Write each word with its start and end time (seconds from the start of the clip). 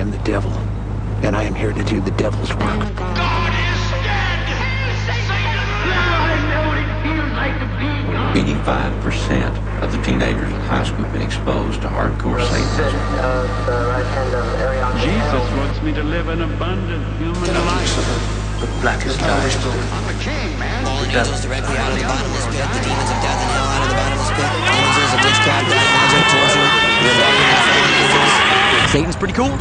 am 0.00 0.10
the 0.10 0.18
devil, 0.24 0.50
and 1.20 1.36
I 1.36 1.44
am 1.44 1.54
here 1.54 1.72
to 1.72 1.84
do 1.84 2.00
the 2.00 2.10
devil's 2.12 2.48
work. 2.56 2.80
God 2.96 3.52
is 3.52 3.82
dead! 4.00 4.40
Eighty-five 8.32 8.96
percent 9.04 9.52
of 9.84 9.92
the 9.92 10.00
teenagers 10.00 10.48
in 10.48 10.60
high 10.72 10.84
school 10.84 11.04
have 11.04 11.12
been 11.12 11.20
exposed 11.20 11.82
to 11.82 11.88
hardcore 11.88 12.40
Satanism. 12.40 12.96
Jesus 15.04 15.44
wants 15.60 15.82
me 15.82 15.92
to 15.92 16.02
live 16.02 16.28
an 16.28 16.40
abundant 16.48 17.04
human 17.20 17.52
life. 17.68 17.92
The 18.60 18.68
blackest 18.80 19.20
night. 19.20 19.52
I'm 19.92 20.06
the 20.08 20.16
king, 20.24 20.56
man. 20.56 20.84
Fallen 20.84 21.10
angels 21.10 21.44
directly 21.44 21.76
out 21.76 21.92
of 21.92 21.98
the 22.00 22.04
bottomless 22.04 22.46
pit. 22.48 22.60
The 22.60 22.80
demons 22.88 23.10
of 23.12 23.20
death 23.20 23.40
and 23.40 23.52
hell 23.52 23.68
out 23.68 23.84
of 23.84 23.88
the 23.88 23.96
bottomless 24.00 24.32
pit. 24.32 24.48
Images 24.48 25.12
of 25.12 25.20
witchcraft, 25.24 25.64
black 25.68 25.88
magic, 25.92 26.24
torture, 26.28 26.68
Satan's 28.90 29.14
pretty 29.14 29.34
cool. 29.34 29.56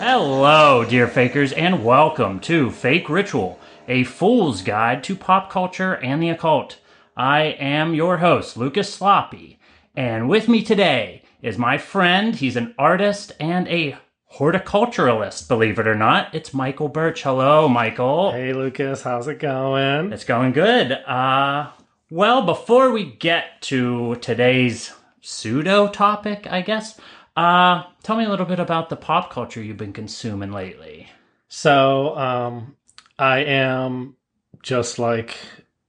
Hello, 0.00 0.84
dear 0.84 1.06
fakers, 1.06 1.52
and 1.52 1.84
welcome 1.84 2.40
to 2.40 2.72
Fake 2.72 3.08
Ritual, 3.08 3.60
a 3.86 4.02
fool's 4.02 4.62
guide 4.62 5.04
to 5.04 5.14
pop 5.14 5.48
culture 5.48 5.94
and 5.94 6.20
the 6.20 6.30
occult. 6.30 6.78
I 7.16 7.42
am 7.60 7.94
your 7.94 8.16
host, 8.16 8.56
Lucas 8.56 8.92
Sloppy, 8.92 9.60
and 9.94 10.28
with 10.28 10.48
me 10.48 10.64
today 10.64 11.23
is 11.44 11.58
my 11.58 11.76
friend. 11.76 12.34
He's 12.34 12.56
an 12.56 12.74
artist 12.78 13.32
and 13.38 13.68
a 13.68 13.98
horticulturalist, 14.32 15.46
believe 15.46 15.78
it 15.78 15.86
or 15.86 15.94
not. 15.94 16.34
It's 16.34 16.54
Michael 16.54 16.88
Birch. 16.88 17.22
Hello, 17.22 17.68
Michael. 17.68 18.32
Hey 18.32 18.54
Lucas, 18.54 19.02
how's 19.02 19.28
it 19.28 19.38
going? 19.38 20.10
It's 20.12 20.24
going 20.24 20.52
good. 20.52 20.92
Uh, 20.92 21.70
well, 22.10 22.46
before 22.46 22.90
we 22.90 23.04
get 23.04 23.60
to 23.62 24.16
today's 24.16 24.94
pseudo 25.20 25.86
topic, 25.88 26.46
I 26.50 26.62
guess, 26.62 26.98
uh, 27.36 27.82
tell 28.02 28.16
me 28.16 28.24
a 28.24 28.30
little 28.30 28.46
bit 28.46 28.58
about 28.58 28.88
the 28.88 28.96
pop 28.96 29.30
culture 29.30 29.62
you've 29.62 29.76
been 29.76 29.92
consuming 29.92 30.50
lately. 30.50 31.08
So, 31.48 32.16
um, 32.16 32.74
I 33.18 33.40
am 33.40 34.16
just 34.62 34.98
like 34.98 35.36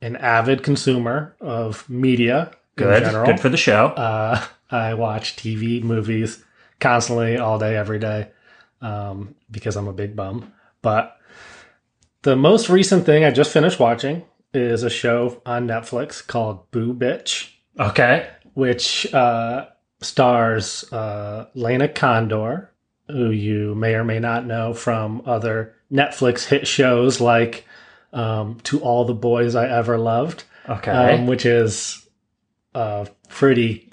an 0.01 0.17
avid 0.17 0.63
consumer 0.63 1.33
of 1.39 1.89
media 1.89 2.51
Good. 2.75 3.03
in 3.03 3.09
general. 3.09 3.25
Good 3.25 3.39
for 3.39 3.49
the 3.49 3.57
show. 3.57 3.87
uh, 3.87 4.43
I 4.71 4.93
watch 4.95 5.35
TV, 5.35 5.81
movies 5.83 6.43
constantly, 6.79 7.37
all 7.37 7.59
day, 7.59 7.75
every 7.77 7.99
day, 7.99 8.29
um, 8.81 9.35
because 9.51 9.75
I'm 9.75 9.87
a 9.87 9.93
big 9.93 10.15
bum. 10.15 10.51
But 10.81 11.17
the 12.23 12.35
most 12.35 12.69
recent 12.69 13.05
thing 13.05 13.23
I 13.23 13.31
just 13.31 13.51
finished 13.51 13.79
watching 13.79 14.23
is 14.53 14.83
a 14.83 14.89
show 14.89 15.41
on 15.45 15.67
Netflix 15.67 16.25
called 16.25 16.69
Boo 16.71 16.93
Bitch. 16.93 17.51
okay. 17.79 18.29
which 18.53 19.11
uh, 19.13 19.67
stars 20.01 20.91
uh, 20.93 21.47
Lana 21.55 21.87
Condor, 21.89 22.71
who 23.07 23.29
you 23.31 23.75
may 23.75 23.93
or 23.95 24.03
may 24.03 24.19
not 24.19 24.45
know 24.45 24.73
from 24.73 25.21
other 25.25 25.75
Netflix 25.91 26.45
hit 26.45 26.67
shows 26.67 27.19
like 27.21 27.65
um, 28.13 28.59
To 28.63 28.79
All 28.79 29.05
the 29.05 29.13
Boys 29.13 29.55
I 29.55 29.67
Ever 29.67 29.97
Loved, 29.97 30.43
Okay. 30.67 30.91
um, 30.91 31.27
which 31.27 31.45
is 31.45 32.07
a 32.73 33.07
pretty 33.29 33.91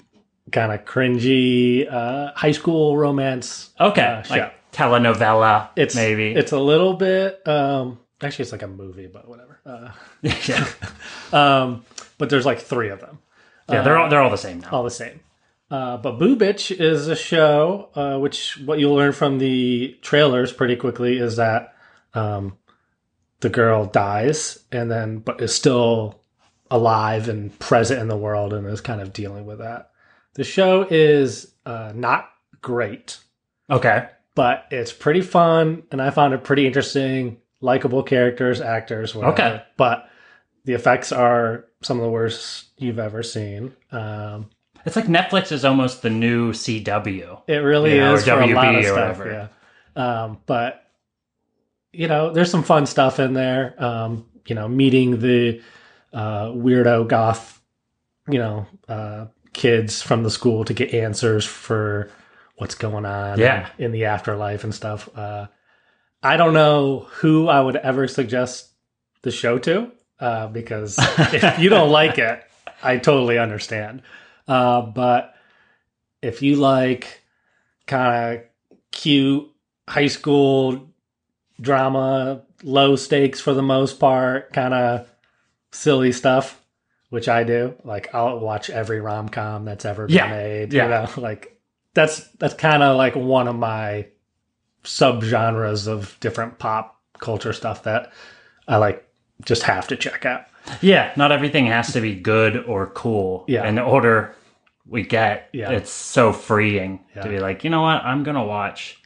kind 0.53 0.71
of 0.71 0.85
cringy 0.85 1.91
uh, 1.91 2.31
high 2.35 2.51
school 2.53 2.95
romance. 2.95 3.71
okay. 3.79 4.01
uh, 4.01 4.21
show. 4.23 4.33
like 4.35 4.71
telenovela, 4.71 5.69
It's 5.75 5.95
maybe. 5.95 6.31
it's 6.31 6.51
a 6.53 6.59
little 6.59 6.93
bit. 6.93 7.45
Um, 7.47 7.99
actually, 8.21 8.43
it's 8.43 8.51
like 8.53 8.63
a 8.63 8.67
movie, 8.67 9.07
but 9.07 9.27
whatever. 9.27 9.59
Uh, 9.65 9.91
yeah. 10.47 10.67
um, 11.33 11.83
but 12.17 12.29
there's 12.29 12.45
like 12.45 12.59
three 12.59 12.89
of 12.89 13.01
them. 13.01 13.19
Yeah, 13.69 13.81
they're 13.81 13.97
all 13.97 14.09
they're 14.09 14.21
all 14.21 14.29
the 14.29 14.37
same 14.37 14.59
now. 14.61 14.69
all 14.71 14.83
the 14.83 14.91
same. 14.91 15.19
Uh, 15.71 15.97
but 15.97 16.19
Boo 16.19 16.35
Bitch 16.35 16.69
is 16.77 17.07
a 17.07 17.15
show 17.15 17.89
uh, 17.95 18.19
which 18.19 18.59
what 18.65 18.77
you'll 18.79 18.93
learn 18.93 19.11
from 19.13 19.39
the 19.39 19.97
trailers 20.01 20.53
pretty 20.53 20.75
quickly 20.75 21.17
is 21.17 21.37
that 21.37 21.73
um, 22.13 22.57
the 23.39 23.49
girl 23.49 23.85
dies 23.85 24.59
and 24.71 24.91
then 24.91 25.17
but 25.19 25.41
is 25.41 25.55
still 25.55 26.21
alive 26.69 27.29
and 27.29 27.57
present 27.59 28.01
in 28.01 28.07
the 28.07 28.17
world 28.17 28.53
and 28.53 28.67
is 28.67 28.81
kind 28.81 29.01
of 29.01 29.13
dealing 29.13 29.45
with 29.45 29.59
that. 29.59 29.91
The 30.35 30.43
show 30.43 30.85
is 30.89 31.53
uh, 31.65 31.91
not 31.95 32.29
great, 32.61 33.19
Okay. 33.69 34.07
but 34.35 34.65
it's 34.71 34.91
pretty 34.93 35.21
fun 35.21 35.83
and 35.91 36.01
I 36.01 36.09
found 36.09 36.33
it 36.33 36.43
pretty 36.43 36.65
interesting. 36.67 37.37
Likable 37.61 38.03
characters, 38.03 38.59
actors, 38.61 39.13
whatever. 39.15 39.33
Okay. 39.33 39.63
But 39.77 40.09
the 40.65 40.73
effects 40.73 41.11
are 41.11 41.65
some 41.81 41.97
of 41.97 42.03
the 42.03 42.09
worst 42.09 42.65
you've 42.77 42.99
ever 42.99 43.23
seen. 43.23 43.73
Um, 43.91 44.49
It's 44.85 44.95
like 44.97 45.05
Netflix 45.05 45.51
is 45.51 45.63
almost 45.63 46.01
the 46.01 46.09
new 46.09 46.51
CW. 46.51 47.41
It 47.47 47.57
really 47.57 47.95
Yeah, 47.95 48.11
or 48.11 48.15
is 48.15 48.25
for 48.25 48.41
a 48.41 48.47
lot 48.53 48.75
of 48.75 48.81
or 48.81 48.83
stuff. 48.83 49.17
whatever. 49.19 49.49
Yeah. 49.95 50.23
Um, 50.23 50.39
but 50.45 50.79
you 51.93 52.07
know, 52.07 52.31
there's 52.33 52.49
some 52.49 52.63
fun 52.63 52.85
stuff 52.87 53.19
in 53.19 53.33
there. 53.33 53.75
Um, 53.81 54.25
you 54.47 54.55
know, 54.55 54.67
meeting 54.67 55.19
the 55.19 55.61
uh, 56.11 56.47
weirdo 56.47 57.07
goth, 57.07 57.61
you 58.27 58.39
know, 58.39 58.65
uh, 58.89 59.27
kids 59.53 60.01
from 60.01 60.23
the 60.23 60.29
school 60.31 60.65
to 60.65 60.73
get 60.73 60.93
answers 60.93 61.45
for 61.45 62.09
what's 62.57 62.75
going 62.75 63.05
on 63.05 63.39
Yeah. 63.39 63.69
in 63.77 63.91
the 63.91 64.05
afterlife 64.05 64.63
and 64.63 64.73
stuff. 64.73 65.09
Uh, 65.15 65.47
I 66.21 66.37
don't 66.37 66.53
know 66.53 67.07
who 67.11 67.47
I 67.47 67.59
would 67.61 67.75
ever 67.75 68.07
suggest 68.07 68.69
the 69.23 69.31
show 69.31 69.57
to 69.59 69.91
uh, 70.19 70.47
because 70.47 70.97
if 71.17 71.59
you 71.59 71.69
don't 71.69 71.89
like 71.91 72.17
it, 72.17 72.43
I 72.81 72.97
totally 72.97 73.37
understand. 73.37 74.01
Uh, 74.47 74.81
but 74.81 75.35
if 76.21 76.41
you 76.41 76.55
like 76.57 77.21
kind 77.87 78.37
of 78.39 78.43
cute 78.91 79.49
high 79.87 80.07
school 80.07 80.89
drama, 81.59 82.41
low 82.63 82.95
stakes 82.95 83.39
for 83.39 83.53
the 83.53 83.61
most 83.61 83.99
part, 83.99 84.53
kind 84.53 84.73
of 84.73 85.09
silly 85.71 86.11
stuff, 86.11 86.61
which 87.13 87.29
I 87.29 87.43
do. 87.43 87.75
Like 87.83 88.13
I'll 88.15 88.39
watch 88.39 88.71
every 88.71 88.99
rom 88.99 89.29
com 89.29 89.65
that's 89.65 89.85
ever 89.85 90.07
been 90.07 90.15
Yeah, 90.15 90.29
made. 90.31 90.73
yeah. 90.73 90.83
You 90.83 90.89
know, 90.89 91.09
like 91.21 91.59
that's 91.93 92.27
that's 92.39 92.55
kind 92.55 92.81
of 92.81 92.97
like 92.97 93.15
one 93.15 93.47
of 93.47 93.55
my 93.55 94.07
subgenres 94.83 95.87
of 95.87 96.17
different 96.19 96.57
pop 96.59 96.99
culture 97.19 97.53
stuff 97.53 97.83
that 97.83 98.11
I 98.67 98.77
like 98.77 99.07
just 99.45 99.63
have 99.63 99.87
to 99.89 99.95
check 99.95 100.25
out. 100.25 100.45
Yeah, 100.81 101.11
not 101.15 101.31
everything 101.31 101.67
has 101.67 101.93
to 101.93 102.01
be 102.01 102.15
good 102.15 102.57
or 102.65 102.87
cool. 102.87 103.45
Yeah. 103.47 103.63
And 103.63 103.77
the 103.77 103.83
older 103.83 104.33
we 104.87 105.03
get, 105.03 105.49
Yeah. 105.53 105.69
it's 105.71 105.91
so 105.91 106.33
freeing 106.33 107.05
Yeah. 107.15 107.21
to 107.23 107.29
be 107.29 107.39
like, 107.39 107.63
you 107.63 107.69
know 107.69 107.81
what, 107.83 108.03
I'm 108.03 108.23
gonna 108.23 108.43
watch. 108.43 108.99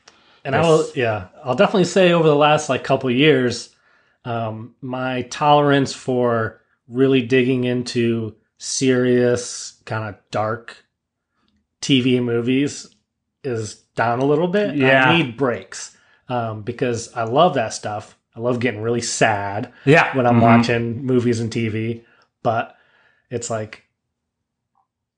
And 0.45 0.55
I 0.55 0.61
will, 0.61 0.85
yeah, 0.95 1.25
I'll 1.43 1.55
definitely 1.55 1.83
say 1.85 2.13
over 2.13 2.27
the 2.27 2.35
last 2.35 2.69
like 2.69 2.83
couple 2.85 3.11
years, 3.11 3.75
um, 4.23 4.75
my 4.81 5.23
tolerance 5.23 5.93
for 5.93 6.61
really 6.87 7.21
digging 7.21 7.63
into 7.63 8.35
serious, 8.57 9.81
kind 9.85 10.07
of 10.09 10.15
dark 10.31 10.83
TV 11.81 12.21
movies 12.23 12.93
is 13.43 13.75
down 13.95 14.19
a 14.19 14.25
little 14.25 14.47
bit. 14.47 14.75
Yeah. 14.75 15.09
I 15.09 15.17
need 15.17 15.37
breaks 15.37 15.95
um, 16.29 16.61
because 16.63 17.13
I 17.13 17.23
love 17.23 17.53
that 17.55 17.73
stuff. 17.73 18.17
I 18.35 18.39
love 18.39 18.59
getting 18.59 18.81
really 18.81 19.01
sad 19.01 19.71
Yeah. 19.85 20.15
when 20.15 20.25
I'm 20.27 20.39
Mhm. 20.39 20.41
watching 20.41 21.05
movies 21.05 21.39
and 21.39 21.51
TV, 21.51 22.03
but 22.43 22.75
it's 23.29 23.49
like 23.49 23.83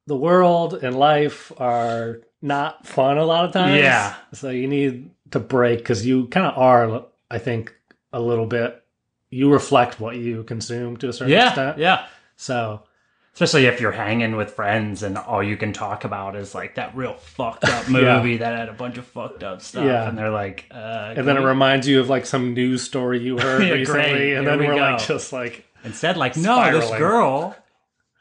the 0.08 0.16
world 0.16 0.74
and 0.74 0.98
life 0.98 1.52
are 1.58 2.22
not 2.42 2.88
fun 2.88 3.18
a 3.18 3.26
lot 3.26 3.46
of 3.46 3.52
times. 3.52 3.78
Yeah. 3.82 4.16
So 4.34 4.50
you 4.50 4.68
need 4.68 5.12
to 5.32 5.40
break 5.40 5.80
because 5.80 6.06
you 6.06 6.28
kind 6.28 6.46
of 6.48 6.58
are, 6.58 7.06
I 7.30 7.38
think, 7.38 7.76
a 8.14 8.20
little 8.20 8.48
bit. 8.48 8.84
You 9.30 9.52
reflect 9.52 10.00
what 10.00 10.16
you 10.16 10.44
consume 10.44 10.98
to 10.98 11.10
a 11.10 11.14
certain 11.14 11.32
Yeah. 11.34 11.48
extent. 11.48 11.78
Yeah. 11.78 12.06
So 12.36 12.84
Especially 13.32 13.68
if 13.68 13.80
you're 13.80 13.92
hanging 13.94 14.36
with 14.36 14.52
friends 14.52 15.02
and 15.02 15.18
all 15.18 15.42
you 15.42 15.56
can 15.56 15.72
talk 15.72 16.04
about 16.04 16.36
is 16.36 16.54
like 16.54 16.76
that 16.76 16.94
real 16.96 17.14
fucked 17.14 17.64
up 17.64 17.88
movie 17.90 18.38
that 18.38 18.58
had 18.58 18.68
a 18.70 18.74
bunch 18.74 18.98
of 18.98 19.06
fucked 19.06 19.44
up 19.44 19.62
stuff. 19.62 19.86
Yeah. 19.86 20.10
And 20.10 20.18
they're 20.18 20.32
like, 20.32 20.66
uh, 20.72 21.14
and 21.16 21.26
then 21.26 21.38
it 21.38 21.42
reminds 21.46 21.88
you 21.88 22.02
of 22.02 22.10
like 22.10 22.26
some 22.26 22.54
news 22.54 22.82
story 22.84 23.20
you 23.22 23.38
heard 23.40 23.62
Yeah, 23.64 23.74
recently, 23.76 24.02
great. 24.02 24.34
and 24.34 24.42
Here 24.48 24.58
then 24.58 24.60
we 24.60 24.68
we're 24.68 24.76
like 24.82 25.06
just 25.08 25.32
like 25.32 25.64
instead 25.86 26.18
like, 26.18 26.36
no, 26.36 26.70
this 26.80 26.90
girl 26.98 27.56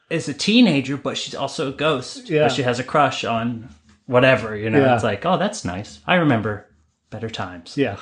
is 0.08 0.28
a 0.28 0.34
teenager, 0.34 0.96
but 0.96 1.16
she's 1.16 1.34
also 1.34 1.70
a 1.70 1.72
ghost. 1.72 2.28
Yeah. 2.30 2.46
She 2.48 2.62
has 2.62 2.78
a 2.78 2.84
crush 2.84 3.24
on 3.24 3.70
whatever, 4.06 4.54
you 4.54 4.70
know. 4.70 4.78
Yeah. 4.78 4.94
It's 4.94 5.02
like, 5.04 5.26
oh, 5.26 5.36
that's 5.38 5.64
nice. 5.64 5.98
I 6.06 6.16
remember 6.16 6.66
better 7.10 7.30
times. 7.30 7.76
yeah, 7.76 7.96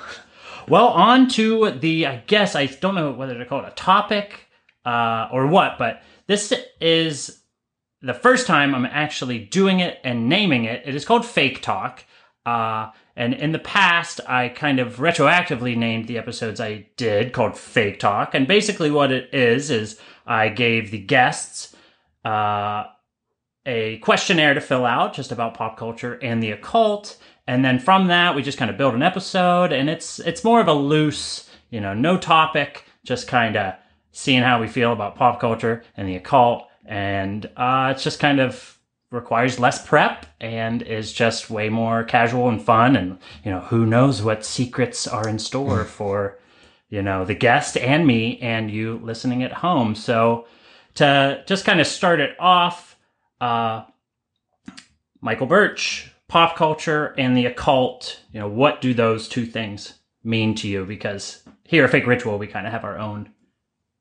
Well, 0.68 0.88
on 0.88 1.28
to 1.30 1.70
the, 1.70 2.06
I 2.06 2.16
guess, 2.26 2.56
I 2.56 2.66
don't 2.66 2.94
know 2.94 3.12
whether 3.12 3.38
to 3.38 3.46
call 3.46 3.64
it 3.64 3.68
a 3.68 3.74
topic 3.74 4.48
uh, 4.84 5.28
or 5.32 5.46
what, 5.46 5.78
but 5.78 6.02
this 6.26 6.52
is 6.80 7.42
the 8.02 8.14
first 8.14 8.46
time 8.46 8.74
I'm 8.74 8.86
actually 8.86 9.38
doing 9.38 9.80
it 9.80 9.98
and 10.02 10.28
naming 10.28 10.64
it. 10.64 10.82
It 10.84 10.94
is 10.94 11.04
called 11.04 11.24
Fake 11.24 11.62
Talk. 11.62 12.04
Uh, 12.44 12.90
and 13.16 13.32
in 13.34 13.52
the 13.52 13.58
past, 13.58 14.20
I 14.28 14.48
kind 14.48 14.78
of 14.78 14.96
retroactively 14.96 15.76
named 15.76 16.06
the 16.06 16.18
episodes 16.18 16.60
I 16.60 16.86
did 16.96 17.32
called 17.32 17.56
Fake 17.56 17.98
Talk. 17.98 18.34
And 18.34 18.46
basically, 18.46 18.90
what 18.90 19.10
it 19.10 19.32
is, 19.32 19.70
is 19.70 20.00
I 20.26 20.48
gave 20.50 20.90
the 20.90 20.98
guests 20.98 21.74
uh, 22.24 22.84
a 23.64 23.98
questionnaire 23.98 24.54
to 24.54 24.60
fill 24.60 24.84
out 24.84 25.14
just 25.14 25.32
about 25.32 25.54
pop 25.54 25.76
culture 25.76 26.14
and 26.22 26.42
the 26.42 26.50
occult. 26.50 27.16
And 27.46 27.64
then 27.64 27.78
from 27.78 28.08
that, 28.08 28.34
we 28.34 28.42
just 28.42 28.58
kind 28.58 28.70
of 28.70 28.76
build 28.76 28.94
an 28.94 29.02
episode. 29.02 29.72
And 29.72 29.88
it's, 29.88 30.18
it's 30.20 30.44
more 30.44 30.60
of 30.60 30.68
a 30.68 30.72
loose, 30.72 31.48
you 31.70 31.80
know, 31.80 31.94
no 31.94 32.16
topic, 32.18 32.84
just 33.04 33.28
kind 33.28 33.56
of 33.56 33.74
seeing 34.12 34.42
how 34.42 34.60
we 34.60 34.66
feel 34.66 34.92
about 34.92 35.16
pop 35.16 35.40
culture 35.40 35.84
and 35.96 36.08
the 36.08 36.16
occult. 36.16 36.66
And 36.84 37.46
uh, 37.56 37.92
it's 37.94 38.02
just 38.02 38.18
kind 38.18 38.40
of 38.40 38.76
requires 39.10 39.60
less 39.60 39.84
prep 39.86 40.26
and 40.40 40.82
is 40.82 41.12
just 41.12 41.48
way 41.48 41.68
more 41.68 42.02
casual 42.04 42.48
and 42.48 42.62
fun 42.62 42.96
and 42.96 43.18
you 43.44 43.50
know 43.50 43.60
who 43.60 43.86
knows 43.86 44.20
what 44.20 44.44
secrets 44.44 45.06
are 45.06 45.28
in 45.28 45.38
store 45.38 45.84
for 45.98 46.38
you 46.88 47.02
know 47.02 47.24
the 47.24 47.34
guest 47.34 47.76
and 47.76 48.06
me 48.06 48.38
and 48.40 48.70
you 48.70 49.00
listening 49.04 49.42
at 49.42 49.52
home 49.52 49.94
so 49.94 50.46
to 50.94 51.42
just 51.46 51.64
kind 51.64 51.80
of 51.80 51.86
start 51.86 52.20
it 52.20 52.34
off 52.40 52.96
uh 53.40 53.84
michael 55.20 55.46
birch 55.46 56.10
pop 56.28 56.56
culture 56.56 57.14
and 57.18 57.36
the 57.36 57.46
occult 57.46 58.20
you 58.32 58.40
know 58.40 58.48
what 58.48 58.80
do 58.80 58.92
those 58.92 59.28
two 59.28 59.46
things 59.46 59.94
mean 60.24 60.54
to 60.54 60.68
you 60.68 60.84
because 60.84 61.42
here 61.64 61.84
at 61.84 61.90
fake 61.90 62.06
ritual 62.06 62.38
we 62.38 62.46
kind 62.46 62.66
of 62.66 62.72
have 62.72 62.84
our 62.84 62.98
own 62.98 63.30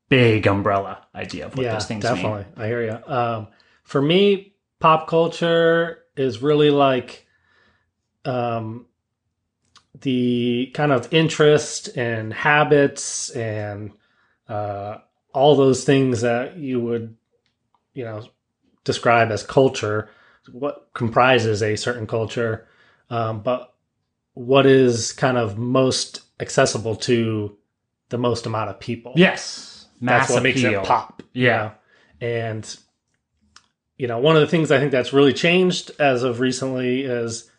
big 0.09 0.47
umbrella 0.47 1.05
idea 1.13 1.45
of 1.45 1.55
what 1.55 1.63
yeah, 1.63 1.73
those 1.73 1.85
things 1.85 2.03
mean 2.03 2.13
definitely. 2.13 2.45
I 2.57 2.67
hear 2.67 2.83
you. 2.83 3.13
Um, 3.13 3.47
for 3.83 4.01
me, 4.01 4.53
pop 4.79 5.07
culture 5.07 6.03
is 6.15 6.41
really 6.41 6.69
like 6.69 7.27
um, 8.23 8.87
the 10.01 10.71
kind 10.73 10.91
of 10.91 11.11
interest 11.13 11.95
and 11.97 12.33
habits 12.33 13.29
and 13.31 13.91
uh, 14.47 14.97
all 15.33 15.55
those 15.55 15.83
things 15.83 16.21
that 16.21 16.57
you 16.57 16.79
would, 16.79 17.15
you 17.93 18.03
know, 18.03 18.23
describe 18.83 19.31
as 19.31 19.43
culture. 19.43 20.09
What 20.51 20.89
comprises 20.93 21.61
a 21.63 21.75
certain 21.75 22.07
culture, 22.07 22.67
um, 23.09 23.41
but 23.41 23.73
what 24.33 24.65
is 24.65 25.11
kind 25.13 25.37
of 25.37 25.57
most 25.57 26.21
accessible 26.39 26.95
to 26.97 27.57
the 28.09 28.17
most 28.17 28.45
amount 28.45 28.69
of 28.69 28.79
people? 28.79 29.13
yes 29.15 29.87
mass 30.01 30.27
that's 30.27 30.33
what 30.33 30.43
makes 30.43 30.61
it 30.61 30.83
pop. 30.83 31.23
you 31.33 31.45
Yeah. 31.45 31.57
know? 31.57 31.71
And 32.27 32.77
you 33.97 34.07
know, 34.07 34.19
one 34.19 34.35
of 34.35 34.41
the 34.41 34.47
things 34.47 34.71
I 34.71 34.79
think 34.79 34.91
that's 34.91 35.13
really 35.13 35.31
changed 35.33 35.91
as 35.99 36.23
of 36.23 36.41
recently 36.41 37.03
is 37.03 37.49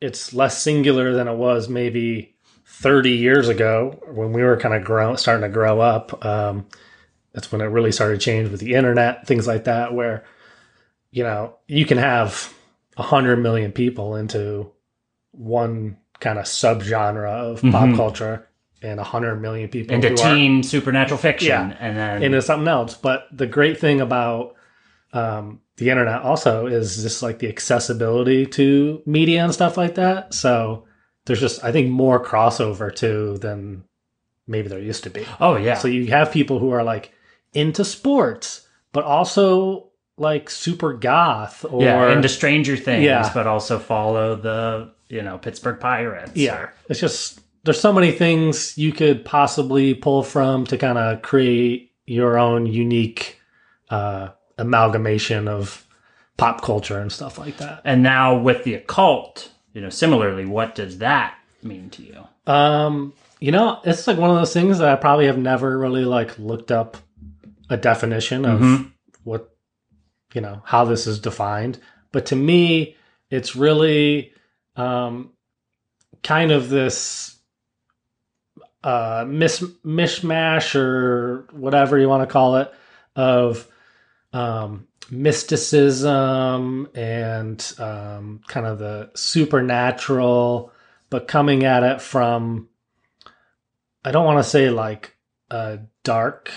it's 0.00 0.32
less 0.32 0.62
singular 0.62 1.12
than 1.12 1.28
it 1.28 1.34
was 1.36 1.68
maybe 1.68 2.34
30 2.64 3.10
years 3.10 3.48
ago 3.48 4.00
when 4.08 4.32
we 4.32 4.42
were 4.42 4.56
kind 4.56 4.74
of 4.74 4.84
grow, 4.84 5.16
starting 5.16 5.42
to 5.42 5.52
grow 5.52 5.80
up. 5.80 6.24
Um, 6.24 6.66
that's 7.32 7.52
when 7.52 7.60
it 7.60 7.66
really 7.66 7.92
started 7.92 8.18
to 8.20 8.24
change 8.24 8.50
with 8.50 8.60
the 8.60 8.72
internet, 8.72 9.26
things 9.26 9.46
like 9.46 9.64
that, 9.64 9.92
where, 9.92 10.24
you 11.16 11.22
know, 11.22 11.54
you 11.66 11.86
can 11.86 11.96
have 11.96 12.52
a 12.98 13.02
hundred 13.02 13.36
million 13.38 13.72
people 13.72 14.16
into 14.16 14.70
one 15.32 15.96
kind 16.20 16.38
of 16.38 16.44
subgenre 16.44 17.26
of 17.28 17.60
pop 17.62 17.88
Mhm. 17.88 17.96
culture 17.96 18.46
and 18.82 19.00
a 19.00 19.04
hundred 19.04 19.36
million 19.40 19.68
people 19.68 19.94
into 19.94 20.08
who 20.08 20.14
are- 20.14 20.34
teen 20.34 20.62
supernatural 20.62 21.18
fiction 21.18 21.48
Yeah. 21.70 21.76
and 21.80 21.96
then 21.96 22.22
into 22.22 22.42
something 22.42 22.68
else. 22.68 22.94
But 22.94 23.26
the 23.32 23.46
great 23.46 23.78
thing 23.80 24.00
about 24.02 24.54
um, 25.12 25.60
the 25.78 25.88
internet 25.88 26.20
also 26.20 26.66
is 26.66 27.02
just 27.02 27.22
like 27.22 27.38
the 27.38 27.48
accessibility 27.48 28.44
to 28.44 29.00
media 29.06 29.42
and 29.44 29.54
stuff 29.54 29.78
like 29.78 29.94
that. 29.94 30.34
So 30.34 30.84
there's 31.24 31.40
just 31.40 31.64
I 31.64 31.72
think 31.72 31.88
more 31.90 32.22
crossover 32.22 32.94
too 32.94 33.38
than 33.38 33.84
maybe 34.46 34.68
there 34.68 34.78
used 34.80 35.04
to 35.04 35.10
be. 35.10 35.24
oh 35.40 35.56
yeah 35.56 35.74
So 35.74 35.88
you 35.88 36.08
have 36.08 36.30
people 36.30 36.58
who 36.58 36.70
are 36.72 36.84
like 36.84 37.12
into 37.54 37.84
sports, 37.84 38.66
but 38.92 39.04
also 39.04 39.85
like 40.18 40.48
super 40.50 40.92
goth 40.94 41.64
or 41.68 41.82
yeah 41.82 42.12
into 42.12 42.28
stranger 42.28 42.76
things 42.76 43.04
Yeah. 43.04 43.30
but 43.34 43.46
also 43.46 43.78
follow 43.78 44.34
the 44.36 44.90
you 45.08 45.22
know 45.22 45.38
pittsburgh 45.38 45.78
pirates 45.80 46.32
Yeah, 46.34 46.56
or- 46.56 46.72
it's 46.88 47.00
just 47.00 47.40
there's 47.64 47.80
so 47.80 47.92
many 47.92 48.12
things 48.12 48.78
you 48.78 48.92
could 48.92 49.24
possibly 49.24 49.92
pull 49.94 50.22
from 50.22 50.64
to 50.66 50.78
kind 50.78 50.98
of 50.98 51.20
create 51.22 51.90
your 52.06 52.38
own 52.38 52.66
unique 52.66 53.40
uh, 53.90 54.28
amalgamation 54.58 55.48
of 55.48 55.84
pop 56.36 56.62
culture 56.62 56.98
and 56.98 57.10
stuff 57.12 57.38
like 57.38 57.56
that. 57.58 57.80
and 57.84 58.02
now 58.02 58.36
with 58.38 58.64
the 58.64 58.74
occult 58.74 59.50
you 59.74 59.80
know 59.80 59.88
similarly 59.90 60.44
what 60.46 60.74
does 60.74 60.98
that 60.98 61.34
mean 61.62 61.90
to 61.90 62.02
you 62.02 62.26
Um, 62.52 63.12
you 63.40 63.50
know, 63.52 63.80
it's 63.84 64.06
like 64.06 64.16
one 64.16 64.30
of 64.30 64.36
those 64.36 64.52
things 64.54 64.78
that 64.78 64.88
I 64.88 64.96
probably 64.96 65.26
have 65.26 65.36
never 65.36 65.76
really 65.78 66.04
like 66.04 66.38
looked 66.38 66.70
up 66.70 66.96
a 67.68 67.76
definition 67.76 68.44
of 68.46 68.60
Mhm. 68.60 68.90
what 69.24 69.50
you 70.36 70.42
know 70.42 70.60
how 70.66 70.84
this 70.84 71.06
is 71.06 71.18
defined. 71.18 71.80
But 72.12 72.26
to 72.26 72.36
me, 72.36 72.94
it's 73.30 73.56
really 73.56 74.34
um, 74.76 75.32
kind 76.22 76.52
of 76.52 76.68
this 76.68 77.38
uh, 78.84 79.24
mis- 79.26 79.64
mishmash 79.82 80.74
or 80.74 81.48
whatever 81.52 81.98
you 81.98 82.10
want 82.10 82.28
to 82.28 82.30
call 82.30 82.56
it 82.56 82.70
of 83.16 83.66
um, 84.34 84.86
mysticism 85.10 86.90
and 86.94 87.74
um, 87.78 88.42
kind 88.46 88.66
of 88.66 88.78
the 88.78 89.10
supernatural, 89.14 90.70
but 91.08 91.28
coming 91.28 91.64
at 91.64 91.82
it 91.82 92.02
from 92.02 92.68
I 94.04 94.10
don't 94.10 94.26
want 94.26 94.38
to 94.38 94.50
say 94.50 94.68
like 94.68 95.16
a 95.50 95.78
dark 96.04 96.52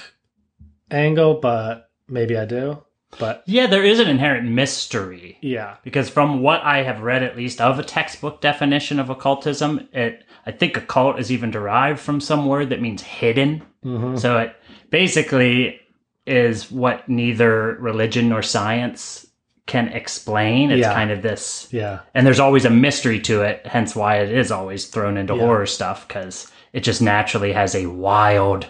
angle, 0.91 1.35
but 1.35 1.89
maybe 2.09 2.37
I 2.37 2.43
do. 2.43 2.83
But 3.17 3.43
yeah 3.47 3.65
there 3.67 3.83
is 3.83 3.99
an 3.99 4.07
inherent 4.07 4.47
mystery 4.47 5.37
yeah, 5.41 5.77
because 5.83 6.09
from 6.09 6.41
what 6.41 6.61
i 6.63 6.83
have 6.83 7.01
read 7.01 7.23
at 7.23 7.35
least 7.35 7.59
of 7.59 7.79
a 7.79 7.83
textbook 7.83 8.39
definition 8.39 8.99
of 8.99 9.09
occultism 9.09 9.87
it 9.93 10.23
i 10.45 10.51
think 10.51 10.77
occult 10.77 11.19
is 11.19 11.31
even 11.31 11.49
derived 11.49 11.99
from 11.99 12.21
some 12.21 12.45
word 12.45 12.69
that 12.69 12.81
means 12.81 13.01
hidden 13.01 13.63
hmm 13.83 14.15
So 14.17 14.37
it 14.37 14.55
basically 14.91 15.79
is 16.25 16.69
what 16.71 17.07
neither 17.09 17.75
religion 17.79 18.29
nor 18.29 18.41
science 18.43 19.25
can 19.65 19.87
explain. 19.89 20.71
It's 20.71 20.81
Yeah. 20.81 20.93
kind 20.93 21.11
of 21.11 21.21
this, 21.21 21.67
yeah, 21.71 21.99
and 22.15 22.25
there's 22.25 22.39
always 22.39 22.65
a 22.65 22.69
mystery 22.71 23.19
to 23.21 23.41
it, 23.43 23.65
hence 23.65 23.95
why 23.95 24.17
it 24.17 24.31
is 24.31 24.51
always 24.51 24.85
thrown 24.87 25.15
into 25.17 25.33
Yeah. 25.35 25.41
horror 25.45 25.65
stuff 25.67 26.07
because 26.07 26.51
it 26.73 26.81
just 26.81 27.01
naturally 27.01 27.53
has 27.53 27.75
a 27.75 27.85
wild, 27.87 28.67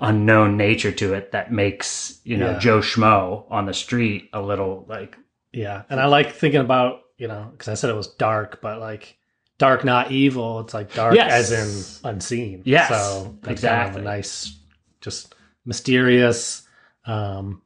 unknown 0.00 0.56
nature 0.56 0.92
to 0.92 1.14
it 1.14 1.32
that 1.32 1.52
makes, 1.52 2.20
you 2.24 2.36
know, 2.36 2.52
Yeah. 2.52 2.58
Joe 2.58 2.78
Schmo 2.80 3.44
on 3.50 3.66
the 3.66 3.74
street 3.74 4.30
a 4.32 4.40
little 4.40 4.84
like, 4.88 5.16
yeah. 5.52 5.82
And 5.90 6.00
I 6.00 6.06
like 6.06 6.32
thinking 6.32 6.60
about 6.60 7.00
you 7.18 7.28
know 7.28 7.48
because 7.52 7.68
I 7.68 7.74
said 7.74 7.90
it 7.90 7.96
was 7.96 8.08
dark, 8.08 8.60
but 8.62 8.80
like 8.80 9.16
dark, 9.58 9.84
not 9.84 10.10
evil. 10.10 10.60
It's 10.60 10.74
like 10.74 10.92
dark 10.94 11.14
Yes. 11.14 11.52
as 11.52 12.02
in 12.04 12.10
unseen. 12.10 12.62
Yes, 12.64 12.88
so 12.88 13.36
that's 13.42 13.52
exactly. 13.52 13.84
kind 13.86 13.96
of 13.96 14.02
a 14.02 14.04
nice, 14.04 14.58
just 15.00 15.34
mysterious. 15.64 16.62
Um, 17.04 17.62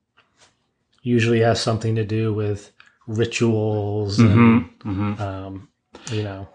usually 1.02 1.40
has 1.40 1.60
something 1.60 1.94
to 1.96 2.04
do 2.04 2.34
with 2.34 2.70
rituals 3.06 4.18
and 4.18 4.68
Mhm. 4.80 5.20
um, 5.20 5.68
you 6.10 6.22
know 6.22 6.48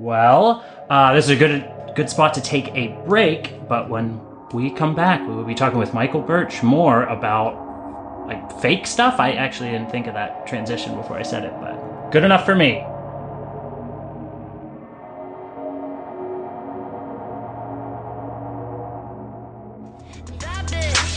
Well, 0.00 0.64
uh, 0.88 1.12
this 1.12 1.26
is 1.26 1.30
a 1.32 1.36
good 1.36 1.70
good 1.94 2.08
spot 2.08 2.32
to 2.34 2.40
take 2.40 2.68
a 2.68 2.88
break. 3.06 3.68
But 3.68 3.90
when 3.90 4.18
we 4.54 4.70
come 4.70 4.94
back, 4.94 5.20
we 5.28 5.34
will 5.34 5.44
be 5.44 5.54
talking 5.54 5.78
with 5.78 5.92
Michael 5.92 6.22
Birch 6.22 6.62
more 6.62 7.04
about 7.04 8.26
like 8.26 8.60
fake 8.62 8.86
stuff. 8.86 9.20
I 9.20 9.32
actually 9.32 9.70
didn't 9.70 9.90
think 9.90 10.06
of 10.06 10.14
that 10.14 10.46
transition 10.46 10.96
before 10.96 11.18
I 11.18 11.22
said 11.22 11.44
it, 11.44 11.52
but 11.60 12.10
good 12.10 12.24
enough 12.24 12.46
for 12.46 12.54
me. 12.54 12.82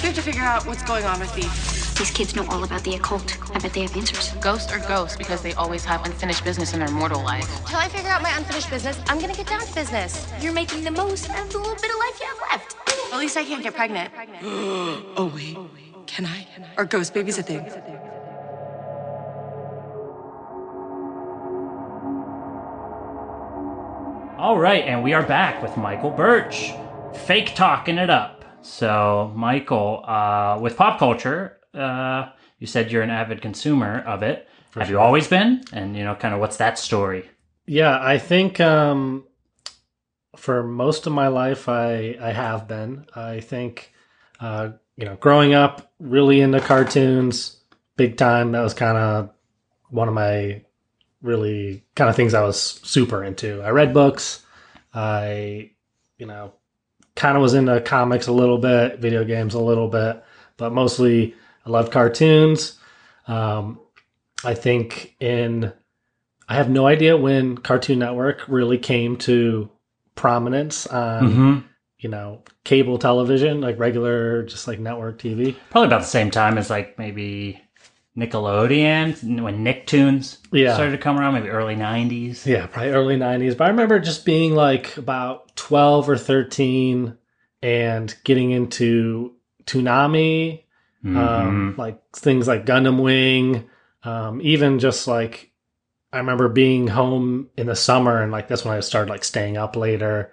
We 0.02 0.08
have 0.10 0.16
to 0.16 0.22
figure 0.22 0.42
out 0.42 0.68
what's 0.68 0.84
going 0.84 1.06
on 1.06 1.22
with 1.22 1.32
Thief. 1.32 1.73
These 1.98 2.12
kids 2.12 2.36
know 2.36 2.46
all 2.50 2.64
about 2.64 2.84
the 2.84 2.96
occult. 2.96 3.38
I 3.56 3.60
bet 3.60 3.74
they 3.74 3.82
have 3.82 3.96
answers. 3.96 4.32
Ghosts 4.42 4.72
are 4.72 4.80
ghosts 4.88 5.16
because 5.16 5.42
they 5.42 5.54
always 5.54 5.86
have 5.86 6.04
unfinished 6.06 6.44
business 6.44 6.74
in 6.74 6.80
their 6.80 6.90
mortal 6.90 7.24
life. 7.24 7.48
Till 7.68 7.78
I 7.78 7.88
figure 7.88 8.10
out 8.10 8.22
my 8.24 8.36
unfinished 8.36 8.70
business, 8.70 9.00
I'm 9.08 9.20
gonna 9.20 9.36
get 9.36 9.48
down 9.48 9.62
to 9.62 9.76
business. 9.76 10.28
You're 10.42 10.54
making 10.54 10.84
the 10.84 10.92
most 10.92 11.30
out 11.30 11.46
of 11.46 11.52
the 11.52 11.60
little 11.60 11.76
bit 11.76 11.92
of 11.92 11.98
life 11.98 12.20
you 12.20 12.26
have 12.26 12.38
left. 12.52 12.76
At 13.14 13.20
least 13.20 13.38
I 13.38 13.44
can't 13.44 13.62
get 13.62 13.76
pregnant. 13.76 14.12
oh 14.44 15.32
wait, 15.36 15.56
can 16.08 16.26
I? 16.26 16.48
Are 16.78 16.86
ghost 16.86 17.14
babies 17.14 17.38
a 17.38 17.44
thing? 17.44 17.70
All 24.40 24.58
right, 24.58 24.84
and 24.84 25.04
we 25.04 25.14
are 25.14 25.24
back 25.24 25.62
with 25.62 25.78
Michael 25.78 26.10
Birch, 26.10 26.74
fake 27.28 27.54
talking 27.56 27.98
it 27.98 28.10
up. 28.10 28.44
So, 28.62 29.32
Michael, 29.36 30.04
uh, 30.06 30.58
with 30.60 30.76
pop 30.76 31.00
culture, 31.00 31.60
uh, 31.74 32.30
you 32.60 32.68
said 32.68 32.92
you're 32.92 33.02
an 33.02 33.10
avid 33.10 33.42
consumer 33.42 34.04
of 34.06 34.24
it. 34.24 34.48
have 34.76 34.90
you 34.90 35.00
always 35.00 35.28
been? 35.28 35.64
And 35.72 35.96
you 35.96 36.04
know, 36.04 36.16
kind 36.16 36.34
of 36.34 36.40
what's 36.40 36.58
that 36.58 36.80
story? 36.80 37.30
Yeah, 37.66 37.98
I 38.02 38.18
think 38.18 38.60
um, 38.60 39.26
for 40.36 40.64
most 40.64 41.08
of 41.08 41.14
my 41.14 41.28
life, 41.28 41.70
I 41.70 42.18
I 42.22 42.32
have 42.32 42.68
been. 42.68 43.06
I 43.16 43.40
think 43.40 43.94
uh, 44.40 44.72
you 44.98 45.06
know, 45.06 45.16
growing 45.16 45.54
up, 45.54 45.92
really 46.00 46.42
into 46.42 46.60
cartoons, 46.60 47.58
big 47.96 48.18
time. 48.18 48.52
That 48.52 48.62
was 48.62 48.74
kind 48.74 48.98
of 48.98 49.30
one 49.90 50.08
of 50.08 50.14
my 50.14 50.62
really 51.22 51.84
kind 51.96 52.10
of 52.10 52.16
things 52.16 52.34
I 52.34 52.44
was 52.44 52.60
super 52.84 53.24
into. 53.24 53.62
I 53.62 53.70
read 53.70 53.94
books. 53.94 54.46
I, 54.94 55.72
you 56.18 56.26
know, 56.26 56.54
kind 57.16 57.36
of 57.36 57.42
was 57.42 57.54
into 57.54 57.80
comics 57.82 58.28
a 58.28 58.34
little 58.34 58.58
bit, 58.58 59.00
video 59.00 59.24
games 59.24 59.54
a 59.54 59.62
little 59.62 59.88
bit, 59.88 60.24
but 60.58 60.74
mostly 60.74 61.36
I 61.66 61.70
love 61.70 61.92
cartoons. 61.92 62.80
Um, 63.28 63.80
I 64.44 64.54
think 64.54 65.16
in 65.20 65.72
I 66.50 66.56
have 66.56 66.70
no 66.70 66.86
idea 66.86 67.16
when 67.16 67.58
Cartoon 67.58 68.00
Network 68.00 68.44
really 68.48 68.78
came 68.78 69.18
to 69.18 69.70
prominence 70.16 70.86
on 70.88 71.32
hmm 71.32 71.60
you 72.00 72.10
know 72.10 72.44
cable 72.66 72.98
television, 72.98 73.62
like 73.62 73.80
regular 73.80 74.44
just 74.44 74.68
like 74.68 74.80
network 74.80 75.20
TV. 75.20 75.56
Probably 75.70 75.88
about 75.88 76.02
the 76.02 76.08
same 76.08 76.32
time 76.32 76.58
as 76.58 76.70
like 76.70 77.00
maybe 77.00 77.62
Nickelodeon 78.18 79.42
when 79.42 79.64
Nicktoons 79.64 80.38
Yeah. 80.52 80.74
started 80.74 80.92
to 80.92 80.98
come 80.98 81.18
around, 81.18 81.34
maybe 81.36 81.50
early 81.50 81.76
'90s. 81.76 82.46
Yeah, 82.46 82.68
probably 82.68 82.92
early 82.92 83.18
90s. 83.18 83.58
But 83.58 83.66
I 83.66 83.68
remember 83.70 84.00
just 84.00 84.26
being 84.26 84.54
like 84.54 84.98
about 84.98 85.56
12 85.56 86.10
or 86.10 86.18
13 86.18 87.18
and 87.62 88.16
getting 88.26 88.52
into 88.52 89.34
Toonami, 89.66 90.63
Mm-hmm. 91.04 91.18
um, 91.18 91.76
like 91.78 92.00
things 92.16 92.48
like 92.48 92.66
Gundam 92.66 93.02
Wing, 93.02 93.70
um, 94.04 94.40
even 94.42 94.80
just 94.80 95.08
like 95.08 95.52
I 96.14 96.18
remember 96.20 96.48
being 96.48 96.88
home 96.88 97.50
in 97.58 97.68
the 97.68 97.76
summer 97.76 98.22
and 98.22 98.32
like 98.32 98.48
that's 98.48 98.64
when 98.64 98.76
I 98.76 98.80
started 98.80 99.10
like 99.10 99.24
staying 99.24 99.58
up 99.58 99.76
later 99.76 100.32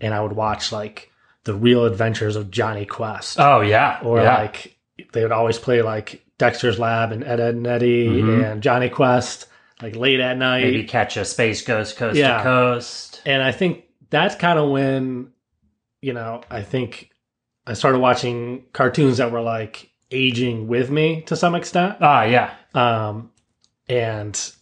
and 0.00 0.12
I 0.14 0.20
would 0.20 0.32
watch 0.32 0.72
like 0.72 1.10
the 1.44 1.54
real 1.54 1.84
adventures 1.84 2.34
of 2.36 2.50
Jonny 2.50 2.84
Quest. 2.84 3.38
Oh 3.38 3.60
yeah, 3.60 4.00
or 4.02 4.18
yeah. 4.20 4.38
like 4.38 4.76
they 5.12 5.22
would 5.22 5.32
always 5.32 5.58
play 5.58 5.82
like 5.82 6.24
Dexter's 6.38 6.78
Lab 6.78 7.12
and 7.12 7.22
Ed, 7.22 7.38
Edd 7.40 7.54
n 7.54 7.66
Eddy 7.66 8.08
Mhm. 8.08 8.52
and 8.52 8.62
Jonny 8.62 8.88
Quest 8.88 9.46
like 9.80 9.94
late 9.94 10.18
at 10.18 10.36
night. 10.36 10.64
maybe 10.64 10.82
catch 10.84 11.16
a 11.16 11.24
space 11.24 11.62
ghost 11.62 11.96
coast 11.96 12.16
Yeah. 12.18 12.38
to 12.38 12.42
coast. 12.42 13.22
And 13.24 13.40
I 13.42 13.52
think 13.52 13.84
that's 14.10 14.34
kind 14.34 14.58
of 14.58 14.70
when, 14.70 15.30
you 16.02 16.12
know, 16.12 16.42
I 16.50 16.62
think 16.62 17.10
I 17.66 17.74
started 17.74 17.98
watching 17.98 18.64
cartoons 18.72 19.18
that 19.18 19.30
were 19.30 19.40
like 19.42 19.87
aging 20.10 20.68
with 20.68 20.90
me 20.90 21.22
to 21.22 21.36
some 21.36 21.54
extent. 21.54 21.96
Ah, 22.00 22.22
yeah, 22.24 22.54
Um, 22.74 23.30
and 23.88 24.52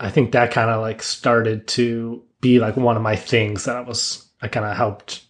I 0.00 0.10
think 0.10 0.32
that 0.32 0.50
kind 0.52 0.70
of 0.70 0.80
like 0.80 1.02
started 1.02 1.66
to 1.68 2.22
be 2.40 2.58
like 2.58 2.76
one 2.76 2.96
of 2.96 3.02
my 3.02 3.16
things 3.16 3.64
that 3.64 3.76
I 3.76 3.80
was, 3.80 4.28
I 4.42 4.48
kind 4.48 4.66
of 4.66 4.76
helped 4.76 5.22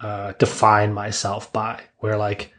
uh, 0.00 0.32
define 0.38 0.92
myself 0.92 1.52
by, 1.52 1.80
where 1.98 2.16
like 2.16 2.52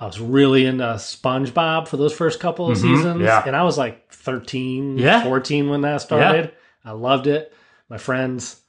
I 0.00 0.06
was 0.06 0.20
really 0.20 0.64
into 0.64 0.84
SpongeBob 0.84 1.86
for 1.88 1.96
those 1.96 2.14
first 2.14 2.40
couple 2.40 2.70
of 2.70 2.78
Mhm, 2.78 2.80
seasons. 2.80 3.20
yeah. 3.22 3.42
And 3.46 3.54
I 3.54 3.62
was 3.62 3.76
like 3.76 4.10
13, 4.12 4.96
Yeah. 4.98 5.22
14 5.24 5.68
when 5.68 5.82
that 5.82 6.00
started. 6.00 6.52
I 6.84 6.92
loved 6.92 7.26
it. 7.26 7.52
My 7.90 7.98
friends 7.98 8.60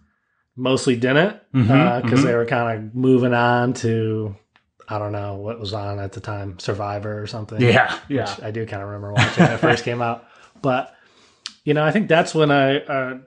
mostly 0.56 0.96
didn't 0.98 1.38
because 1.53 2.20
mhm. 2.20 2.24
they 2.24 2.36
were 2.36 2.46
kind 2.46 2.77
of 2.89 2.96
moving 2.96 3.34
on 3.34 3.74
to, 3.74 4.36
I 4.89 4.98
don't 4.98 5.12
know 5.12 5.36
what 5.36 5.60
was 5.60 5.74
on 5.74 6.00
at 6.00 6.13
the 6.13 6.19
time, 6.19 6.58
Survivor 6.60 7.22
or 7.22 7.27
something. 7.27 7.62
yeah, 7.62 7.93
Which 8.08 8.17
yeah. 8.17 8.36
I 8.41 8.51
do 8.51 8.65
kind 8.65 8.81
of 8.81 8.89
remember 8.89 9.13
watching 9.13 9.43
when 9.43 9.53
it 9.53 9.58
first 9.60 9.84
came 9.84 10.01
out. 10.01 10.25
But 10.62 10.96
you 11.63 11.74
know, 11.74 11.84
I 11.86 11.91
think 11.91 12.08
that's 12.08 12.34
when 12.34 12.50
I 12.51 12.77
uh, 12.79 13.17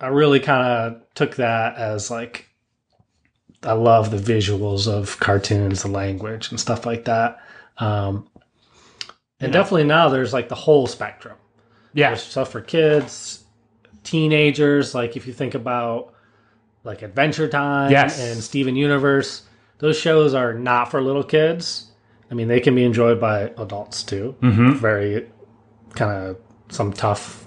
I 0.00 0.06
really 0.08 0.40
kind 0.40 0.66
of 0.94 1.02
took 1.14 1.36
that 1.36 1.76
as 1.76 2.10
like 2.10 2.48
I 3.62 3.72
love 3.72 4.10
the 4.10 4.18
visuals 4.18 4.86
of 4.86 5.18
cartoons, 5.18 5.82
the 5.82 5.88
language 5.88 6.50
and 6.50 6.60
stuff 6.60 6.86
like 6.86 7.06
that. 7.06 7.40
Um, 7.78 8.28
and 9.40 9.52
Yeah. 9.52 9.60
definitely 9.60 9.84
now 9.84 10.08
there's 10.08 10.32
like 10.32 10.48
the 10.48 10.54
whole 10.54 10.86
spectrum. 10.86 11.36
Yeah, 11.92 12.10
There's 12.10 12.22
stuff 12.22 12.52
for 12.52 12.60
kids, 12.60 13.42
teenagers. 14.04 14.94
Like 14.94 15.16
if 15.16 15.26
you 15.26 15.32
think 15.32 15.54
about 15.54 16.14
like 16.84 17.02
Adventure 17.02 17.48
Time 17.48 17.90
Yes. 17.90 18.20
and 18.20 18.42
Steven 18.42 18.76
Universe, 18.76 19.42
those 19.78 19.98
shows 19.98 20.34
are 20.34 20.52
not 20.54 20.90
for 20.90 21.02
little 21.02 21.22
kids. 21.24 21.90
I 22.30 22.34
mean, 22.34 22.48
they 22.48 22.60
can 22.60 22.74
be 22.74 22.84
enjoyed 22.84 23.20
by 23.20 23.52
adults 23.58 24.02
too. 24.02 24.34
Mhm. 24.40 24.76
Very 24.76 25.26
kind 25.94 26.10
of 26.10 26.36
some 26.68 26.92
tough 26.92 27.46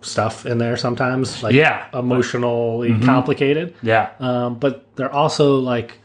stuff 0.00 0.44
in 0.46 0.58
there 0.58 0.76
sometimes, 0.76 1.42
like 1.42 1.54
Yeah. 1.54 1.84
emotionally 1.94 2.90
Mhm. 2.90 3.04
complicated. 3.04 3.74
yeah, 3.82 4.08
Um, 4.18 4.56
but 4.56 4.86
they're 4.96 5.12
also 5.12 5.56
like, 5.58 5.98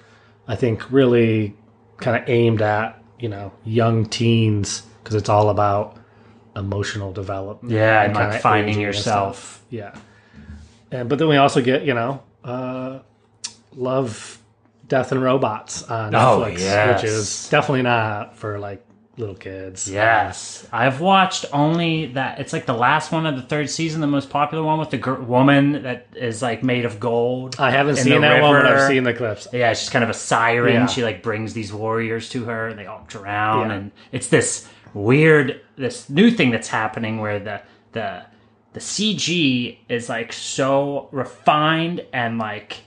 I 0.47 0.55
think, 0.55 0.91
really 0.91 1.55
kind 1.97 2.15
of 2.21 2.29
aimed 2.29 2.61
at 2.61 3.01
you 3.19 3.27
know 3.29 3.51
young 3.65 4.05
teens 4.05 4.83
because 5.03 5.15
it's 5.15 5.29
all 5.29 5.49
about 5.49 5.95
emotional 6.55 7.11
development. 7.11 7.73
yeah, 7.73 8.03
and 8.03 8.13
kinda 8.13 8.29
like 8.33 8.41
finding 8.41 8.75
and 8.75 8.81
yourself. 8.83 9.63
Yeah, 9.71 9.93
and 10.91 11.09
but 11.09 11.17
then 11.17 11.27
we 11.27 11.37
also 11.37 11.61
get 11.61 11.83
you 11.83 11.95
know, 11.95 12.21
uh, 12.43 12.99
love, 13.75 14.37
death 14.87 15.11
and 15.11 15.21
robots 15.21 15.83
on 15.83 16.13
Oh, 16.15 16.43
Netflix, 16.45 16.59
yes. 16.59 17.01
which 17.01 17.11
is 17.11 17.49
definitely 17.49 17.81
not 17.83 18.35
for 18.37 18.59
like 18.59 18.83
little 19.17 19.35
kids. 19.35 19.89
Yes, 19.89 20.67
I've 20.71 21.01
watched 21.01 21.45
only 21.51 22.07
that. 22.13 22.39
It's 22.39 22.53
like 22.53 22.67
the 22.67 22.73
last 22.75 23.11
one 23.11 23.25
of 23.25 23.35
the 23.35 23.41
third 23.41 23.67
season, 23.69 23.99
the 23.99 24.05
most 24.07 24.29
popular 24.29 24.63
one 24.63 24.77
with 24.79 24.91
the 24.91 24.97
gr- 24.99 25.13
woman 25.15 25.83
that 25.83 26.05
is 26.15 26.41
like 26.43 26.61
made 26.63 26.85
of 26.85 26.99
gold. 26.99 27.55
I 27.59 27.71
haven't 27.71 27.95
seen 27.95 28.21
that 28.21 28.41
one, 28.41 28.53
but 28.61 28.65
I've 28.67 28.87
seen 28.87 29.03
the 29.03 29.13
clips. 29.15 29.47
Yeah, 29.51 29.73
she's 29.73 29.89
kind 29.89 30.03
of 30.03 30.09
a 30.09 30.13
siren. 30.13 30.73
Yeah. 30.73 30.85
She 30.85 31.03
like 31.03 31.23
brings 31.23 31.53
these 31.53 31.73
warriors 31.73 32.29
to 32.29 32.45
her, 32.45 32.67
and 32.67 32.77
they 32.77 32.85
all 32.85 33.05
drown. 33.07 33.69
Yeah. 33.69 33.75
And 33.75 33.91
it's 34.11 34.27
this 34.27 34.67
weird, 34.93 35.61
this 35.77 36.09
new 36.09 36.29
thing 36.31 36.51
that's 36.51 36.67
happening 36.67 37.19
where 37.19 37.39
the 37.39 37.61
the 37.93 38.23
the 38.73 38.79
CG 38.79 39.79
is 39.89 40.09
like 40.09 40.31
so 40.31 41.09
refined 41.11 42.05
and 42.13 42.37
like 42.37 42.77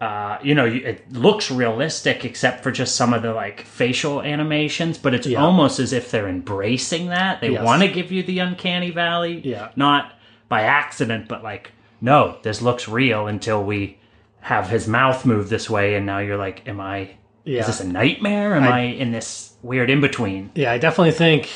uh, 0.00 0.38
you 0.42 0.54
know, 0.54 0.66
it 0.66 1.10
looks 1.12 1.50
realistic 1.50 2.24
except 2.24 2.62
for 2.62 2.70
just 2.70 2.96
some 2.96 3.14
of 3.14 3.22
the 3.22 3.32
like 3.32 3.62
facial 3.62 4.20
animations, 4.22 4.98
but 4.98 5.14
it's 5.14 5.26
Yeah. 5.26 5.42
almost 5.42 5.78
as 5.80 5.92
if 5.92 6.10
they're 6.10 6.28
embracing 6.28 7.06
that. 7.06 7.40
They 7.40 7.50
Yes. 7.52 7.64
want 7.64 7.82
to 7.82 7.88
give 7.88 8.12
you 8.12 8.22
the 8.22 8.40
uncanny 8.40 8.90
valley, 8.90 9.40
Yeah. 9.42 9.68
not 9.74 10.12
by 10.48 10.62
accident, 10.62 11.28
but 11.28 11.42
like, 11.42 11.72
no, 12.00 12.36
this 12.42 12.60
looks 12.60 12.88
real 12.88 13.26
until 13.26 13.64
we 13.64 13.98
have 14.40 14.68
his 14.68 14.86
mouth 14.86 15.24
move 15.24 15.48
this 15.48 15.68
way, 15.70 15.94
and 15.94 16.04
now 16.06 16.18
you're 16.18 16.36
like, 16.36 16.68
am 16.68 16.78
I? 16.80 17.10
Yeah. 17.44 17.60
Is 17.60 17.66
this 17.68 17.80
a 17.80 17.86
nightmare? 17.88 18.54
Am 18.54 18.64
I, 18.64 18.78
I- 18.80 18.82
in 18.82 19.12
this 19.12 19.54
weird 19.62 19.88
in 19.88 20.00
between? 20.00 20.50
Yeah, 20.54 20.72
I 20.72 20.78
definitely 20.78 21.12
think, 21.12 21.48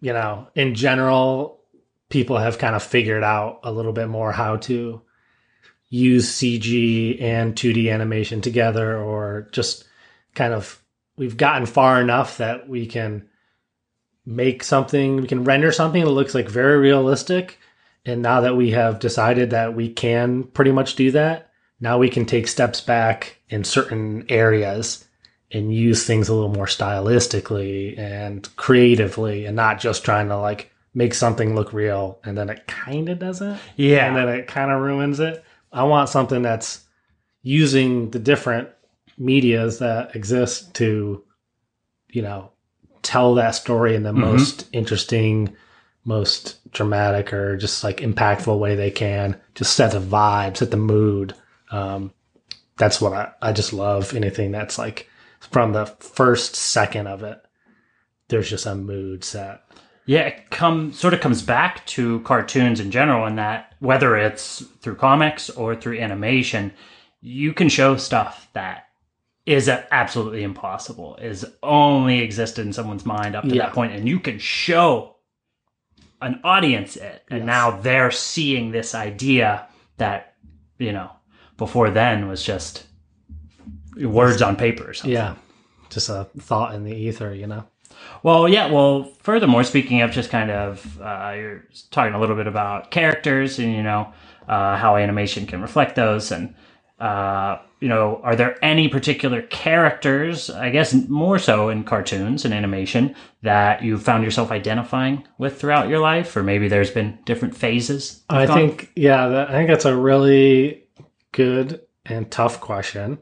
you 0.00 0.12
know, 0.12 0.48
in 0.54 0.74
general, 0.74 1.60
people 2.08 2.38
have 2.38 2.56
kind 2.58 2.74
of 2.74 2.82
figured 2.82 3.22
out 3.22 3.60
a 3.62 3.70
little 3.70 3.92
bit 3.92 4.08
more 4.08 4.32
how 4.32 4.56
to 4.56 5.02
use 5.94 6.28
CG 6.30 7.20
and 7.22 7.54
2D 7.54 7.92
animation 7.92 8.40
together, 8.40 8.96
or 8.98 9.48
just 9.52 9.84
kind 10.34 10.52
of, 10.52 10.82
we've 11.16 11.36
gotten 11.36 11.66
far 11.66 12.00
enough 12.00 12.38
that 12.38 12.68
we 12.68 12.86
can 12.86 13.28
make 14.26 14.64
something, 14.64 15.16
we 15.16 15.28
can 15.28 15.44
render 15.44 15.70
something 15.70 16.02
that 16.04 16.10
looks 16.10 16.34
like 16.34 16.48
very 16.48 16.78
realistic. 16.78 17.58
And 18.06 18.22
now 18.22 18.40
that 18.42 18.56
we 18.56 18.70
have 18.72 18.98
decided 18.98 19.50
that 19.50 19.74
we 19.74 19.88
can 19.88 20.44
pretty 20.44 20.72
much 20.72 20.96
do 20.96 21.10
that, 21.12 21.50
now 21.80 21.98
we 21.98 22.08
can 22.10 22.26
take 22.26 22.48
steps 22.48 22.80
back 22.80 23.38
in 23.48 23.64
certain 23.64 24.26
areas 24.28 25.04
and 25.52 25.72
use 25.74 26.04
things 26.04 26.28
a 26.28 26.34
little 26.34 26.52
more 26.52 26.66
stylistically 26.66 27.96
and 27.98 28.48
creatively 28.56 29.46
and 29.46 29.54
not 29.56 29.78
just 29.80 30.04
trying 30.04 30.28
to 30.28 30.36
like 30.38 30.72
make 30.94 31.14
something 31.14 31.54
look 31.54 31.72
real 31.72 32.18
and 32.24 32.36
then 32.36 32.48
it 32.50 32.66
kind 32.66 33.08
of 33.08 33.18
doesn't 33.18 33.58
Yeah. 33.76 34.06
and 34.06 34.16
then 34.16 34.28
it 34.28 34.46
kind 34.46 34.70
of 34.70 34.80
ruins 34.80 35.20
it 35.20 35.44
i 35.74 35.82
want 35.82 36.08
something 36.08 36.40
that's 36.42 36.84
using 37.42 38.10
the 38.10 38.18
different 38.18 38.68
medias 39.18 39.78
that 39.80 40.16
exist 40.16 40.74
to 40.74 41.22
you 42.08 42.22
know 42.22 42.50
tell 43.02 43.34
that 43.34 43.50
story 43.54 43.94
in 43.94 44.02
the 44.02 44.12
Mhm. 44.12 44.16
most 44.18 44.66
interesting 44.72 45.54
most 46.06 46.58
dramatic 46.70 47.32
or 47.32 47.56
just 47.56 47.82
like 47.84 47.98
impactful 47.98 48.58
way 48.58 48.74
they 48.74 48.90
can. 48.90 49.40
Just 49.54 49.74
set 49.74 49.92
the 49.92 50.00
vibe 50.00 50.56
set 50.58 50.70
the 50.70 50.76
mood. 50.76 51.34
Um, 51.70 52.12
that's 52.76 53.00
what 53.00 53.14
I, 53.14 53.30
I 53.40 53.52
just 53.52 53.72
love 53.72 54.14
anything 54.14 54.52
that's 54.52 54.76
like 54.78 55.08
from 55.40 55.72
the 55.72 55.86
first 55.86 56.54
second 56.56 57.06
of 57.06 57.22
it 57.22 57.40
there's 58.28 58.50
just 58.50 58.66
a 58.66 58.74
mood 58.74 59.22
set 59.24 59.62
Yeah, 60.06 60.20
it 60.22 60.50
come 60.50 60.92
sort 60.92 61.14
of 61.14 61.20
comes 61.20 61.40
back 61.42 61.84
to 61.86 62.20
cartoons 62.20 62.78
in 62.80 62.90
general, 62.90 63.26
in 63.26 63.36
that 63.36 63.74
whether 63.80 64.16
it's 64.16 64.60
through 64.80 64.96
comics 64.96 65.48
or 65.50 65.74
through 65.74 65.98
animation, 65.98 66.72
you 67.20 67.52
can 67.54 67.68
show 67.70 67.96
stuff 67.96 68.48
that 68.52 68.88
is 69.46 69.68
absolutely 69.68 70.42
impossible, 70.42 71.16
is 71.16 71.44
only 71.62 72.20
existed 72.20 72.66
in 72.66 72.72
someone's 72.72 73.06
mind 73.06 73.34
up 73.34 73.44
to 73.44 73.54
Yeah. 73.54 73.64
that 73.64 73.72
point, 73.74 73.92
and 73.92 74.08
you 74.08 74.18
can 74.20 74.38
show 74.38 75.16
an 76.20 76.40
audience 76.44 76.96
it, 76.96 77.22
and 77.30 77.44
now 77.44 77.70
they're 77.70 78.10
seeing 78.10 78.70
this 78.72 78.94
idea 78.94 79.66
that 79.98 80.34
you 80.78 80.92
know 80.92 81.10
before 81.56 81.90
then 81.90 82.28
was 82.28 82.42
just 82.42 82.84
words 83.96 84.42
on 84.42 84.56
paper. 84.56 84.90
Or 84.90 84.94
something. 84.94 85.12
Yeah, 85.12 85.34
just 85.90 86.08
a 86.08 86.28
thought 86.38 86.74
in 86.74 86.84
the 86.84 86.94
ether, 86.94 87.34
you 87.34 87.46
know. 87.46 87.64
Well, 88.22 88.48
yeah. 88.48 88.70
Well, 88.70 89.04
furthermore, 89.20 89.64
speaking 89.64 90.00
of 90.02 90.10
just 90.10 90.30
kind 90.30 90.50
of, 90.50 91.00
uh, 91.00 91.32
you're 91.36 91.64
talking 91.90 92.14
a 92.14 92.20
little 92.20 92.36
bit 92.36 92.46
about 92.46 92.90
characters 92.90 93.58
and 93.58 93.72
you 93.74 93.82
know 93.82 94.12
uh, 94.48 94.76
how 94.76 94.96
animation 94.96 95.46
can 95.46 95.62
reflect 95.62 95.96
those, 95.96 96.32
and 96.32 96.54
uh, 96.98 97.58
you 97.80 97.88
know, 97.88 98.20
are 98.22 98.34
there 98.34 98.56
any 98.64 98.88
particular 98.88 99.42
characters? 99.42 100.48
I 100.48 100.70
guess 100.70 100.94
more 100.94 101.38
so 101.38 101.68
in 101.68 101.84
cartoons 101.84 102.44
and 102.46 102.54
animation 102.54 103.14
that 103.42 103.82
you 103.82 103.98
found 103.98 104.24
yourself 104.24 104.50
identifying 104.50 105.26
with 105.36 105.60
throughout 105.60 105.88
your 105.88 105.98
life, 105.98 106.34
or 106.34 106.42
maybe 106.42 106.68
there's 106.68 106.90
been 106.90 107.18
different 107.26 107.54
phases. 107.54 108.22
I 108.30 108.46
think, 108.46 108.90
yeah, 108.96 109.28
that, 109.28 109.50
I 109.50 109.52
think 109.52 109.68
that's 109.68 109.84
a 109.84 109.94
really 109.94 110.84
good 111.32 111.82
and 112.06 112.30
tough 112.30 112.60
question. 112.60 113.18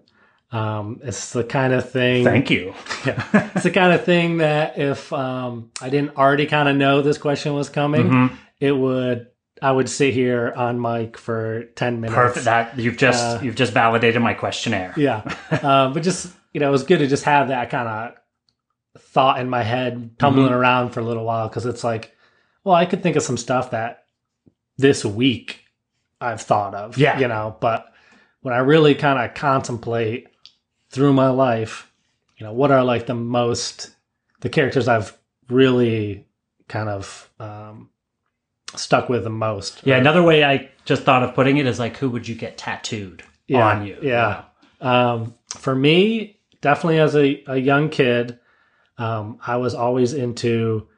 Um, 0.52 1.00
it's 1.02 1.32
the 1.32 1.44
kind 1.44 1.72
of 1.72 1.90
thing. 1.90 2.24
Thank 2.24 2.50
you. 2.50 2.74
Yeah, 3.06 3.50
it's 3.54 3.64
the 3.64 3.70
kind 3.72 3.92
of 3.92 4.04
thing 4.04 4.36
that 4.38 4.78
if 4.78 5.12
um, 5.12 5.72
I 5.80 5.88
didn't 5.88 6.16
already 6.16 6.46
kind 6.46 6.68
of 6.68 6.76
know 6.76 7.02
this 7.02 7.18
question 7.18 7.52
was 7.54 7.68
coming, 7.68 8.08
Mhm. 8.08 8.36
it 8.60 8.72
would. 8.72 9.26
I 9.60 9.70
would 9.72 9.88
sit 9.88 10.12
here 10.14 10.52
on 10.56 10.80
mic 10.80 11.16
for 11.16 11.64
ten 11.74 12.00
minutes. 12.00 12.14
Perfect. 12.14 12.44
That 12.44 12.78
you've 12.78 12.96
just 12.96 13.24
Uh, 13.24 13.40
you've 13.42 13.56
just 13.56 13.72
validated 13.72 14.20
my 14.22 14.34
questionnaire. 14.34 14.92
Yeah, 14.96 15.22
um, 15.62 15.92
but 15.94 16.02
just 16.04 16.32
you 16.52 16.60
know, 16.60 16.68
it 16.68 16.72
was 16.72 16.82
good 16.84 16.98
to 16.98 17.06
just 17.08 17.24
have 17.24 17.48
that 17.48 17.70
kind 17.70 17.88
of 17.88 18.14
thought 19.00 19.40
in 19.40 19.48
my 19.48 19.62
head 19.62 20.16
tumbling 20.18 20.48
Mhm. 20.50 20.56
around 20.56 20.90
for 20.90 21.00
a 21.00 21.04
little 21.04 21.24
while 21.24 21.48
because 21.48 21.64
it's 21.66 21.82
like, 21.82 22.14
well, 22.62 22.74
I 22.74 22.86
could 22.86 23.02
think 23.02 23.16
of 23.16 23.22
some 23.22 23.36
stuff 23.36 23.70
that 23.70 24.04
this 24.78 25.04
week 25.04 25.60
I've 26.20 26.40
thought 26.42 26.74
of. 26.74 26.98
Yeah. 26.98 27.18
you 27.18 27.26
know, 27.26 27.56
but 27.60 27.86
when 28.42 28.54
I 28.54 28.58
really 28.58 28.94
kind 28.94 29.18
of 29.18 29.34
contemplate 29.34 30.28
through 30.92 31.14
my 31.14 31.28
life, 31.28 31.90
you 32.36 32.46
know, 32.46 32.52
what 32.52 32.70
are 32.70 32.84
like 32.84 33.06
the 33.06 33.14
most 33.14 33.90
the 34.40 34.48
characters 34.48 34.88
I've 34.88 35.16
really 35.48 36.26
kind 36.68 36.88
of 36.88 37.30
um, 37.40 37.90
stuck 38.74 39.08
with 39.08 39.24
the 39.24 39.30
most. 39.30 39.80
Yeah, 39.84 39.96
or- 39.96 40.00
another 40.00 40.22
way 40.22 40.44
I 40.44 40.68
just 40.84 41.02
thought 41.02 41.22
of 41.22 41.34
putting 41.34 41.56
it 41.56 41.66
is 41.66 41.78
like, 41.78 41.96
who 41.96 42.10
would 42.10 42.28
you 42.28 42.34
get 42.34 42.58
tattooed 42.58 43.22
yeah, 43.46 43.66
on 43.66 43.86
you? 43.86 43.98
Yeah. 44.02 44.44
Um, 44.80 45.34
for 45.48 45.74
me, 45.74 46.40
definitely 46.60 46.98
as 46.98 47.16
a, 47.16 47.42
a 47.46 47.56
young 47.56 47.88
kid, 47.88 48.38
um, 48.98 49.38
I 49.46 49.56
was 49.56 49.74
always 49.74 50.12
into 50.12 50.88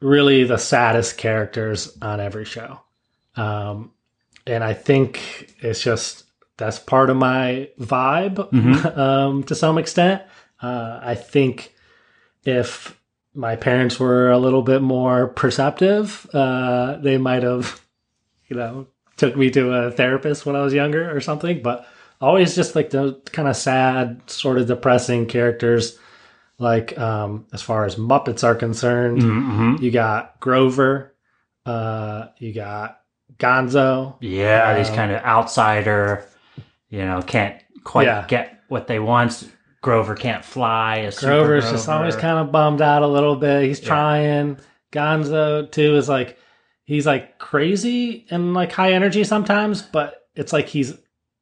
really 0.00 0.44
the 0.44 0.58
saddest 0.58 1.16
characters 1.16 1.96
on 2.02 2.20
every 2.20 2.44
show. 2.44 2.80
Um, 3.36 3.92
and 4.46 4.62
I 4.62 4.74
think 4.74 5.54
it's 5.60 5.82
just 5.82 6.24
that's 6.56 6.78
part 6.78 7.10
of 7.10 7.16
my 7.16 7.68
vibe 7.80 8.50
Mhm. 8.50 8.96
um, 8.98 9.42
to 9.44 9.54
some 9.54 9.78
extent. 9.78 10.22
Uh, 10.62 10.98
I 11.02 11.14
think 11.14 11.74
if 12.44 12.98
my 13.34 13.56
parents 13.56 14.00
were 14.00 14.30
a 14.30 14.38
little 14.38 14.62
bit 14.62 14.80
more 14.82 15.26
perceptive, 15.28 16.26
uh, 16.32 16.96
they 16.96 17.18
might 17.18 17.42
have, 17.42 17.80
you 18.48 18.56
know, 18.56 18.86
took 19.16 19.36
me 19.36 19.50
to 19.50 19.72
a 19.72 19.90
therapist 19.90 20.46
when 20.46 20.56
I 20.56 20.62
was 20.62 20.72
younger 20.72 21.14
or 21.14 21.20
something. 21.20 21.60
But 21.62 21.86
always 22.20 22.54
just 22.54 22.74
like 22.74 22.90
the 22.90 23.20
kind 23.32 23.48
of 23.48 23.56
sad, 23.56 24.22
sort 24.30 24.58
of 24.58 24.66
depressing 24.66 25.26
characters. 25.26 25.98
Like 26.58 26.98
um, 26.98 27.44
as 27.52 27.60
far 27.60 27.84
as 27.84 27.96
Muppets 27.96 28.42
are 28.42 28.54
concerned, 28.54 29.20
Mhm. 29.20 29.80
you 29.82 29.90
got 29.90 30.40
Grover, 30.40 31.12
uh, 31.66 32.28
you 32.38 32.54
got 32.54 33.00
Gonzo. 33.38 34.14
Yeah, 34.20 34.78
these 34.78 34.88
Um, 34.88 34.94
kind 34.96 35.12
of 35.12 35.22
outsider, 35.22 36.24
you 36.96 37.04
know, 37.04 37.20
can't 37.22 37.56
quite 37.84 38.06
Yeah. 38.06 38.24
get 38.26 38.60
what 38.68 38.86
they 38.86 38.98
want. 38.98 39.48
Grover 39.82 40.14
can't 40.14 40.44
fly. 40.44 40.96
A 40.96 41.12
Grover's 41.12 41.70
just 41.70 41.88
always 41.88 42.16
kind 42.16 42.38
of 42.38 42.50
bummed 42.50 42.80
out 42.82 43.02
a 43.02 43.06
little 43.06 43.36
bit. 43.36 43.64
He's 43.64 43.80
Yeah. 43.80 43.88
trying. 43.88 44.56
Gonzo 44.92 45.70
too 45.70 45.96
is 45.96 46.08
like 46.08 46.38
he's 46.84 47.06
like 47.06 47.38
crazy 47.38 48.26
and 48.30 48.54
like 48.54 48.72
high 48.72 48.92
energy 48.92 49.22
sometimes, 49.24 49.82
but 49.82 50.22
it's 50.34 50.52
like 50.52 50.66
he's 50.68 50.94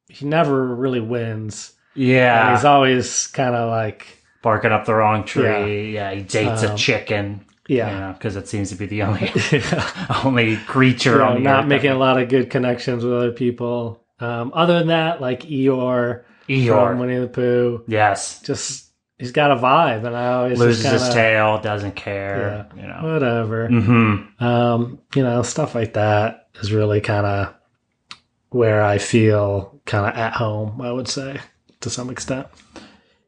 he 0.09 0.25
never 0.25 0.75
really 0.75 0.99
wins. 0.99 1.71
yeah, 1.95 2.47
And 2.49 2.55
he's 2.57 2.65
always 2.65 3.27
kind 3.27 3.55
of 3.55 3.69
like 3.69 4.05
barking 4.43 4.71
up 4.71 4.85
the 4.85 4.93
wrong 4.93 5.23
tree. 5.23 5.93
Yeah, 5.95 6.11
he 6.11 6.21
dates 6.21 6.61
a 6.63 6.71
Um, 6.71 6.75
chicken. 6.77 7.41
yeah. 7.67 8.11
because 8.11 8.35
it 8.35 8.47
seems 8.47 8.69
to 8.69 8.75
be 8.75 8.85
the 8.85 9.01
only 9.07 9.31
only 10.23 10.57
creature 10.67 11.13
you 11.13 11.17
know, 11.19 11.25
on 11.29 11.33
the 11.35 11.39
not 11.41 11.63
earth 11.63 11.69
making 11.69 11.91
a 11.91 11.97
lot 11.97 12.21
of 12.21 12.29
good 12.29 12.49
connections 12.49 13.03
with 13.03 13.13
other 13.13 13.31
people. 13.31 14.01
Um, 14.19 14.51
other 14.55 14.79
than 14.79 14.87
that, 14.87 15.19
like 15.21 15.41
Eeyore, 15.43 16.23
Eeyore. 16.47 16.89
from 16.89 16.99
Winnie 16.99 17.19
the 17.19 17.27
Pooh, 17.27 17.83
Yes, 17.87 18.41
just 18.41 18.91
he's 19.19 19.31
got 19.31 19.51
a 19.51 19.55
vibe, 19.55 20.05
and 20.05 20.15
I 20.15 20.33
always 20.33 20.57
loses 20.59 20.83
just 20.83 20.93
his 20.93 21.01
kinda, 21.03 21.13
tail, 21.15 21.59
doesn't 21.61 21.95
care. 21.95 22.67
You 22.77 22.87
know. 22.87 22.99
whatever. 23.01 23.67
hmm 23.67 24.21
Um, 24.43 24.99
you 25.15 25.23
know, 25.23 25.41
stuff 25.43 25.75
like 25.75 25.93
that 25.93 26.47
is 26.61 26.71
really 26.71 27.01
kind 27.01 27.25
of 27.25 27.53
where 28.49 28.81
I 28.81 28.97
feel 28.99 29.81
kind 29.85 30.05
of 30.07 30.15
at 30.17 30.33
home. 30.33 30.79
I 30.81 30.91
would 30.91 31.07
say 31.09 31.39
to 31.81 31.89
some 31.89 32.09
extent. 32.09 32.47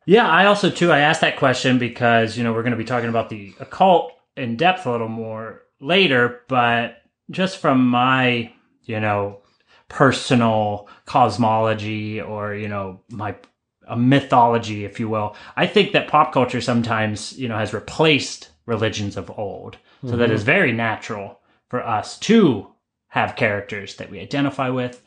Yeah, 0.05 0.27
I 0.27 0.45
also 0.45 0.69
too 0.69 0.91
I 0.91 0.99
asked 0.99 1.19
that 1.21 1.35
question 1.37 1.79
because 1.79 2.37
you 2.37 2.43
know 2.45 2.53
we're 2.53 2.63
going 2.63 2.71
to 2.71 2.77
be 2.77 2.85
talking 2.85 3.09
about 3.09 3.29
the 3.29 3.53
occult 3.59 4.13
in 4.37 4.55
depth 4.55 4.85
a 4.85 4.91
little 4.91 5.09
more 5.09 5.63
later, 5.81 6.43
but 6.47 7.01
just 7.29 7.57
from 7.57 7.85
my 7.89 8.53
you 8.85 9.01
know 9.01 9.39
personal 9.89 10.87
cosmology 11.05 12.21
or 12.21 12.53
you 12.53 12.67
know 12.67 13.01
my 13.09 13.35
a 13.89 13.95
mythology, 13.95 14.83
if 14.83 14.99
you 14.99 15.07
will, 15.07 15.33
I 15.55 15.65
think 15.65 15.93
that 15.93 16.09
pop 16.09 16.33
culture 16.33 16.59
sometimes 16.59 17.37
you 17.39 17.47
know 17.47 17.57
has 17.57 17.73
replaced 17.73 18.49
religions 18.65 19.15
of 19.15 19.31
old, 19.39 19.77
so 20.05 20.17
that 20.17 20.29
Mhm. 20.29 20.33
it's 20.33 20.43
very 20.43 20.73
natural 20.73 21.39
for 21.69 21.85
us 21.85 22.17
to 22.19 22.67
have 23.07 23.37
characters 23.37 23.95
that 23.95 24.09
we 24.09 24.19
identify 24.19 24.69
with, 24.69 25.01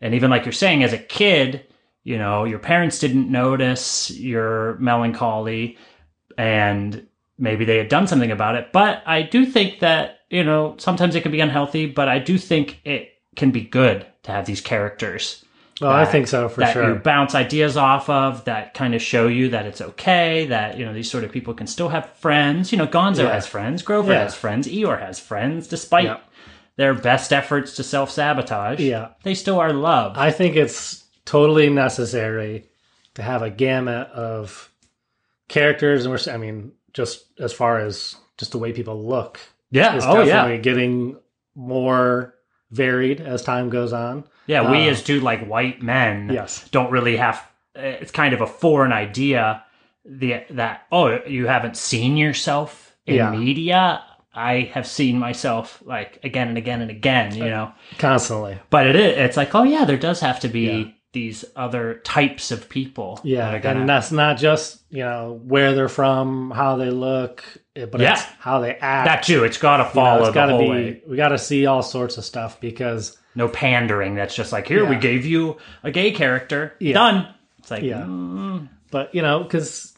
and 0.00 0.14
even 0.14 0.30
like 0.30 0.44
you're 0.44 0.52
saying, 0.52 0.82
as 0.82 0.92
a 0.92 0.98
kid 0.98 1.64
you 2.02 2.18
know 2.18 2.44
your 2.44 2.58
parents 2.58 2.98
didn't 2.98 3.30
notice 3.30 4.10
your 4.10 4.76
melancholy 4.78 5.78
and 6.36 7.06
maybe 7.38 7.64
they 7.64 7.78
had 7.78 7.88
done 7.88 8.06
something 8.06 8.30
about 8.30 8.56
it. 8.56 8.72
But 8.72 9.02
i 9.06 9.22
do 9.22 9.46
think 9.46 9.80
that 9.80 10.18
you 10.28 10.44
know 10.44 10.74
sometimes 10.78 11.14
it 11.14 11.22
can 11.22 11.32
be 11.32 11.40
unhealthy 11.40 11.86
but 11.86 12.08
i 12.08 12.18
do 12.18 12.36
think 12.36 12.80
it 12.84 13.13
can 13.36 13.50
be 13.50 13.60
good 13.62 14.06
to 14.24 14.32
have 14.32 14.46
these 14.46 14.60
characters 14.60 15.44
Well, 15.80 15.90
I 15.90 16.04
think 16.04 16.28
so 16.28 16.48
for 16.48 16.60
that 16.60 16.72
sure. 16.72 16.88
you 16.88 16.94
bounce 16.96 17.34
ideas 17.34 17.76
off 17.76 18.08
of 18.08 18.44
that 18.44 18.74
kind 18.74 18.94
of 18.94 19.02
show 19.02 19.26
you 19.28 19.50
that 19.50 19.66
it's 19.66 19.80
okay 19.80 20.46
that 20.46 20.78
you 20.78 20.84
know 20.84 20.92
these 20.94 21.10
sort 21.10 21.24
of 21.24 21.32
people 21.32 21.54
can 21.54 21.66
still 21.66 21.88
have 21.88 22.10
friends 22.16 22.72
you 22.72 22.78
know 22.78 22.86
gonzo 22.86 23.24
Yeah. 23.24 23.32
has 23.34 23.46
friends 23.46 23.82
grover 23.82 24.12
Yeah. 24.12 24.20
has 24.22 24.34
friends 24.34 24.66
eeyore 24.68 25.00
has 25.00 25.18
friends 25.20 25.66
despite 25.68 26.04
Yeah. 26.04 26.18
their 26.76 26.94
best 26.94 27.32
efforts 27.32 27.76
to 27.76 27.82
self-sabotage 27.82 28.80
Yeah. 28.80 29.08
they 29.22 29.34
still 29.34 29.58
are 29.60 29.72
loved 29.72 30.16
I 30.18 30.30
think 30.30 30.56
it's 30.56 31.04
totally 31.24 31.70
necessary 31.70 32.66
to 33.14 33.22
have 33.22 33.42
a 33.42 33.50
gamut 33.50 34.08
of 34.08 34.70
characters, 35.48 36.04
and 36.04 36.12
we're. 36.12 36.32
I 36.32 36.36
mean, 36.36 36.72
just 36.92 37.24
as 37.38 37.52
far 37.52 37.78
as 37.78 38.16
just 38.38 38.52
the 38.52 38.58
way 38.58 38.72
people 38.72 39.06
look, 39.06 39.38
Yeah. 39.70 39.94
is 39.96 40.04
Oh, 40.04 40.20
yeah. 40.20 40.24
definitely 40.24 40.62
getting 40.62 41.16
more 41.54 42.33
varied 42.74 43.20
as 43.20 43.42
time 43.42 43.70
goes 43.70 43.92
on. 43.92 44.24
Yeah, 44.46 44.70
we 44.70 44.86
Uh, 44.88 44.90
as 44.90 45.02
two 45.02 45.20
like 45.20 45.46
white 45.46 45.80
men 45.82 46.30
Yes. 46.32 46.68
don't 46.70 46.90
really 46.90 47.16
have. 47.16 47.42
It's 47.74 48.12
kind 48.12 48.34
of 48.34 48.40
a 48.40 48.46
foreign 48.46 48.92
idea. 48.92 49.62
The 50.04 50.42
that 50.50 50.82
oh 50.92 51.18
you 51.26 51.46
haven't 51.46 51.76
seen 51.76 52.16
yourself 52.16 52.94
in 53.06 53.14
Yeah. 53.16 53.30
media. 53.30 54.02
I 54.34 54.70
have 54.74 54.86
seen 54.86 55.18
myself 55.18 55.80
like 55.86 56.18
again 56.24 56.48
and 56.48 56.58
again 56.58 56.82
and 56.82 56.90
again. 56.90 57.34
You 57.34 57.44
know, 57.48 57.72
constantly. 57.98 58.58
but 58.68 58.86
it 58.86 58.96
is. 58.96 59.16
It's 59.16 59.36
like 59.36 59.54
oh 59.54 59.62
yeah, 59.62 59.84
there 59.86 59.96
does 59.96 60.20
have 60.20 60.40
to 60.40 60.48
be 60.48 60.94
these 61.12 61.44
other 61.54 62.00
types 62.04 62.50
of 62.50 62.68
people. 62.68 63.20
Yeah, 63.22 63.52
that 63.52 63.62
gonna- 63.62 63.80
and 63.80 63.88
that's 63.88 64.10
not 64.12 64.36
just 64.36 64.82
you 64.90 65.04
know 65.04 65.40
where 65.44 65.72
they're 65.72 65.88
from, 65.88 66.50
how 66.50 66.76
they 66.76 66.90
look, 66.90 67.44
eh, 67.46 67.60
but 67.74 68.00
it's 68.00 68.20
Yeah. 68.22 68.26
how 68.38 68.60
they 68.60 68.74
act. 68.74 69.06
that 69.06 69.22
too. 69.24 69.44
It's 69.44 69.58
got 69.58 69.78
to 69.78 69.82
You 69.82 69.88
know, 69.88 69.92
follow 69.94 70.18
it's 70.20 70.28
the 70.28 70.32
gotta 70.34 70.52
whole 70.52 70.60
be. 70.62 70.68
way. 70.68 71.02
We 71.08 71.16
got 71.16 71.28
to 71.28 71.38
see 71.38 71.66
all 71.66 71.82
sorts 71.82 72.16
of 72.18 72.24
stuff 72.24 72.60
because 72.60 73.16
No 73.34 73.48
pandering. 73.48 74.14
That's 74.14 74.34
just 74.34 74.52
like 74.52 74.68
here 74.68 74.84
we 74.86 74.96
gave 74.96 75.26
you 75.26 75.56
a 75.82 75.90
gay 75.90 76.12
character. 76.12 76.74
Yeah. 76.78 76.94
Done. 76.94 77.28
It's 77.58 77.70
like 77.70 77.82
Yeah. 77.82 78.02
mm, 78.02 78.68
but 78.90 79.12
you 79.14 79.22
know 79.22 79.42
because 79.42 79.92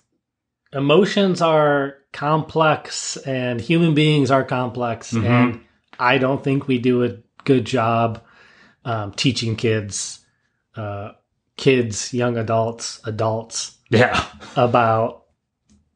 emotions 0.73 1.41
are 1.43 1.97
complex 2.12 3.17
and 3.19 3.61
human 3.61 3.95
beings 3.95 4.31
are 4.31 4.43
complex 4.45 5.12
Mhm. 5.12 5.25
and 5.27 5.61
i 5.99 6.17
don't 6.19 6.43
think 6.43 6.67
we 6.67 6.79
do 6.79 7.05
a 7.05 7.11
good 7.45 7.65
job 7.65 8.23
um, 8.85 9.12
teaching 9.12 9.55
kids 9.57 10.25
uh, 10.77 11.11
kids 11.57 12.12
young 12.15 12.37
adults 12.39 13.01
adults 13.05 13.77
yeah. 13.91 14.25
about 14.57 15.25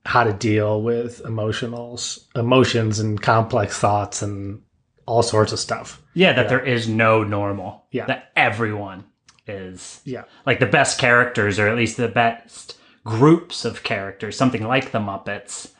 how 0.04 0.24
to 0.24 0.32
deal 0.32 0.82
with 0.82 1.22
emotionals, 1.24 2.24
emotions, 2.34 2.98
and 2.98 3.20
complex 3.20 3.78
thoughts, 3.78 4.22
and 4.22 4.62
all 5.06 5.22
sorts 5.22 5.52
of 5.52 5.58
stuff. 5.58 6.02
Yeah, 6.14 6.32
that 6.34 6.48
there 6.48 6.64
is 6.64 6.88
no 6.88 7.22
normal. 7.24 7.84
Yeah. 7.90 8.06
That 8.06 8.30
everyone 8.36 9.04
is 9.46 10.00
Yeah, 10.04 10.24
like 10.46 10.60
the 10.60 10.66
best 10.66 10.98
characters, 10.98 11.58
or 11.58 11.68
at 11.68 11.76
least 11.76 11.96
the 11.96 12.08
best 12.08 12.78
groups 13.04 13.64
of 13.64 13.82
characters, 13.82 14.36
something 14.36 14.62
like 14.62 14.92
the 14.92 14.98
Muppets, 15.00 15.72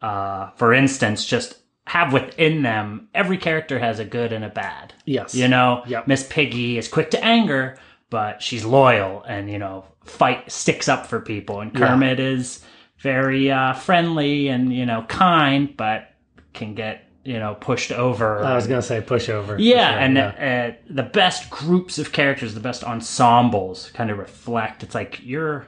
uh, 0.00 0.50
for 0.56 0.72
instance, 0.72 1.24
just 1.24 1.58
have 1.86 2.12
within 2.12 2.62
them 2.62 3.08
every 3.14 3.36
character 3.38 3.78
has 3.78 3.98
a 3.98 4.04
good 4.04 4.32
and 4.32 4.44
a 4.44 4.48
bad. 4.48 4.92
Yes. 5.04 5.34
You 5.34 5.48
know, 5.48 5.82
Yep. 5.86 6.06
Miss 6.06 6.26
Piggy 6.28 6.78
is 6.78 6.86
quick 6.88 7.10
to 7.12 7.24
anger, 7.24 7.78
but 8.10 8.42
she's 8.42 8.64
loyal 8.64 9.22
and, 9.22 9.50
you 9.50 9.58
know, 9.58 9.84
fight 10.04 10.50
sticks 10.50 10.88
up 10.88 11.06
for 11.06 11.20
people. 11.20 11.60
And 11.60 11.72
Yeah. 11.72 11.88
Kermit 11.88 12.20
is 12.20 12.64
very 13.00 13.50
uh, 13.50 13.74
friendly 13.74 14.48
and, 14.48 14.72
you 14.72 14.86
know, 14.86 15.04
kind, 15.08 15.76
but 15.76 16.08
can 16.52 16.74
get, 16.74 17.04
you 17.24 17.38
know, 17.38 17.54
pushed 17.54 17.92
over. 17.92 18.42
I 18.44 18.54
was 18.54 18.66
gonna 18.66 18.82
say 18.82 19.00
pushover. 19.00 19.46
for 19.46 19.58
Yeah, 19.58 19.90
sure, 19.92 19.98
and 20.00 20.16
yeah. 20.16 20.72
Uh, 20.78 20.92
the 20.92 21.02
best 21.02 21.50
groups 21.50 21.98
of 21.98 22.10
characters, 22.12 22.54
the 22.54 22.60
best 22.60 22.82
ensembles, 22.84 23.90
kind 23.92 24.10
of 24.10 24.18
reflect. 24.18 24.82
It's 24.82 24.94
like 24.94 25.20
you're 25.22 25.66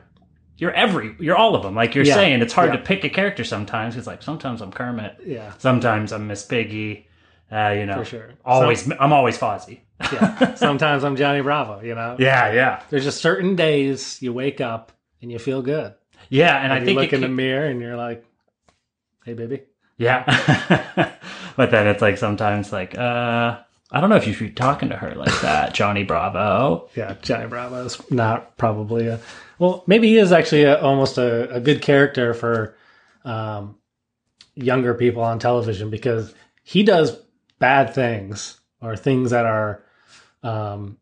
you're 0.56 0.72
every 0.72 1.14
you're 1.20 1.36
all 1.36 1.54
of 1.54 1.62
them. 1.62 1.74
Like 1.74 1.94
you're 1.94 2.04
Yeah, 2.04 2.14
saying, 2.14 2.40
it's 2.40 2.52
hard 2.54 2.70
yeah. 2.72 2.76
to 2.78 2.82
pick 2.82 3.04
a 3.04 3.10
character 3.10 3.44
sometimes. 3.44 3.96
It's 3.96 4.06
like 4.06 4.22
sometimes 4.22 4.60
I'm 4.62 4.72
Kermit, 4.72 5.18
yeah, 5.26 5.52
sometimes 5.58 6.12
I'm 6.12 6.26
Miss 6.26 6.44
Piggy. 6.44 7.06
Uh, 7.52 7.70
you 7.76 7.84
know, 7.84 7.98
For 7.98 8.04
sure. 8.04 8.30
Always, 8.44 8.88
I'm 9.00 9.12
always 9.12 9.36
Fozzie. 9.36 9.80
yeah. 10.12 10.54
Sometimes 10.54 11.02
I'm 11.04 11.16
Johnny 11.16 11.40
Bravo. 11.42 11.80
You 11.82 11.94
know. 11.96 12.16
Yeah, 12.18 12.52
yeah, 12.52 12.82
There's 12.90 13.04
just 13.04 13.20
certain 13.20 13.54
days 13.56 14.22
you 14.22 14.32
wake 14.32 14.60
up 14.60 14.92
and 15.20 15.30
you 15.32 15.38
feel 15.38 15.60
good. 15.60 15.92
Yeah. 16.30 16.56
And, 16.56 16.64
And, 16.64 16.72
I 16.72 16.78
you 16.78 16.84
think 16.86 16.96
look 16.98 17.12
it 17.12 17.16
in 17.16 17.20
the 17.20 17.28
mirror 17.28 17.66
and 17.66 17.80
you're 17.80 17.96
like, 17.96 18.24
"Hey, 19.26 19.34
baby." 19.34 19.62
yeah. 19.98 20.24
but 21.56 21.70
then 21.70 21.86
it's 21.86 22.00
like 22.02 22.16
sometimes 22.18 22.72
like 22.72 22.96
uh. 22.96 23.58
I 23.92 24.00
don't 24.00 24.08
know 24.08 24.14
if 24.14 24.24
you 24.28 24.32
should 24.32 24.46
be 24.46 24.52
talking 24.52 24.90
to 24.90 24.96
her 24.96 25.16
like 25.16 25.40
that, 25.40 25.74
Johnny 25.80 26.04
Bravo. 26.04 26.88
Yeah, 26.94 27.16
Johnny 27.22 27.48
Bravo 27.48 27.84
is 27.84 28.00
not 28.08 28.56
probably 28.56 29.08
a. 29.08 29.18
Well, 29.58 29.82
maybe 29.88 30.06
he 30.06 30.16
is 30.16 30.30
actually 30.30 30.62
a, 30.62 30.80
almost 30.80 31.18
a, 31.18 31.52
a 31.56 31.58
good 31.60 31.82
character 31.82 32.32
for 32.32 32.76
um, 33.24 33.76
younger 34.54 34.94
people 34.94 35.22
on 35.24 35.40
television 35.40 35.90
because 35.90 36.32
he 36.62 36.84
does 36.84 37.20
bad 37.58 37.92
things 37.92 38.60
or 38.80 38.94
things 38.94 39.32
that 39.32 39.44
are, 39.44 39.82
um, 40.44 40.96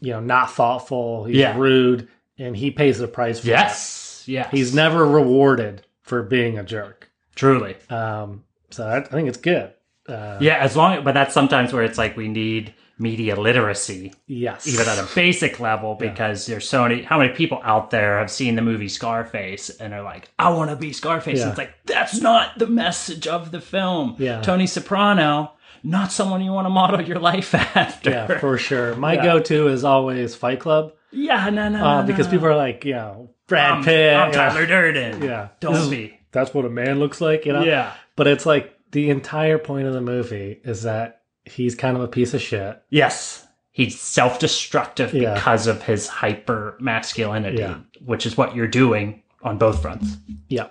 you 0.00 0.12
know, 0.12 0.20
not 0.20 0.50
thoughtful. 0.50 1.24
He's 1.26 1.36
Yeah. 1.36 1.58
rude, 1.58 2.08
and 2.38 2.56
he 2.56 2.70
pays 2.70 2.96
the 2.98 3.06
price 3.06 3.40
for 3.40 3.48
Yes, 3.48 4.01
yes. 4.28 4.48
He's 4.50 4.74
never 4.74 5.06
rewarded 5.06 5.86
for 6.02 6.22
being 6.22 6.58
a 6.58 6.62
jerk. 6.64 7.10
truly. 7.34 7.76
Um, 7.90 8.44
so 8.70 8.86
I, 8.86 8.98
I 8.98 9.02
think 9.04 9.28
it's 9.28 9.38
good. 9.38 9.72
Uh, 10.08 10.38
Yeah, 10.40 10.56
as 10.58 10.76
long, 10.76 11.04
but 11.04 11.12
that's 11.14 11.32
sometimes 11.34 11.72
where 11.72 11.84
it's 11.84 11.98
like 11.98 12.16
we 12.16 12.28
need 12.28 12.74
media 12.98 13.34
literacy, 13.40 14.12
Yes. 14.26 14.66
even 14.66 14.86
at 14.88 14.98
a 14.98 15.08
basic 15.14 15.58
level, 15.60 15.94
because 15.94 16.46
there's 16.46 16.68
so 16.68 16.82
many. 16.82 17.02
How 17.02 17.18
many 17.18 17.32
people 17.32 17.60
out 17.64 17.90
there 17.90 18.18
have 18.18 18.30
seen 18.30 18.54
the 18.56 18.62
movie 18.62 18.88
Scarface 18.88 19.70
and 19.70 19.92
are 19.94 20.02
like, 20.02 20.28
"I 20.38 20.50
want 20.50 20.70
to 20.70 20.76
be 20.76 20.92
Scarface"? 20.92 21.38
Yeah. 21.40 21.48
It's 21.50 21.58
like 21.58 21.74
that's 21.86 22.20
not 22.20 22.58
the 22.58 22.66
message 22.66 23.26
of 23.26 23.50
the 23.50 23.60
film. 23.60 24.16
Yeah. 24.18 24.40
Tony 24.42 24.66
Soprano, 24.66 25.52
not 25.82 26.12
someone 26.12 26.42
you 26.42 26.52
want 26.52 26.66
to 26.66 26.70
model 26.70 27.00
your 27.02 27.18
life 27.18 27.54
after. 27.76 28.10
yeah, 28.10 28.38
for 28.38 28.58
sure. 28.58 28.94
My 28.96 29.14
Yeah. 29.14 29.22
go-to 29.24 29.68
is 29.68 29.84
always 29.84 30.34
Fight 30.34 30.60
Club. 30.60 30.92
yeah, 31.10 31.48
no, 31.50 31.68
no, 31.68 31.84
Uh, 31.84 32.00
no, 32.02 32.06
because 32.06 32.26
no. 32.26 32.32
people 32.32 32.46
are 32.48 32.56
like, 32.56 32.84
you 32.84 32.94
know, 32.94 33.30
Brad 33.48 33.72
I'm, 33.72 33.84
Pitt. 33.84 34.14
I'm 34.14 34.28
yeah. 34.32 34.34
Tyler 34.48 34.66
Durden. 34.66 35.22
Yeah. 35.22 35.48
don't 35.60 35.74
This 35.74 35.82
is- 35.84 35.88
be. 35.90 36.18
That's 36.32 36.54
what 36.54 36.64
a 36.64 36.70
man 36.70 36.98
looks 36.98 37.20
like, 37.20 37.44
you 37.44 37.52
know? 37.52 37.62
Yeah, 37.62 37.92
But 38.16 38.26
it's 38.26 38.46
like 38.46 38.74
the 38.92 39.10
entire 39.10 39.58
point 39.58 39.86
of 39.86 39.92
the 39.92 40.00
movie 40.00 40.60
is 40.64 40.84
that 40.84 41.20
he's 41.44 41.74
kind 41.74 41.94
of 41.94 42.02
a 42.02 42.08
piece 42.08 42.32
of 42.34 42.40
shit. 42.40 42.80
yes. 42.90 43.46
He's 43.74 43.98
self-destructive 43.98 45.14
Yeah. 45.14 45.32
because 45.34 45.66
of 45.66 45.82
his 45.82 46.06
hyper 46.06 46.76
masculinity, 46.78 47.58
Yeah. 47.58 47.76
which 48.04 48.26
is 48.26 48.36
what 48.36 48.54
you're 48.54 48.66
doing 48.66 49.22
on 49.42 49.56
both 49.56 49.80
fronts. 49.80 50.16
Yeah. 50.48 50.66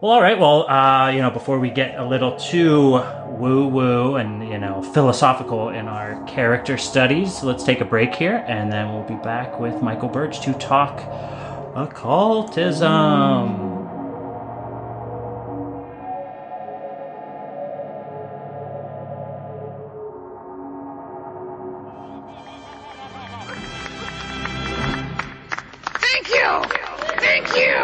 Well, 0.00 0.10
all 0.12 0.20
right. 0.20 0.38
Well, 0.38 0.68
uh, 0.68 1.10
you 1.10 1.22
know, 1.22 1.30
before 1.30 1.58
we 1.60 1.70
get 1.70 1.96
a 1.98 2.04
little 2.04 2.36
too 2.36 3.00
woo 3.28 3.68
woo 3.68 4.16
and, 4.16 4.48
you 4.48 4.58
know, 4.58 4.82
philosophical 4.82 5.68
in 5.70 5.86
our 5.88 6.22
character 6.26 6.76
studies, 6.76 7.42
let's 7.44 7.62
take 7.64 7.80
a 7.80 7.84
break 7.84 8.14
here 8.14 8.44
and 8.48 8.70
then 8.72 8.92
we'll 8.92 9.04
be 9.04 9.22
back 9.22 9.58
with 9.60 9.80
Michael 9.80 10.08
Birch 10.08 10.40
to 10.40 10.52
talk 10.54 10.98
occultism. 11.76 12.86
Thank 26.00 26.28
you! 26.30 26.64
Thank 27.20 27.54
you! 27.54 27.76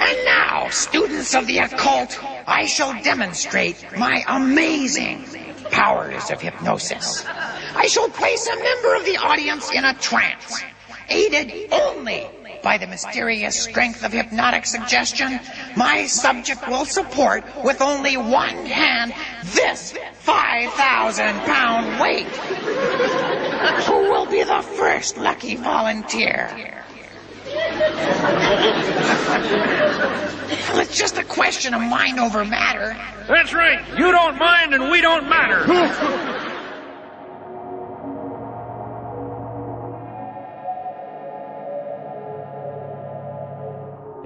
And 0.00 0.24
now, 0.24 0.68
students 0.70 1.36
of 1.36 1.46
the 1.46 1.58
occult, 1.58 2.18
I 2.48 2.66
shall 2.66 3.00
demonstrate 3.04 3.86
my 3.96 4.24
amazing 4.26 5.24
powers 5.70 6.32
of 6.32 6.40
hypnosis. 6.40 7.24
I 7.76 7.86
shall 7.86 8.08
place 8.08 8.48
a 8.48 8.56
member 8.56 8.96
of 8.96 9.04
the 9.04 9.18
audience 9.18 9.70
in 9.70 9.84
a 9.84 9.94
trance, 9.94 10.64
aided 11.08 11.72
only 11.72 12.26
by 12.62 12.78
the 12.78 12.86
mysterious 12.86 13.56
strength 13.62 14.04
of 14.04 14.12
hypnotic 14.12 14.66
suggestion. 14.66 15.38
My 15.76 16.06
subject 16.06 16.66
will 16.68 16.84
support 16.84 17.44
with 17.64 17.80
only 17.80 18.16
one 18.16 18.66
hand 18.66 19.14
this 19.44 19.94
5,000 20.14 21.38
pound 21.42 22.00
weight. 22.00 22.26
Who 23.86 24.10
will 24.10 24.26
be 24.26 24.42
the 24.42 24.62
first 24.62 25.16
lucky 25.16 25.56
volunteer? 25.56 26.50
Well, 30.70 30.80
it's 30.80 30.98
just 30.98 31.18
a 31.18 31.24
question 31.24 31.72
of 31.74 31.80
mind 31.82 32.18
over 32.18 32.44
matter. 32.44 32.96
That's 33.28 33.54
right. 33.54 33.86
You 33.96 34.10
don't 34.10 34.38
mind 34.38 34.74
and 34.74 34.90
we 34.90 35.00
don't 35.00 35.28
matter. 35.28 35.64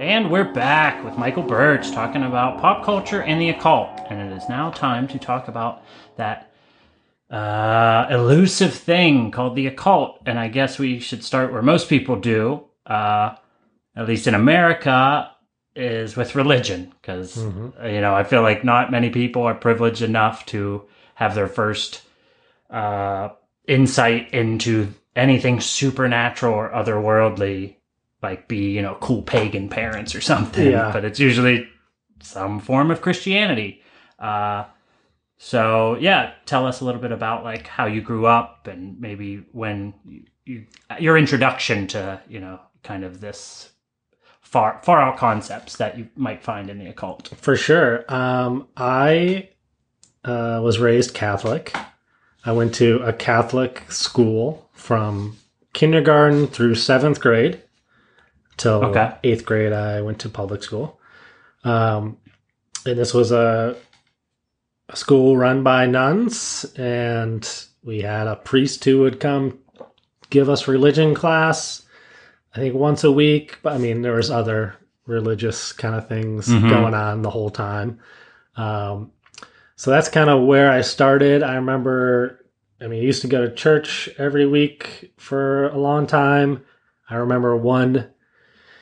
And 0.01 0.31
we're 0.31 0.51
back 0.51 1.05
with 1.05 1.15
Michael 1.15 1.43
Birch 1.43 1.91
talking 1.91 2.23
about 2.23 2.59
pop 2.59 2.83
culture 2.83 3.21
and 3.21 3.39
the 3.39 3.49
occult. 3.49 3.99
And 4.09 4.19
it 4.19 4.35
is 4.35 4.49
now 4.49 4.71
time 4.71 5.07
to 5.09 5.19
talk 5.19 5.47
about 5.47 5.83
that 6.15 6.51
uh, 7.29 8.07
elusive 8.09 8.73
thing 8.73 9.29
called 9.29 9.55
the 9.55 9.67
occult. 9.67 10.19
And 10.25 10.39
I 10.39 10.47
guess 10.47 10.79
we 10.79 10.99
should 10.99 11.23
start 11.23 11.53
where 11.53 11.61
most 11.61 11.87
people 11.87 12.15
do, 12.15 12.63
uh, 12.87 13.35
at 13.95 14.07
least 14.07 14.25
in 14.25 14.33
America, 14.33 15.29
is 15.75 16.17
with 16.17 16.33
religion. 16.33 16.91
Because, 16.99 17.37
you 17.37 18.01
know, 18.01 18.15
I 18.15 18.23
feel 18.23 18.41
like 18.41 18.63
not 18.63 18.89
many 18.89 19.11
people 19.11 19.43
are 19.43 19.53
privileged 19.53 20.01
enough 20.01 20.47
to 20.47 20.83
have 21.13 21.35
their 21.35 21.47
first 21.47 22.01
uh, 22.71 23.29
insight 23.67 24.33
into 24.33 24.95
anything 25.15 25.59
supernatural 25.59 26.55
or 26.55 26.71
otherworldly 26.71 27.75
like 28.21 28.47
be 28.47 28.71
you 28.71 28.81
know 28.81 28.95
cool 29.01 29.21
pagan 29.21 29.69
parents 29.69 30.13
or 30.15 30.21
something 30.21 30.71
Yeah. 30.71 30.91
but 30.91 31.03
it's 31.05 31.19
usually 31.19 31.67
some 32.21 32.59
form 32.59 32.91
of 32.91 33.01
christianity 33.01 33.81
uh 34.19 34.65
so 35.37 35.97
yeah 35.99 36.33
tell 36.45 36.67
us 36.67 36.81
a 36.81 36.85
little 36.85 37.01
bit 37.01 37.11
about 37.11 37.43
like 37.43 37.67
how 37.67 37.85
you 37.85 38.01
grew 38.01 38.25
up 38.27 38.67
and 38.67 38.99
maybe 38.99 39.43
when 39.51 39.93
you, 40.05 40.23
you 40.45 40.65
your 40.99 41.17
introduction 41.17 41.87
to 41.87 42.21
you 42.29 42.39
know 42.39 42.59
kind 42.83 43.03
of 43.03 43.21
this 43.21 43.71
far 44.41 44.79
far 44.83 45.01
out 45.01 45.17
concepts 45.17 45.77
that 45.77 45.97
you 45.97 46.07
might 46.15 46.43
find 46.43 46.69
in 46.69 46.77
the 46.77 46.87
occult 46.87 47.29
For 47.37 47.55
sure. 47.55 48.03
Um, 48.13 48.67
I 48.75 49.49
uh, 50.25 50.59
was 50.61 50.77
raised 50.77 51.13
Catholic. 51.13 51.73
I 52.45 52.51
went 52.51 52.75
to 52.75 52.97
a 53.03 53.13
Catholic 53.13 53.89
school 53.91 54.69
from 54.73 55.37
kindergarten 55.73 56.47
through 56.47 56.75
seventh 56.75 57.21
grade 57.21 57.61
till 58.57 58.83
Okay. 58.85 59.13
eighth 59.23 59.45
grade. 59.45 59.73
I 59.73 60.01
went 60.01 60.19
to 60.19 60.29
public 60.29 60.63
school. 60.63 60.99
Um, 61.63 62.17
and 62.85 62.97
this 62.97 63.13
was 63.13 63.31
a, 63.31 63.75
a 64.89 64.95
school 64.95 65.37
run 65.37 65.63
by 65.63 65.85
nuns, 65.85 66.65
and 66.75 67.47
we 67.83 68.01
had 68.01 68.27
a 68.27 68.35
priest 68.35 68.83
who 68.85 68.99
would 69.01 69.19
come 69.19 69.59
give 70.29 70.49
us 70.49 70.67
religion 70.67 71.13
class. 71.13 71.83
I 72.55 72.59
think 72.59 72.75
once 72.75 73.03
a 73.03 73.11
week, 73.11 73.59
but 73.63 73.73
I 73.73 73.77
mean 73.77 74.01
there 74.01 74.13
was 74.15 74.29
other 74.31 74.75
religious 75.05 75.71
kind 75.73 75.95
of 75.95 76.07
things 76.07 76.47
Mhm. 76.47 76.69
going 76.69 76.93
on 76.93 77.21
the 77.21 77.29
whole 77.29 77.49
time. 77.49 77.99
Um, 78.55 79.11
so 79.75 79.89
that's 79.91 80.09
kind 80.09 80.29
of 80.29 80.43
where 80.43 80.69
I 80.71 80.81
started. 80.81 81.43
I 81.43 81.55
remember, 81.55 82.45
I 82.79 82.87
mean, 82.87 83.01
I 83.01 83.03
used 83.05 83.21
to 83.21 83.27
go 83.27 83.41
to 83.45 83.53
church 83.53 84.09
every 84.17 84.45
week 84.45 85.13
for 85.17 85.69
a 85.69 85.77
long 85.77 86.05
time. 86.07 86.63
I 87.09 87.15
remember 87.15 87.55
one 87.57 88.10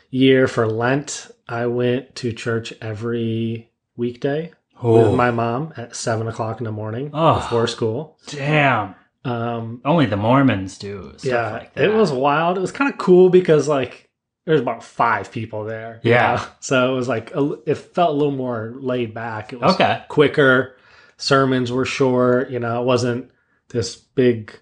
year 0.09 0.47
for 0.47 0.67
Lent, 0.67 1.29
I 1.47 1.65
went 1.67 2.15
to 2.17 2.31
church 2.33 2.73
every 2.81 3.69
weekday 3.95 4.51
Oh. 4.81 5.09
with 5.09 5.15
my 5.15 5.29
mom 5.31 5.73
at 5.77 5.95
seven 5.95 6.27
o'clock 6.27 6.59
in 6.59 6.63
the 6.63 6.71
morning 6.71 7.11
Oh. 7.13 7.35
before 7.35 7.67
school. 7.67 8.17
Damn. 8.27 8.95
Um, 9.25 9.81
Only 9.83 10.05
the 10.05 10.15
Mormons 10.15 10.77
do 10.77 11.11
stuff 11.17 11.25
yeah, 11.25 11.51
like 11.51 11.73
that. 11.73 11.83
it 11.83 11.93
was 11.93 12.11
wild. 12.11 12.57
It 12.57 12.61
was 12.61 12.71
kind 12.71 12.89
of 12.91 12.97
cool 12.97 13.29
because 13.29 13.67
like 13.67 14.09
there's 14.45 14.61
about 14.61 14.83
five 14.83 15.31
people 15.31 15.65
there. 15.65 15.99
you 16.03 16.11
Yeah. 16.11 16.35
know? 16.37 16.41
so 16.61 16.93
it 16.93 16.95
was 16.95 17.07
like 17.09 17.35
a, 17.35 17.57
it 17.65 17.75
felt 17.75 18.11
a 18.11 18.13
little 18.13 18.31
more 18.33 18.73
laid 18.79 19.13
back. 19.13 19.51
It 19.53 19.59
was 19.61 19.75
Okay. 19.75 20.01
quicker. 20.07 20.75
Sermons 21.17 21.71
were 21.71 21.85
short. 21.85 22.49
You 22.49 22.59
know, 22.59 22.81
it 22.81 22.85
wasn't 22.85 23.29
this 23.69 23.95
big 23.95 24.53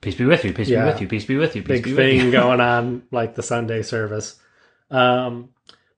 Peace 0.00 0.16
be 0.16 0.24
with 0.24 0.44
you. 0.44 0.52
Peace 0.52 0.68
Yeah. 0.68 0.80
be 0.86 0.90
with 0.90 1.00
you. 1.02 1.06
Peace 1.08 1.24
be 1.26 1.36
with 1.36 1.54
you. 1.54 1.62
Peace 1.62 1.68
big 1.76 1.84
be 1.84 1.90
with 1.90 1.98
thing 1.98 2.30
going 2.32 2.60
on 2.60 3.02
like 3.12 3.34
the 3.36 3.42
Sunday 3.42 3.82
service. 3.82 4.40
Um, 4.92 5.48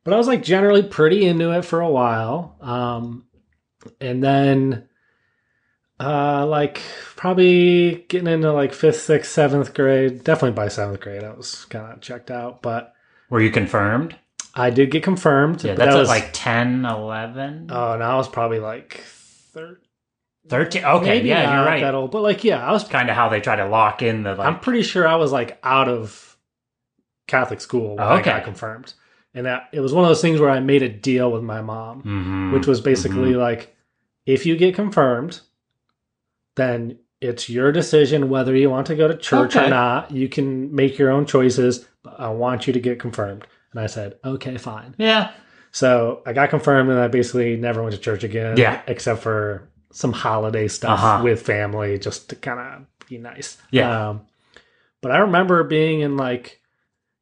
but 0.04 0.14
I 0.14 0.16
was 0.16 0.26
like 0.26 0.42
generally 0.42 0.82
pretty 0.82 1.26
into 1.26 1.50
it 1.50 1.64
for 1.64 1.80
a 1.80 1.90
while. 1.90 2.56
Um, 2.60 3.26
and 4.00 4.22
then, 4.22 4.88
uh, 6.00 6.46
like 6.46 6.80
probably 7.16 8.04
getting 8.08 8.28
into 8.28 8.52
like 8.52 8.72
fifth, 8.72 9.00
sixth, 9.00 9.30
seventh 9.32 9.74
grade, 9.74 10.24
definitely 10.24 10.54
by 10.56 10.68
seventh 10.68 11.00
grade, 11.00 11.24
I 11.24 11.32
was 11.32 11.64
kind 11.66 11.92
of 11.92 12.00
checked 12.00 12.30
out, 12.30 12.62
but 12.62 12.94
Were 13.30 13.40
you 13.40 13.50
confirmed? 13.50 14.16
I 14.54 14.70
did 14.70 14.90
get 14.90 15.02
confirmed. 15.02 15.64
Yeah, 15.64 15.74
that's 15.74 15.94
that 15.94 15.98
was 15.98 16.08
like 16.08 16.30
10, 16.32 16.84
11, 16.84 17.68
oh, 17.70 17.96
no, 17.96 18.04
I 18.04 18.16
was 18.16 18.28
probably 18.28 18.60
like 18.60 19.00
thir- 19.52 19.80
13. 20.48 20.84
Okay, 20.84 21.22
yeah, 21.22 21.56
you're 21.56 21.66
right. 21.66 21.80
that 21.80 21.94
old, 21.94 22.10
but 22.10 22.22
like, 22.22 22.44
yeah, 22.44 22.64
I 22.64 22.70
was, 22.72 22.84
Kind 22.84 23.08
of 23.10 23.16
how 23.16 23.28
they 23.30 23.40
try 23.40 23.56
to 23.56 23.66
lock 23.66 24.02
in 24.02 24.22
the 24.22 24.34
like. 24.34 24.46
I'm 24.46 24.60
pretty 24.60 24.82
sure 24.82 25.08
I 25.08 25.16
was 25.16 25.32
like 25.32 25.58
out 25.62 25.88
of 25.88 26.33
Catholic 27.26 27.60
school 27.60 27.96
when 27.96 28.00
Oh, 28.06 28.10
I 28.10 28.22
got 28.22 28.44
confirmed. 28.44 28.94
And 29.34 29.46
that 29.46 29.68
it 29.72 29.80
was 29.80 29.92
one 29.92 30.04
of 30.04 30.10
those 30.10 30.22
things 30.22 30.40
where 30.40 30.50
I 30.50 30.60
made 30.60 30.82
a 30.82 30.88
deal 30.88 31.32
with 31.32 31.42
my 31.42 31.60
mom, 31.60 32.02
Mhm, 32.02 32.52
which 32.52 32.66
was 32.66 32.80
basically 32.80 33.32
mhm. 33.32 33.38
like, 33.38 33.74
if 34.26 34.46
you 34.46 34.56
get 34.56 34.74
confirmed, 34.74 35.40
then 36.56 36.98
it's 37.20 37.48
your 37.48 37.72
decision 37.72 38.28
whether 38.28 38.54
you 38.54 38.70
want 38.70 38.86
to 38.88 38.94
go 38.94 39.08
to 39.08 39.16
church 39.16 39.56
Okay. 39.56 39.66
or 39.66 39.70
not. 39.70 40.10
You 40.10 40.28
can 40.28 40.74
make 40.74 40.98
your 40.98 41.10
own 41.10 41.26
choices, 41.26 41.86
but 42.02 42.14
I 42.18 42.28
want 42.28 42.66
you 42.66 42.72
to 42.72 42.80
get 42.80 43.00
confirmed. 43.00 43.46
And 43.72 43.80
I 43.80 43.86
said, 43.86 44.16
okay, 44.24 44.56
fine. 44.56 44.94
Yeah. 44.98 45.30
So 45.72 46.22
I 46.26 46.32
got 46.32 46.50
confirmed 46.50 46.90
and 46.90 46.98
I 47.00 47.08
basically 47.08 47.56
never 47.56 47.82
went 47.82 47.94
to 47.94 48.00
church 48.00 48.22
again. 48.22 48.56
Yeah. 48.56 48.82
Except 48.86 49.20
for 49.20 49.68
some 49.90 50.12
holiday 50.12 50.68
stuff 50.68 51.00
Uh-huh. 51.00 51.24
with 51.24 51.42
family 51.42 51.98
just 51.98 52.28
to 52.30 52.36
kind 52.36 52.60
of 52.60 53.08
be 53.08 53.18
nice. 53.18 53.56
Yeah. 53.70 54.10
Um, 54.10 54.20
but 55.00 55.10
I 55.10 55.18
remember 55.18 55.64
being 55.64 56.00
in 56.00 56.16
like, 56.16 56.60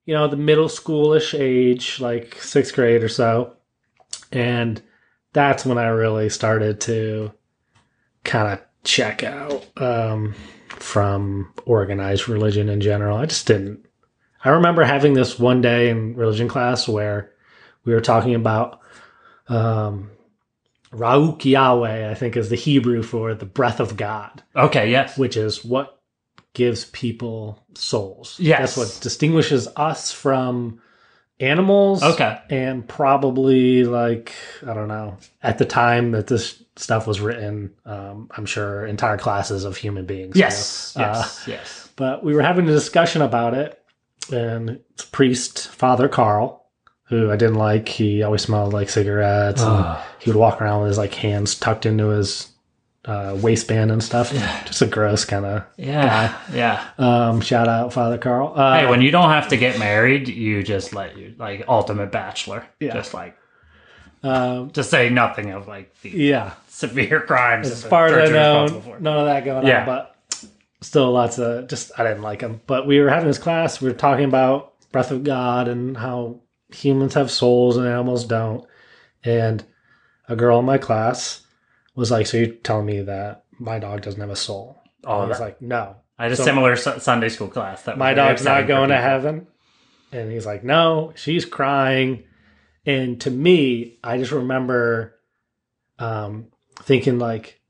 you 0.04 0.14
know, 0.14 0.28
the 0.28 0.36
middle 0.36 0.68
schoolish 0.68 1.38
age, 1.38 2.00
like 2.00 2.34
sixth 2.40 2.74
grade 2.74 3.02
or 3.02 3.08
so. 3.08 3.56
And 4.30 4.82
that's 5.32 5.64
when 5.64 5.78
I 5.78 5.86
really 5.86 6.28
started 6.28 6.80
to 6.82 7.32
kind 8.24 8.52
of 8.52 8.60
check 8.84 9.22
out 9.22 9.64
um, 9.76 10.34
from 10.68 11.52
organized 11.64 12.28
religion 12.28 12.68
in 12.68 12.80
general. 12.80 13.16
I 13.16 13.26
just 13.26 13.46
didn't. 13.46 13.86
I 14.44 14.50
remember 14.50 14.82
having 14.82 15.14
this 15.14 15.38
one 15.38 15.60
day 15.60 15.88
in 15.90 16.16
religion 16.16 16.48
class 16.48 16.88
where 16.88 17.32
we 17.84 17.92
were 17.94 18.00
talking 18.00 18.34
about 18.34 18.80
um, 19.48 20.10
Ruach 20.92 21.44
Yahweh, 21.44 22.10
I 22.10 22.14
think 22.14 22.36
is 22.36 22.50
the 22.50 22.56
Hebrew 22.56 23.02
for 23.02 23.34
the 23.34 23.46
breath 23.46 23.80
of 23.80 23.96
God, 23.96 24.42
Okay, 24.56 24.90
yes. 24.90 25.16
which 25.16 25.36
is 25.36 25.64
what 25.64 26.00
gives 26.54 26.84
people 26.86 27.64
souls. 27.74 28.36
Yes. 28.38 28.60
That's 28.60 28.76
what 28.76 29.02
distinguishes 29.02 29.68
us 29.76 30.12
from 30.12 30.80
animals. 31.40 32.02
Okay. 32.02 32.38
And 32.50 32.86
probably 32.86 33.84
like, 33.84 34.34
I 34.66 34.74
don't 34.74 34.88
know, 34.88 35.16
at 35.42 35.58
the 35.58 35.64
time 35.64 36.12
that 36.12 36.26
this 36.26 36.62
stuff 36.76 37.06
was 37.06 37.20
written, 37.20 37.74
um, 37.84 38.30
I'm 38.36 38.46
sure 38.46 38.86
entire 38.86 39.18
classes 39.18 39.64
of 39.64 39.76
human 39.76 40.06
beings. 40.06 40.36
Yes, 40.36 40.96
knew. 40.96 41.04
Uh, 41.04 41.14
yes, 41.16 41.44
yes. 41.46 41.88
but 41.96 42.24
we 42.24 42.34
were 42.34 42.42
having 42.42 42.68
a 42.68 42.72
discussion 42.72 43.22
about 43.22 43.54
it, 43.54 43.82
and 44.32 44.80
priest 45.10 45.68
Father 45.68 46.08
Carl, 46.08 46.64
who 47.04 47.30
I 47.30 47.36
didn't 47.36 47.56
like. 47.56 47.88
He 47.88 48.22
always 48.22 48.42
smelled 48.42 48.72
like 48.72 48.88
cigarettes, 48.88 49.62
and 49.62 49.98
he 50.20 50.30
would 50.30 50.38
walk 50.38 50.62
around 50.62 50.82
with 50.82 50.88
his 50.88 50.98
like 50.98 51.14
hands 51.14 51.54
tucked 51.54 51.84
into 51.84 52.08
his 52.08 52.51
uh, 53.04 53.36
waistband 53.40 53.90
and 53.90 54.02
stuff. 54.02 54.30
Just 54.66 54.82
a 54.82 54.86
gross 54.86 55.24
kind 55.24 55.44
of 55.44 55.64
Yeah, 55.76 56.38
yeah. 56.52 56.88
Um, 56.98 57.40
shout 57.40 57.68
out 57.68 57.92
Father 57.92 58.18
Carl. 58.18 58.52
Uh, 58.54 58.80
hey, 58.80 58.86
when 58.86 59.02
you 59.02 59.10
don't 59.10 59.30
have 59.30 59.48
to 59.48 59.56
get 59.56 59.78
married, 59.78 60.28
you 60.28 60.62
just 60.62 60.92
let 60.92 61.16
you 61.16 61.34
like 61.38 61.64
ultimate 61.68 62.12
bachelor. 62.12 62.66
Yeah. 62.80 62.94
Just 62.94 63.12
like 63.14 63.36
um, 64.22 64.70
just 64.70 64.88
say 64.90 65.08
nothing 65.10 65.50
of 65.50 65.66
like 65.66 65.92
the 66.02 66.10
yeah, 66.10 66.52
severe 66.68 67.20
crimes. 67.20 67.70
as 67.70 67.82
far 67.82 68.06
as 68.06 68.30
I 68.30 68.32
know, 68.32 68.96
none 69.00 69.18
of 69.18 69.26
that 69.26 69.44
going 69.44 69.66
Yeah. 69.66 69.80
on. 69.80 69.86
But 69.86 70.16
still, 70.80 71.10
lots 71.10 71.38
of 71.38 71.66
just 71.68 71.90
I 71.98 72.04
didn't 72.04 72.22
like 72.22 72.40
him. 72.40 72.60
But 72.66 72.86
we 72.86 73.00
were 73.00 73.10
having 73.10 73.26
this 73.26 73.38
class. 73.38 73.80
We 73.80 73.88
were 73.88 73.94
talking 73.96 74.26
about 74.26 74.74
breath 74.92 75.10
of 75.10 75.24
God 75.24 75.66
and 75.66 75.96
how 75.96 76.40
humans 76.72 77.14
have 77.14 77.30
souls 77.32 77.76
and 77.76 77.86
animals 77.86 78.24
don't. 78.24 78.64
And 79.24 79.64
a 80.28 80.36
girl 80.36 80.60
in 80.60 80.64
my 80.64 80.78
class 80.78 81.40
was 81.94 82.10
like, 82.10 82.26
"So 82.26 82.36
you're 82.38 82.46
telling 82.48 82.86
me 82.86 83.02
that 83.02 83.44
my 83.58 83.78
dog 83.78 84.02
doesn't 84.02 84.20
have 84.20 84.30
a 84.30 84.36
soul?" 84.36 84.80
Oh, 85.04 85.20
I 85.20 85.26
was 85.26 85.38
that- 85.38 85.44
like, 85.44 85.62
"No." 85.62 85.96
I 86.18 86.24
had 86.24 86.32
a 86.32 86.36
So- 86.36 86.44
similar 86.44 86.76
Su- 86.76 87.00
Sunday 87.00 87.28
school 87.30 87.48
class. 87.48 87.82
That 87.84 87.98
my 87.98 88.14
dog's 88.14 88.44
not 88.44 88.66
going 88.68 88.90
to 88.90 88.96
heaven. 88.96 89.46
And 90.12 90.30
he's 90.30 90.44
like, 90.46 90.62
no, 90.62 91.12
she's 91.16 91.44
crying. 91.46 92.24
And 92.84 93.18
to 93.22 93.30
me, 93.30 93.98
I 94.04 94.18
just 94.18 94.30
remember 94.30 95.18
um, 95.98 96.48
thinking, 96.76 97.18
like, 97.18 97.60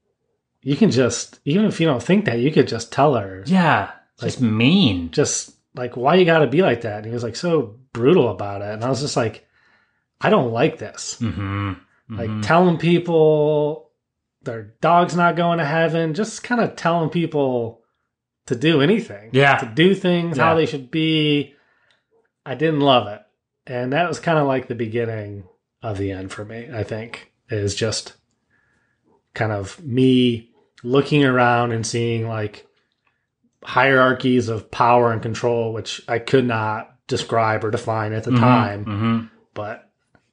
you 0.61 0.75
can 0.77 0.91
just, 0.91 1.39
even 1.45 1.67
if 1.67 1.81
you 1.81 1.87
don't 1.87 2.03
think 2.03 2.25
that, 2.25 2.41
you 2.41 2.51
could 2.51 2.67
just 2.69 2.93
tell 2.93 3.15
her, 3.15 3.43
Yeah, 3.47 3.93
just 4.21 4.41
mean. 4.41 5.13
just 5.13 5.53
like, 5.75 5.97
why 5.97 6.17
you 6.17 6.25
got 6.25 6.39
to 6.41 6.47
be 6.47 6.63
like 6.63 6.81
that? 6.83 6.99
And 6.99 7.07
he 7.07 7.13
was 7.13 7.23
like, 7.23 7.37
so 7.37 7.77
brutal 7.93 8.29
about 8.29 8.61
it. 8.63 8.73
And 8.75 8.85
I 8.85 8.89
was 8.89 9.01
just 9.01 9.17
like, 9.17 9.47
I 10.21 10.29
don't 10.31 10.51
like 10.53 10.79
this. 10.79 11.17
Mm-hmm. 11.21 11.73
Like, 12.11 12.43
telling 12.43 12.77
people 12.79 13.91
their 14.45 14.75
dog's 14.81 15.17
not 15.17 15.37
going 15.37 15.59
to 15.59 15.65
heaven, 15.65 16.15
just 16.15 16.43
kind 16.43 16.61
of 16.61 16.77
telling 16.77 17.11
people 17.11 17.81
to 18.47 18.57
do 18.57 18.81
anything. 18.81 19.31
Yeah. 19.33 19.57
To 19.59 19.67
do 19.67 19.95
things 19.95 20.37
how 20.39 20.55
they 20.55 20.67
should 20.67 20.91
be. 20.91 21.55
I 22.45 22.55
didn't 22.57 22.81
love 22.81 23.07
it. 23.07 23.21
And 23.67 23.93
that 23.93 24.09
was 24.09 24.19
kind 24.19 24.39
of 24.39 24.47
like 24.49 24.67
the 24.67 24.75
beginning 24.75 25.45
of 25.83 25.97
the 25.99 26.11
end 26.11 26.33
for 26.33 26.45
me, 26.45 26.69
I 26.75 26.83
think, 26.83 27.33
is 27.49 27.75
just 27.75 28.15
kind 29.35 29.53
of 29.53 29.81
me 29.85 30.51
looking 30.83 31.25
around 31.25 31.71
and 31.73 31.87
seeing 31.87 32.27
like 32.29 32.67
hierarchies 33.63 34.49
of 34.49 34.71
power 34.71 35.13
and 35.13 35.23
control, 35.23 35.73
which 35.73 36.03
I 36.09 36.19
could 36.19 36.45
not 36.47 36.91
describe 37.07 37.65
or 37.65 37.71
define 37.71 38.13
at 38.13 38.25
the 38.25 38.31
Mhm, 38.33 38.41
time. 38.41 38.85
mhm. 38.85 39.31
But 39.55 39.89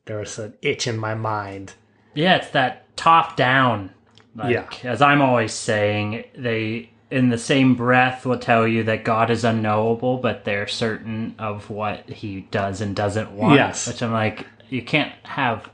there 0.06 0.18
was 0.18 0.40
an 0.40 0.56
itch 0.62 0.88
in 0.88 0.98
my 0.98 1.14
mind. 1.14 1.74
Yeah, 2.16 2.38
it's 2.38 2.50
that 2.52 2.96
top 2.98 3.36
down. 3.36 3.92
Like, 4.36 4.52
Yeah. 4.52 4.90
As 4.90 5.02
I'm 5.02 5.22
always 5.22 5.54
saying, 5.54 6.26
they 6.36 6.90
in 7.12 7.30
the 7.30 7.38
same 7.38 7.76
breath 7.76 8.26
will 8.26 8.38
tell 8.38 8.68
you 8.68 8.84
that 8.84 9.04
God 9.04 9.32
is 9.32 9.44
unknowable, 9.44 10.18
but 10.18 10.46
they're 10.46 10.68
certain 10.68 11.36
of 11.40 11.70
what 11.70 12.08
he 12.08 12.42
does 12.52 12.82
and 12.82 12.96
doesn't 12.96 13.32
want. 13.32 13.56
Yes. 13.56 13.88
Which 13.88 14.04
I'm 14.04 14.12
like, 14.12 14.46
you 14.70 14.82
can't 14.82 15.14
have 15.24 15.70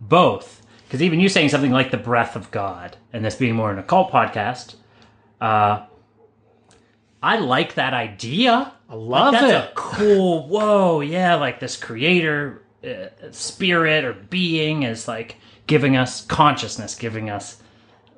both. 0.00 0.62
Because 0.86 1.02
even 1.02 1.20
you 1.20 1.28
saying 1.28 1.50
something 1.50 1.72
like 1.72 1.90
the 1.90 1.96
breath 1.98 2.36
of 2.36 2.50
God, 2.50 2.96
and 3.12 3.24
this 3.24 3.36
being 3.36 3.54
more 3.54 3.70
an 3.70 3.78
occult 3.78 4.10
podcast, 4.10 4.74
uh, 5.40 5.84
I 7.22 7.38
like 7.38 7.74
that 7.74 7.94
idea. 7.94 8.72
I 8.88 8.94
love 8.94 9.32
that's 9.32 9.44
it. 9.44 9.54
A 9.54 9.72
cool, 9.74 10.48
whoa, 10.48 11.00
yeah, 11.00 11.36
like 11.36 11.60
this 11.60 11.76
creator 11.76 12.62
uh, 12.84 13.06
spirit 13.30 14.04
or 14.04 14.12
being 14.12 14.82
is 14.82 15.06
like 15.06 15.36
giving 15.66 15.96
us 15.96 16.24
consciousness, 16.26 16.94
giving 16.94 17.30
us 17.30 17.62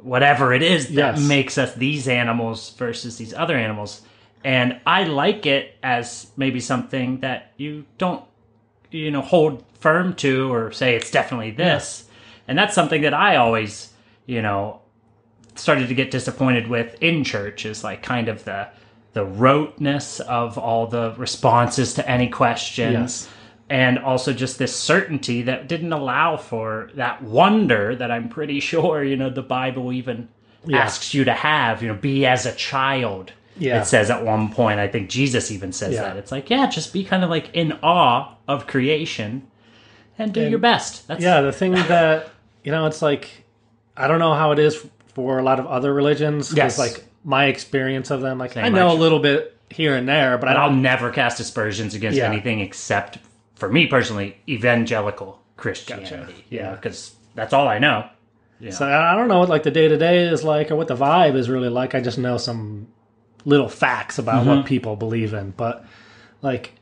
whatever 0.05 0.53
it 0.53 0.63
is 0.63 0.89
that 0.89 1.17
Yes. 1.17 1.21
makes 1.29 1.59
us 1.59 1.75
these 1.75 2.07
animals 2.09 2.75
versus 2.79 3.17
these 3.17 3.33
other 3.35 3.57
animals. 3.57 4.03
And 4.45 4.79
I 4.87 5.05
like 5.05 5.47
it 5.47 5.77
as 5.83 6.27
maybe 6.37 6.61
something 6.61 7.21
that 7.21 7.53
you 7.57 7.85
don't, 7.97 8.23
you 8.91 9.11
know, 9.11 9.23
hold 9.23 9.65
firm 9.81 10.15
to 10.17 10.53
or 10.53 10.71
say 10.73 10.95
it's 10.95 11.11
definitely 11.11 11.51
this. 11.53 12.05
And 12.47 12.59
that's 12.59 12.75
something 12.75 13.01
that 13.03 13.15
I 13.15 13.37
always, 13.37 13.93
you 14.27 14.43
know, 14.43 14.81
started 15.55 15.89
to 15.89 15.95
get 15.95 16.11
disappointed 16.11 16.69
with 16.69 16.97
in 17.03 17.25
church 17.25 17.65
is 17.65 17.83
like 17.83 18.03
kind 18.03 18.29
of 18.29 18.45
the 18.45 18.69
the 19.15 19.25
roteness 19.25 20.19
of 20.21 20.59
all 20.59 20.89
the 20.89 21.15
responses 21.17 21.95
to 21.95 22.11
any 22.11 22.29
questions 22.29 22.93
Yes. 22.93 23.29
And 23.75 23.99
also 23.99 24.33
just 24.33 24.59
this 24.59 24.75
certainty 24.75 25.43
that 25.43 25.69
didn't 25.69 25.93
allow 25.93 26.37
for 26.37 26.91
that 26.95 27.23
wonder 27.23 27.97
that 27.97 28.11
I'm 28.11 28.29
pretty 28.29 28.61
sure 28.61 29.03
you 29.03 29.17
know 29.17 29.31
the 29.31 29.43
Bible 29.43 29.93
even 29.93 30.29
Yeah. 30.67 30.79
asks 30.85 31.13
you 31.15 31.25
to 31.25 31.33
have 31.33 31.83
you 31.83 31.89
know 31.89 31.95
be 32.11 32.25
as 32.27 32.47
a 32.47 32.53
child 32.55 33.33
Yeah. 33.57 33.81
It 33.81 33.87
says 33.87 34.11
at 34.11 34.25
one 34.25 34.49
point, 34.53 34.81
I 34.81 34.89
think 34.89 35.09
Jesus 35.09 35.51
even 35.53 35.71
says 35.73 35.95
Yeah. 35.95 36.03
that. 36.03 36.17
It's 36.17 36.33
like, 36.33 36.51
yeah, 36.51 36.67
just 36.67 36.93
be 36.93 37.05
kind 37.05 37.23
of 37.23 37.31
like 37.31 37.47
in 37.55 37.69
awe 37.85 38.35
of 38.49 38.67
creation 38.67 39.47
and 40.19 40.33
do 40.33 40.41
And- 40.41 40.51
your 40.51 40.59
best. 40.59 41.07
That's 41.09 41.23
yeah, 41.23 41.41
the 41.41 41.53
thing 41.53 41.73
that 41.95 42.29
you 42.65 42.73
know, 42.73 42.87
it's 42.87 43.01
like 43.03 43.45
I 43.97 44.09
don't 44.09 44.19
know 44.19 44.35
how 44.35 44.51
it 44.53 44.59
is 44.59 44.75
for 45.15 45.39
a 45.39 45.43
lot 45.45 45.59
of 45.61 45.67
other 45.69 45.93
religions. 45.95 46.53
Yes. 46.57 46.79
like 46.79 47.05
my 47.25 47.45
experience 47.47 48.11
of 48.11 48.21
them, 48.23 48.39
like 48.39 48.53
Same, 48.55 48.65
I 48.65 48.69
know 48.69 48.87
actually. 48.89 48.97
a 48.99 49.01
little 49.01 49.21
bit 49.21 49.57
here 49.71 49.95
and 49.97 50.07
there, 50.09 50.37
but 50.39 50.47
but 50.49 50.57
I'll 50.57 50.73
never 50.91 51.11
cast 51.11 51.39
aspersions 51.41 51.95
against 51.95 52.19
Yeah. 52.19 52.29
anything 52.33 52.59
except, 52.61 53.19
for 53.55 53.71
me 53.71 53.87
personally, 53.87 54.37
evangelical 54.49 55.41
Christianity. 55.57 56.45
Yeah. 56.51 56.71
Yeah, 56.71 56.75
because 56.75 57.15
that's 57.35 57.53
all 57.53 57.69
I 57.69 57.79
know. 57.79 58.09
Yeah. 58.61 58.71
So 58.71 58.87
I 58.87 59.13
I 59.13 59.17
don't 59.17 59.29
know 59.29 59.41
what 59.41 59.49
like 59.49 59.63
the 59.65 59.71
day 59.71 59.89
to 59.89 59.97
day 59.97 60.25
is 60.25 60.45
like 60.45 60.71
or 60.71 60.77
what 60.77 60.89
the 60.89 60.97
vibe 60.97 61.35
is 61.37 61.49
really 61.51 61.69
like. 61.69 61.95
I 61.95 62.01
just 62.01 62.19
know 62.19 62.37
some 62.39 62.89
little 63.45 63.69
facts 63.69 64.19
about 64.19 64.43
Mm-hmm. 64.45 64.49
what 64.57 64.67
people 64.67 64.97
believe 64.97 65.35
in, 65.35 65.51
but 65.51 65.85
like 66.43 66.73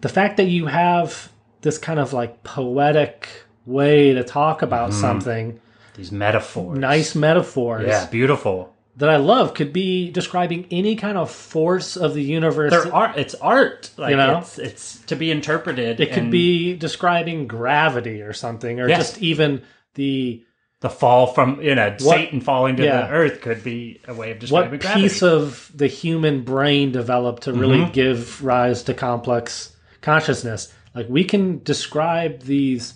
the 0.00 0.08
fact 0.08 0.36
that 0.38 0.44
you 0.48 0.66
have 0.66 1.30
this 1.62 1.78
kind 1.78 1.98
of 2.00 2.12
like 2.12 2.42
poetic 2.42 3.28
way 3.66 4.12
to 4.14 4.24
talk 4.24 4.62
about 4.62 4.90
Mm-hmm. 4.90 5.00
something, 5.00 5.60
These 5.96 6.10
metaphors. 6.12 6.78
nice 6.78 7.14
metaphors. 7.14 7.86
Yeah, 7.86 8.06
beautiful. 8.06 8.74
That 8.98 9.08
I 9.08 9.16
love 9.16 9.54
could 9.54 9.72
be 9.72 10.10
describing 10.10 10.66
any 10.70 10.94
kind 10.96 11.16
of 11.16 11.30
force 11.30 11.96
of 11.96 12.14
the 12.14 12.22
universe. 12.22 12.70
There 12.70 12.94
are 12.94 13.12
it's 13.16 13.34
art. 13.36 13.90
Like 13.96 14.10
You 14.10 14.16
know? 14.16 14.38
it's 14.38 14.58
it's 14.58 14.98
to 15.06 15.16
be 15.16 15.30
interpreted. 15.30 16.00
it 16.00 16.12
could 16.12 16.30
be 16.30 16.74
describing 16.76 17.46
gravity 17.46 18.22
or 18.22 18.32
something, 18.32 18.80
or 18.80 18.88
Yes. 18.88 19.10
just 19.12 19.22
even 19.22 19.62
the 19.94 20.44
the 20.80 20.90
fall 20.90 21.26
from 21.28 21.60
you 21.60 21.74
know 21.74 21.96
Satan 21.98 22.40
falling 22.40 22.76
to 22.76 22.84
yeah. 22.84 23.06
the 23.06 23.12
earth 23.12 23.40
could 23.40 23.64
be 23.64 24.00
a 24.06 24.14
way 24.14 24.30
of 24.30 24.36
what 24.36 24.40
describing 24.70 24.78
gravity. 24.78 25.02
piece 25.02 25.22
of 25.24 25.72
the 25.74 25.88
human 25.88 26.42
brain 26.42 26.92
developed 26.92 27.44
to 27.44 27.52
really 27.52 27.78
Mhm. 27.78 27.92
give 27.92 28.44
rise 28.44 28.84
to 28.84 28.94
complex 28.94 29.76
consciousness. 30.02 30.72
Like 30.94 31.06
we 31.08 31.24
can 31.24 31.62
describe 31.64 32.42
these 32.42 32.94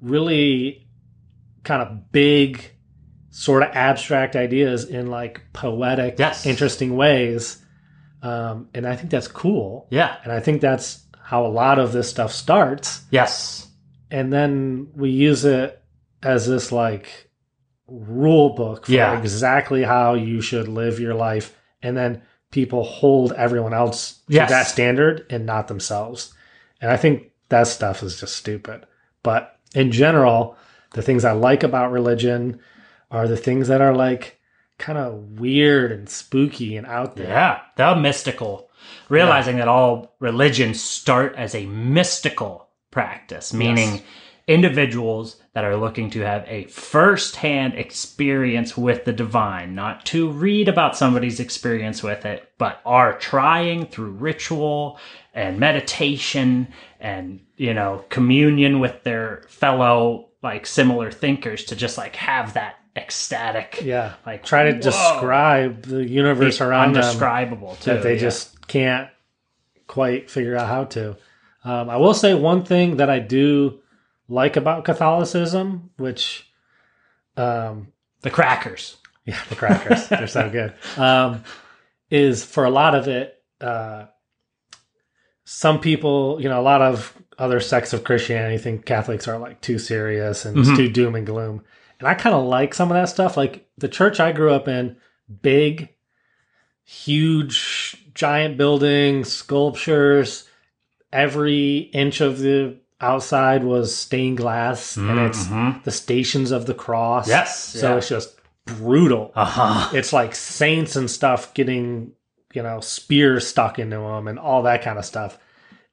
really 0.00 0.86
kind 1.64 1.82
of 1.82 2.10
big, 2.10 2.71
sort 3.34 3.62
of 3.64 3.70
abstract 3.72 4.36
ideas 4.36 4.84
in 4.84 5.06
like 5.08 5.40
poetic, 5.52 6.16
Yes. 6.18 6.46
interesting 6.46 6.94
ways. 6.96 7.58
Um, 8.22 8.68
and 8.74 8.86
I 8.86 8.94
think 8.94 9.10
that's 9.10 9.26
cool. 9.26 9.88
yeah. 9.90 10.16
And 10.22 10.30
I 10.32 10.38
think 10.38 10.60
that's 10.60 11.02
how 11.20 11.44
a 11.44 11.48
lot 11.48 11.78
of 11.80 11.92
this 11.92 12.08
stuff 12.08 12.30
starts. 12.32 13.00
Yes. 13.10 13.66
And 14.10 14.32
then 14.32 14.88
we 14.94 15.10
use 15.10 15.44
it 15.44 15.82
as 16.22 16.46
this 16.46 16.70
like 16.70 17.30
rule 17.88 18.50
book 18.54 18.86
for 18.86 18.92
Yeah. 18.92 19.18
exactly 19.18 19.82
how 19.82 20.14
you 20.14 20.40
should 20.40 20.68
live 20.68 21.00
your 21.00 21.14
life. 21.14 21.56
And 21.82 21.96
then 21.96 22.22
people 22.50 22.84
hold 22.84 23.32
everyone 23.32 23.72
else 23.74 24.18
to 24.28 24.34
Yes. 24.34 24.50
that 24.50 24.66
standard 24.66 25.24
and 25.30 25.46
not 25.46 25.68
themselves. 25.68 26.32
And 26.80 26.90
I 26.90 26.96
think 26.96 27.30
that 27.48 27.66
stuff 27.66 28.02
is 28.02 28.20
just 28.20 28.36
stupid. 28.36 28.84
But 29.22 29.56
in 29.74 29.90
general, 29.90 30.56
the 30.94 31.02
things 31.02 31.24
I 31.24 31.32
like 31.32 31.62
about 31.62 31.90
religion 31.92 32.60
are 33.12 33.28
the 33.28 33.36
things 33.36 33.68
that 33.68 33.80
are 33.80 33.94
like 33.94 34.40
kind 34.78 34.98
of 34.98 35.38
weird 35.38 35.92
and 35.92 36.08
spooky 36.08 36.76
and 36.76 36.86
out 36.86 37.14
there. 37.14 37.28
Yeah. 37.28 37.60
The 37.76 37.94
mystical. 37.94 38.70
Realizing 39.08 39.58
that 39.58 39.68
all 39.68 40.16
religions 40.18 40.82
start 40.82 41.36
as 41.36 41.54
a 41.54 41.66
mystical 41.66 42.68
practice, 42.90 43.52
meaning 43.54 43.92
Yes. 43.92 44.02
individuals 44.48 45.36
that 45.54 45.64
are 45.64 45.76
looking 45.76 46.10
to 46.10 46.20
have 46.20 46.44
a 46.48 46.64
first-hand 46.64 47.74
experience 47.74 48.76
with 48.76 49.04
the 49.04 49.12
divine, 49.12 49.74
not 49.74 50.04
to 50.06 50.30
read 50.30 50.68
about 50.68 50.96
somebody's 50.96 51.38
experience 51.38 52.02
with 52.02 52.26
it, 52.26 52.50
but 52.58 52.80
are 52.84 53.16
trying 53.18 53.86
through 53.86 54.10
ritual 54.10 54.98
and 55.32 55.60
meditation 55.60 56.66
and, 56.98 57.40
you 57.56 57.72
know, 57.72 58.04
communion 58.08 58.80
with 58.80 59.04
their 59.04 59.44
fellow 59.46 60.28
like 60.42 60.66
similar 60.66 61.12
thinkers 61.12 61.64
to 61.64 61.76
just 61.76 61.96
like 61.96 62.16
have 62.16 62.54
that 62.54 62.76
ecstatic 62.96 63.80
Yeah. 63.82 64.14
like 64.26 64.44
Try 64.44 64.64
to 64.64 64.72
whoa. 64.72 64.80
describe 64.80 65.82
the 65.82 66.04
universe 66.06 66.54
It's 66.54 66.60
around 66.60 66.92
them 66.92 67.02
undescribable 67.02 67.76
too. 67.80 67.90
that 67.94 68.02
they 68.02 68.14
yeah. 68.14 68.20
just 68.20 68.66
can't 68.68 69.08
quite 69.86 70.30
figure 70.30 70.56
out 70.56 70.68
how 70.68 70.84
to. 70.84 71.16
Um, 71.64 71.88
I 71.90 71.96
will 71.96 72.14
say 72.14 72.34
one 72.34 72.64
thing 72.64 72.96
that 72.98 73.08
I 73.08 73.18
do 73.18 73.80
like 74.28 74.56
about 74.56 74.84
Catholicism, 74.84 75.90
which, 75.96 76.50
um, 77.36 77.88
the 78.22 78.30
crackers. 78.30 78.96
yeah, 79.24 79.38
the 79.48 79.54
crackers, 79.56 80.08
they're 80.08 80.26
so 80.26 80.50
good, 80.50 80.74
um, 80.96 81.44
is 82.10 82.44
for 82.44 82.64
a 82.64 82.70
lot 82.70 82.94
of 82.94 83.06
it, 83.08 83.40
uh, 83.60 84.06
some 85.44 85.80
people, 85.80 86.38
you 86.40 86.48
know, 86.48 86.60
a 86.60 86.62
lot 86.62 86.82
of 86.82 87.16
other 87.38 87.60
sects 87.60 87.92
of 87.92 88.04
Christianity 88.04 88.58
think 88.58 88.84
Catholics 88.84 89.26
are 89.28 89.38
like 89.38 89.60
too 89.60 89.78
serious 89.78 90.44
and 90.44 90.58
it's 90.58 90.68
Mhm. 90.68 90.76
too 90.76 90.88
doom 90.90 91.14
and 91.14 91.26
gloom. 91.26 91.64
And 92.02 92.08
I 92.08 92.14
kind 92.14 92.34
of 92.34 92.44
like 92.44 92.74
some 92.74 92.90
of 92.90 92.94
that 92.96 93.08
stuff. 93.08 93.36
Like 93.36 93.64
the 93.78 93.88
church 93.88 94.18
I 94.18 94.32
grew 94.32 94.52
up 94.52 94.66
in, 94.66 94.96
big, 95.40 95.88
huge, 96.84 97.96
giant 98.14 98.56
buildings, 98.56 99.32
sculptures. 99.32 100.48
Every 101.12 101.78
inch 101.92 102.20
of 102.20 102.38
the 102.40 102.76
outside 103.00 103.64
was 103.64 103.94
stained 103.94 104.38
glass, 104.38 104.96
and 104.96 105.18
it's 105.20 105.46
Mhm. 105.46 105.82
the 105.84 105.90
stations 105.90 106.50
of 106.50 106.66
the 106.66 106.74
cross. 106.74 107.28
Yes, 107.28 107.58
So 107.58 107.90
yeah. 107.92 107.96
it's 107.98 108.08
just 108.08 108.34
brutal. 108.64 109.32
Uh 109.34 109.44
huh. 109.44 109.90
It's 109.96 110.12
like 110.12 110.34
saints 110.34 110.96
and 110.96 111.10
stuff 111.10 111.52
getting, 111.54 112.12
you 112.52 112.62
know, 112.62 112.80
spears 112.80 113.46
stuck 113.46 113.78
into 113.78 113.96
them 113.98 114.28
and 114.28 114.38
all 114.38 114.62
that 114.62 114.82
kind 114.82 114.98
of 114.98 115.04
stuff. 115.04 115.38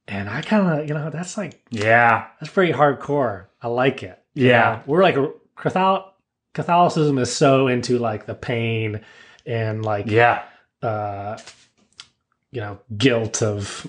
And 0.07 0.29
I 0.29 0.41
kind 0.41 0.79
of, 0.81 0.87
you 0.87 0.93
know, 0.93 1.09
that's 1.09 1.37
like 1.37 1.61
Yeah. 1.69 2.25
that's 2.39 2.51
pretty 2.53 2.73
hardcore. 2.73 3.45
I 3.61 3.67
like 3.67 4.01
it. 4.03 4.15
you 4.35 4.47
Yeah. 4.47 4.61
know? 4.75 4.79
we're 4.85 5.01
like 5.03 5.17
Catholicism 6.53 7.17
is 7.17 7.33
so 7.35 7.67
into 7.67 7.99
like 7.99 8.25
the 8.25 8.35
pain 8.35 9.01
and 9.45 9.83
like 9.85 10.07
Yeah. 10.07 10.43
uh, 10.81 11.37
you 12.51 12.61
know, 12.61 12.79
guilt 12.97 13.41
of 13.43 13.85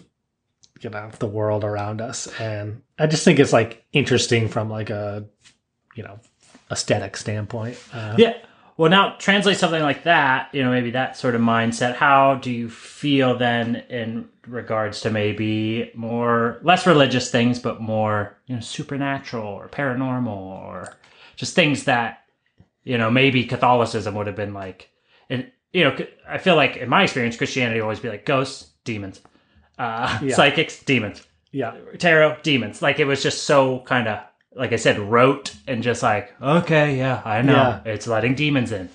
you 0.81 0.91
know 0.91 1.11
the 1.19 1.27
world 1.27 1.65
around 1.65 2.01
us, 2.01 2.27
and 2.41 2.83
I 2.99 3.07
just 3.07 3.25
think 3.25 3.39
it's 3.39 3.53
like 3.53 3.85
interesting 3.93 4.49
from 4.49 4.69
like 4.71 4.91
a 4.91 5.25
you 5.95 6.03
know 6.03 6.19
aesthetic 6.71 7.17
standpoint. 7.17 7.79
Uh, 7.93 8.15
Yeah. 8.19 8.35
Well, 8.77 8.91
now 8.91 9.17
translate 9.19 9.59
something 9.59 9.83
like 9.83 10.05
that, 10.05 10.49
you 10.55 10.63
know, 10.65 10.71
maybe 10.71 10.93
that 10.93 11.15
sort 11.15 11.35
of 11.35 11.43
mindset. 11.43 11.97
How 11.97 12.37
do 12.37 12.51
you 12.51 12.71
feel 12.71 13.37
then 13.37 13.77
in 13.91 14.27
regards 14.47 15.03
to 15.03 15.11
maybe 15.11 15.91
more, 15.95 16.59
less 16.63 16.87
religious 16.87 17.31
things, 17.31 17.59
but 17.59 17.83
more, 17.83 18.39
you 18.47 18.55
know, 18.55 18.61
supernatural 18.63 19.47
or 19.47 19.69
paranormal 19.69 20.29
or 20.29 20.97
just 21.41 21.55
things 21.55 21.85
that, 21.85 22.19
you 22.85 22.99
know, 22.99 23.11
maybe 23.11 23.45
Catholicism 23.45 24.15
would 24.15 24.27
have 24.27 24.37
been 24.37 24.55
like, 24.55 24.91
and, 25.29 25.51
you 25.73 25.85
know, 25.85 25.97
I 26.29 26.39
feel 26.39 26.55
like 26.57 26.77
in 26.77 26.89
my 26.89 27.03
experience, 27.05 27.37
Christianity 27.37 27.81
would 27.81 27.85
always 27.85 28.01
be 28.01 28.09
like 28.11 28.27
ghosts, 28.27 28.71
demons, 28.85 29.21
uh, 29.79 30.19
Yeah. 30.23 30.35
psychics, 30.37 30.83
demons, 30.83 31.27
yeah, 31.51 31.75
tarot, 31.99 32.39
demons. 32.43 32.83
Like 32.83 33.01
it 33.01 33.07
was 33.07 33.23
just 33.23 33.45
so 33.45 33.81
kind 33.81 34.07
of, 34.07 34.21
like 34.55 34.73
I 34.73 34.77
said, 34.77 34.99
rote 34.99 35.55
and 35.67 35.83
just 35.83 36.03
like, 36.03 36.35
okay, 36.43 36.97
yeah, 36.99 37.23
I 37.25 37.43
know. 37.43 37.81
Yeah. 37.85 37.93
It's 37.93 38.07
letting 38.07 38.35
demons 38.35 38.73
in. 38.73 38.89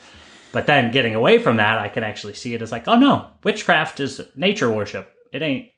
But 0.52 0.68
then 0.68 0.92
getting 0.92 1.16
away 1.16 1.40
from 1.40 1.58
that, 1.58 1.80
I 1.80 1.90
can 1.90 2.04
actually 2.04 2.34
see 2.36 2.54
it 2.54 2.62
as 2.62 2.72
like, 2.72 2.88
oh 2.88 2.98
no, 2.98 3.28
witchcraft 3.44 4.00
is 4.00 4.22
nature 4.36 4.72
worship. 4.72 5.12
It 5.34 5.42
ain't 5.42 5.70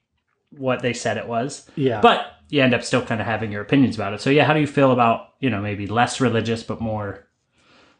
what 0.52 0.82
they 0.82 0.94
said 0.94 1.18
it 1.18 1.28
was. 1.28 1.70
yeah. 1.76 2.02
But 2.02 2.26
you 2.50 2.62
end 2.62 2.74
up 2.74 2.84
still 2.84 3.06
kind 3.06 3.20
of 3.20 3.28
having 3.28 3.52
your 3.52 3.62
opinions 3.62 3.96
about 3.96 4.14
it. 4.14 4.22
So 4.22 4.30
yeah, 4.30 4.46
how 4.46 4.54
do 4.54 4.60
you 4.60 4.68
feel 4.68 4.92
about, 4.92 5.34
you 5.40 5.50
know, 5.50 5.62
maybe 5.62 5.88
less 5.88 6.22
religious 6.22 6.64
but 6.64 6.82
more 6.82 7.28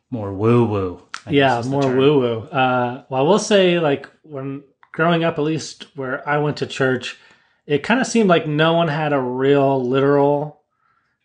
more 0.10 0.34
woo 0.34 0.66
woo? 0.66 1.02
yeah, 1.30 1.62
more 1.66 1.96
woo 1.96 2.20
woo. 2.20 2.40
Uh, 2.44 3.04
well, 3.10 3.22
I 3.22 3.24
will 3.24 3.40
say, 3.40 3.80
like 3.80 4.10
when 4.24 4.64
growing 4.94 5.24
up, 5.24 5.38
at 5.38 5.44
least 5.44 5.88
where 5.96 6.28
I 6.28 6.38
went 6.38 6.58
to 6.58 6.68
church, 6.68 7.18
it 7.66 7.84
kind 7.84 8.00
of 8.00 8.08
seemed 8.08 8.30
like 8.30 8.48
no 8.48 8.74
one 8.74 8.88
had 8.88 9.14
a 9.14 9.20
real 9.20 9.84
literal 9.84 10.62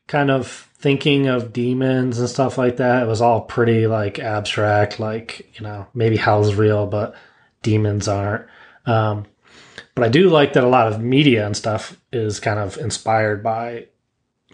kind 0.08 0.30
of 0.30 0.68
thinking 0.74 1.28
of 1.28 1.52
demons 1.52 2.18
and 2.18 2.28
stuff 2.28 2.58
like 2.58 2.78
that. 2.78 3.04
It 3.04 3.06
was 3.06 3.22
all 3.22 3.42
pretty 3.42 3.86
like 3.86 4.18
abstract, 4.18 4.98
like 4.98 5.56
you 5.58 5.64
know 5.64 5.86
maybe 5.94 6.16
hell's 6.16 6.54
real, 6.54 6.86
but 6.86 7.14
demons 7.62 8.08
aren't. 8.08 8.46
Um, 8.84 9.26
but 9.94 10.04
I 10.04 10.08
do 10.08 10.28
like 10.30 10.52
that 10.54 10.64
a 10.64 10.68
lot 10.68 10.86
of 10.92 11.00
media 11.00 11.44
and 11.46 11.56
stuff 11.56 11.96
is 12.12 12.40
kind 12.40 12.58
of 12.58 12.76
inspired 12.78 13.42
by 13.42 13.86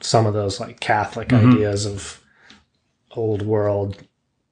some 0.00 0.26
of 0.26 0.34
those 0.34 0.60
like 0.60 0.80
Catholic 0.80 1.28
Mhm. 1.28 1.54
ideas 1.54 1.86
of 1.86 2.20
old 3.12 3.42
world, 3.42 3.96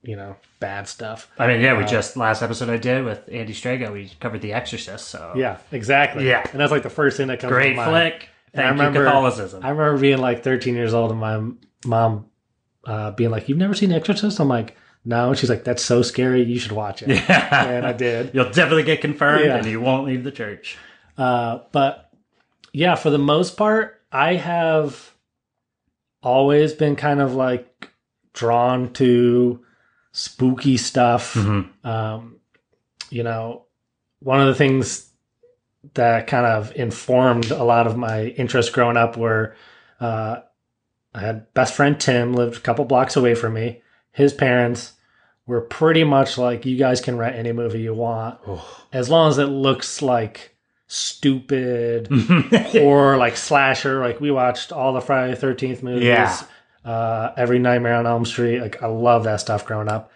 you 0.03 0.17
know, 0.17 0.37
bad 0.61 0.89
stuff. 0.89 1.31
I 1.39 1.47
mean, 1.47 1.61
yeah, 1.61 1.77
we 1.77 1.85
Uh, 1.85 1.87
just 1.87 2.17
last 2.17 2.43
episode 2.43 2.69
I 2.69 2.77
did 2.79 3.05
with 3.05 3.21
Andy 3.31 3.53
Strega, 3.53 3.93
we 3.93 4.11
covered 4.21 4.41
The 4.43 4.53
Exorcist. 4.53 5.09
So 5.09 5.33
Yeah, 5.37 5.59
exactly. 5.73 6.27
Yeah. 6.29 6.45
and 6.51 6.61
that's 6.61 6.73
like 6.73 6.83
the 6.83 6.91
first 6.91 7.17
thing 7.17 7.29
that 7.29 7.41
comes. 7.41 7.53
great 7.53 7.71
to 7.71 7.77
mind. 7.77 7.91
flick. 7.91 8.29
I 8.55 8.57
Thank 8.57 8.67
you, 8.79 8.85
remember- 8.87 9.05
Catholicism. 9.05 9.65
I 9.65 9.69
remember 9.71 9.99
being 10.01 10.19
like 10.19 10.43
13 10.43 10.75
years 10.75 10.95
old 10.95 11.11
and 11.11 11.21
my 11.21 11.43
mom 11.85 12.27
uh, 12.87 13.11
being 13.11 13.31
like, 13.31 13.49
"You've 13.49 13.59
never 13.59 13.75
seen 13.75 13.91
Exorcist?" 13.93 14.39
I'm 14.41 14.49
like, 14.49 14.77
no. 15.07 15.33
She's 15.33 15.49
like, 15.49 15.65
that's 15.65 15.83
so 15.85 16.03
scary. 16.03 16.43
You 16.43 16.59
should 16.59 16.73
watch 16.73 17.03
it. 17.03 17.09
Yeah. 17.29 17.65
And 17.67 17.87
I 17.87 17.93
did. 17.95 18.35
You'll 18.35 18.51
definitely 18.51 18.83
get 18.83 19.01
confirmed 19.01 19.47
Yeah. 19.47 19.57
and 19.57 19.67
you 19.67 19.81
won't 19.81 20.07
leave 20.07 20.23
the 20.25 20.33
church. 20.33 20.77
Uh, 21.17 21.61
but 21.73 22.11
yeah, 22.73 22.95
for 22.97 23.09
the 23.09 23.19
most 23.19 23.57
part, 23.57 24.03
I 24.13 24.35
have 24.35 25.13
always 26.23 26.73
been 26.73 26.97
kind 26.97 27.21
of 27.21 27.35
like 27.35 27.89
drawn 28.35 28.93
to 28.95 29.65
spooky 30.13 30.77
stuff. 30.77 31.35
Mhm. 31.35 31.69
Um, 31.87 32.37
you 33.11 33.23
know, 33.23 33.67
one 34.21 34.41
of 34.41 34.47
the 34.49 34.55
things 34.55 35.09
that 35.95 36.27
kind 36.27 36.45
of 36.47 36.75
informed 36.75 37.51
a 37.51 37.63
lot 37.63 37.87
of 37.87 37.97
my 37.97 38.25
interest 38.25 38.73
growing 38.73 38.97
up 38.97 39.17
were 39.17 39.55
uh, 40.01 40.41
I 41.15 41.21
had 41.21 41.53
best 41.55 41.75
friend 41.75 41.99
Tim 41.99 42.35
lived 42.35 42.57
a 42.57 42.61
couple 42.61 42.85
blocks 42.85 43.17
away 43.17 43.35
from 43.35 43.55
me. 43.55 43.83
His 44.11 44.35
parents 44.35 44.93
were 45.47 45.61
pretty 45.61 46.05
much 46.05 46.39
like, 46.39 46.67
you 46.67 46.77
guys 46.77 47.01
can 47.01 47.17
rent 47.17 47.37
any 47.37 47.53
movie 47.53 47.81
you 47.81 47.95
want 47.95 48.39
as 48.93 49.09
long 49.09 49.29
as 49.31 49.39
it 49.39 49.45
looks 49.47 50.03
like 50.03 50.57
stupid 50.89 52.09
horror, 52.71 53.17
like 53.17 53.37
slasher. 53.37 54.01
Like 54.01 54.21
we 54.21 54.31
watched 54.31 54.73
all 54.73 54.93
the 54.93 55.01
Friday 55.01 55.31
the 55.33 55.37
Thirteenth 55.41 55.83
movies, 55.83 56.05
Yeah. 56.05 56.37
uh, 56.85 57.33
every 57.37 57.59
Nightmare 57.59 57.95
on 57.95 58.07
Elm 58.07 58.25
Street. 58.25 58.61
Like 58.61 58.83
I 58.83 58.87
love 58.87 59.25
that 59.25 59.41
stuff 59.41 59.65
growing 59.67 59.89
up. 59.89 60.11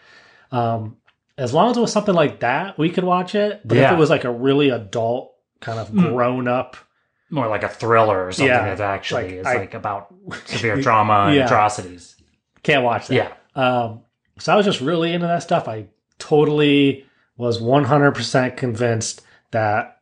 Um, 0.52 0.96
as 1.38 1.54
long 1.54 1.70
as 1.70 1.76
it 1.76 1.80
was 1.80 1.92
something 1.92 2.14
like 2.14 2.40
that, 2.40 2.76
we 2.78 2.90
could 2.90 3.04
watch 3.04 3.34
it. 3.34 3.60
But 3.64 3.78
if 3.78 3.90
it 3.92 3.98
was 3.98 4.10
like 4.10 4.24
a 4.24 4.30
really 4.32 4.68
adult, 4.70 5.32
kind 5.60 5.78
of 5.78 5.88
Mm. 5.90 6.12
grown 6.12 6.48
up, 6.48 6.76
More 7.30 7.46
like 7.48 7.62
a 7.62 7.68
thriller 7.68 8.26
or 8.26 8.32
something 8.32 8.48
Yeah, 8.48 8.74
that 8.74 8.80
actually 8.80 9.22
like, 9.22 9.32
is 9.32 9.46
I- 9.46 9.56
like 9.56 9.74
about 9.74 10.12
severe 10.46 10.82
trauma 10.82 11.26
and 11.28 11.36
Yeah. 11.36 11.44
atrocities. 11.46 12.16
can't 12.62 12.82
watch 12.84 13.06
that. 13.08 13.14
Yeah. 13.14 13.32
Um, 13.54 14.00
so 14.40 14.52
I 14.52 14.56
was 14.56 14.66
just 14.66 14.80
really 14.80 15.12
into 15.12 15.26
that 15.26 15.42
stuff. 15.42 15.68
I 15.68 15.86
totally 16.18 17.04
was 17.36 17.60
100% 17.60 18.56
convinced 18.56 19.22
that, 19.50 20.00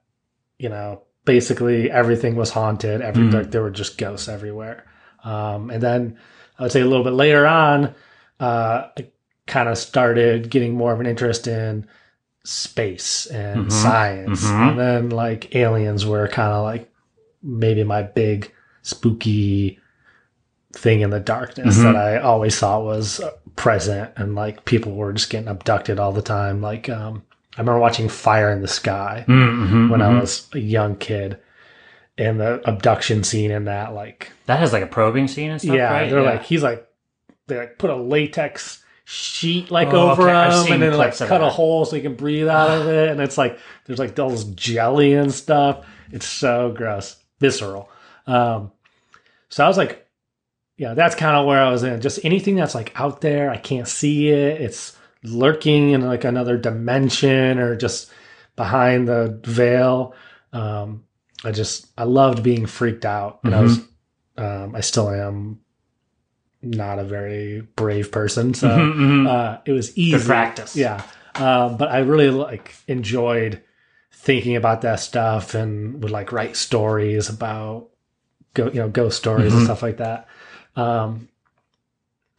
you 0.58 0.68
know, 0.68 1.02
basically 1.24 1.90
everything 1.90 2.36
was 2.36 2.50
haunted. 2.50 3.00
Every 3.02 3.24
Mhm. 3.24 3.32
like, 3.34 3.50
there 3.50 3.62
were 3.62 3.70
just 3.70 3.98
ghosts 3.98 4.28
everywhere. 4.28 4.84
Um, 5.24 5.70
and 5.70 5.82
then 5.82 6.16
I 6.58 6.62
would 6.64 6.72
say 6.72 6.80
a 6.80 6.86
little 6.86 7.04
bit 7.04 7.12
later 7.12 7.46
on, 7.46 7.94
uh, 8.40 8.88
I 8.96 9.06
kind 9.46 9.68
of 9.68 9.78
started 9.78 10.50
getting 10.50 10.74
more 10.74 10.92
of 10.92 11.00
an 11.00 11.06
interest 11.06 11.46
in 11.46 11.86
space 12.44 13.26
and 13.26 13.66
Mhm. 13.66 13.72
science. 13.72 14.44
Mhm. 14.44 14.70
And 14.70 14.78
then 14.78 15.10
like 15.10 15.54
aliens 15.54 16.06
were 16.06 16.28
kind 16.28 16.52
of 16.52 16.62
like 16.64 16.90
maybe 17.42 17.84
my 17.84 18.02
big 18.02 18.52
spooky 18.82 19.78
thing 20.72 21.00
in 21.00 21.10
the 21.10 21.20
darkness 21.20 21.78
Mhm. 21.78 21.82
that 21.82 21.96
I 21.96 22.18
always 22.18 22.58
thought 22.58 22.84
was 22.84 23.20
present 23.58 24.10
and 24.16 24.34
like 24.34 24.64
people 24.64 24.92
were 24.94 25.12
just 25.12 25.28
getting 25.30 25.48
abducted 25.48 25.98
all 25.98 26.12
the 26.12 26.22
time. 26.22 26.62
Like 26.62 26.88
um, 26.88 27.22
I 27.56 27.60
remember 27.60 27.80
watching 27.80 28.08
Fire 28.08 28.50
in 28.52 28.62
the 28.62 28.68
Sky 28.68 29.24
Mhm, 29.28 29.90
when 29.90 30.00
I 30.00 30.06
mhm. 30.08 30.20
was 30.20 30.48
a 30.54 30.58
young 30.60 30.96
kid, 30.96 31.38
and 32.16 32.40
the 32.40 32.60
abduction 32.66 33.24
scene 33.24 33.50
in 33.50 33.64
that 33.66 33.92
like 33.94 34.32
That 34.46 34.60
has 34.60 34.72
like 34.72 34.82
a 34.84 34.86
probing 34.86 35.28
scene 35.28 35.50
and 35.50 35.60
stuff, 35.60 35.76
yeah, 35.76 35.92
right? 35.92 36.10
they're 36.10 36.22
like 36.22 36.44
he's 36.44 36.62
like 36.62 36.88
they 37.48 37.58
like 37.58 37.78
put 37.78 37.90
a 37.90 37.96
latex 37.96 38.82
sheet 39.04 39.70
like 39.70 39.88
Oh, 39.88 40.10
over 40.12 40.28
okay. 40.28 40.66
Him 40.66 40.72
and 40.74 40.82
then 40.82 40.96
like 40.98 41.16
cut 41.16 41.40
a 41.42 41.48
hole 41.48 41.84
so 41.84 41.96
he 41.96 42.02
can 42.02 42.14
breathe 42.14 42.48
out 42.48 42.70
of 42.70 42.86
it 42.88 43.08
and 43.10 43.20
it's 43.20 43.38
like 43.38 43.58
there's 43.86 43.98
like 43.98 44.18
all 44.18 44.30
this 44.30 44.44
jelly 44.44 45.14
and 45.14 45.32
stuff 45.32 45.86
it's 46.12 46.26
so 46.26 46.72
gross 46.76 47.16
visceral 47.40 47.88
um 48.26 48.70
so 49.48 49.64
i 49.64 49.68
was 49.68 49.78
like 49.78 50.06
yeah 50.78 50.94
that's 50.94 51.14
kind 51.14 51.36
of 51.36 51.44
where 51.46 51.62
i 51.62 51.70
was 51.70 51.82
in. 51.82 52.00
Just 52.00 52.24
anything 52.24 52.56
that's 52.56 52.74
like 52.74 52.92
out 52.98 53.20
there 53.20 53.50
i 53.50 53.56
can't 53.58 53.86
see 53.88 54.28
it. 54.30 54.60
It's 54.62 54.96
lurking 55.22 55.90
in 55.90 56.00
like 56.02 56.24
another 56.24 56.56
dimension 56.56 57.58
or 57.58 57.76
just 57.76 58.10
behind 58.56 59.06
the 59.06 59.38
veil. 59.44 60.14
Um 60.52 61.04
i 61.44 61.50
just 61.52 61.86
i 61.98 62.04
loved 62.04 62.42
being 62.42 62.64
freaked 62.66 63.04
out 63.04 63.40
and 63.44 63.54
i 63.54 63.60
was 63.60 63.78
um 64.38 64.74
i 64.74 64.80
still 64.80 65.08
am 65.10 65.60
not 66.62 66.98
a 66.98 67.04
very 67.04 67.60
brave 67.76 68.10
person 68.10 68.54
so 68.54 68.68
Mhm, 68.68 68.94
mhm. 68.96 69.28
uh 69.28 69.58
it 69.64 69.72
was 69.72 69.96
easy. 69.96 70.26
Practice. 70.26 70.74
yeah. 70.76 71.02
Um 71.36 71.76
but 71.76 71.88
i 71.90 71.98
really 71.98 72.30
like 72.30 72.74
enjoyed 72.88 73.62
thinking 74.12 74.56
about 74.56 74.80
that 74.82 74.98
stuff 75.00 75.54
and 75.54 76.02
would 76.02 76.10
like 76.10 76.32
write 76.32 76.56
stories 76.56 77.28
about 77.28 77.88
go 78.54 78.66
you 78.66 78.80
know 78.80 78.88
ghost 78.88 79.16
stories 79.16 79.52
and 79.52 79.62
Mhm. 79.62 79.64
stuff 79.66 79.82
like 79.82 79.98
that 79.98 80.26
um 80.78 81.28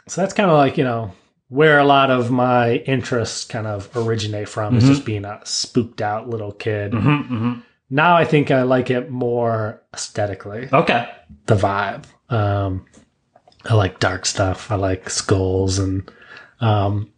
so 0.07 0.21
that's 0.21 0.33
kind 0.33 0.49
of 0.49 0.57
like 0.57 0.77
you 0.77 0.83
know 0.83 1.11
where 1.49 1.79
a 1.79 1.83
lot 1.83 2.09
of 2.11 2.29
my 2.31 2.75
interests 2.85 3.43
kind 3.45 3.65
of 3.67 3.89
originate 3.97 4.47
from 4.47 4.75
is 4.77 4.83
Mhm. 4.83 4.87
just 4.87 5.05
being 5.05 5.25
a 5.25 5.39
spooked 5.43 6.01
out 6.01 6.29
little 6.29 6.51
kid 6.51 6.91
Mhm, 6.93 7.27
mhm. 7.29 7.63
now 7.89 8.15
i 8.15 8.23
think 8.25 8.49
i 8.51 8.63
like 8.63 8.89
it 8.89 9.09
more 9.11 9.81
aesthetically 9.93 10.69
Okay. 10.73 11.07
the 11.47 11.55
vibe. 11.55 12.05
Um, 12.31 12.85
I 13.65 13.73
like 13.73 13.99
dark 13.99 14.25
stuff. 14.25 14.71
I 14.71 14.75
like 14.75 15.09
skulls 15.09 15.79
and 15.79 16.09
um, 16.61 17.11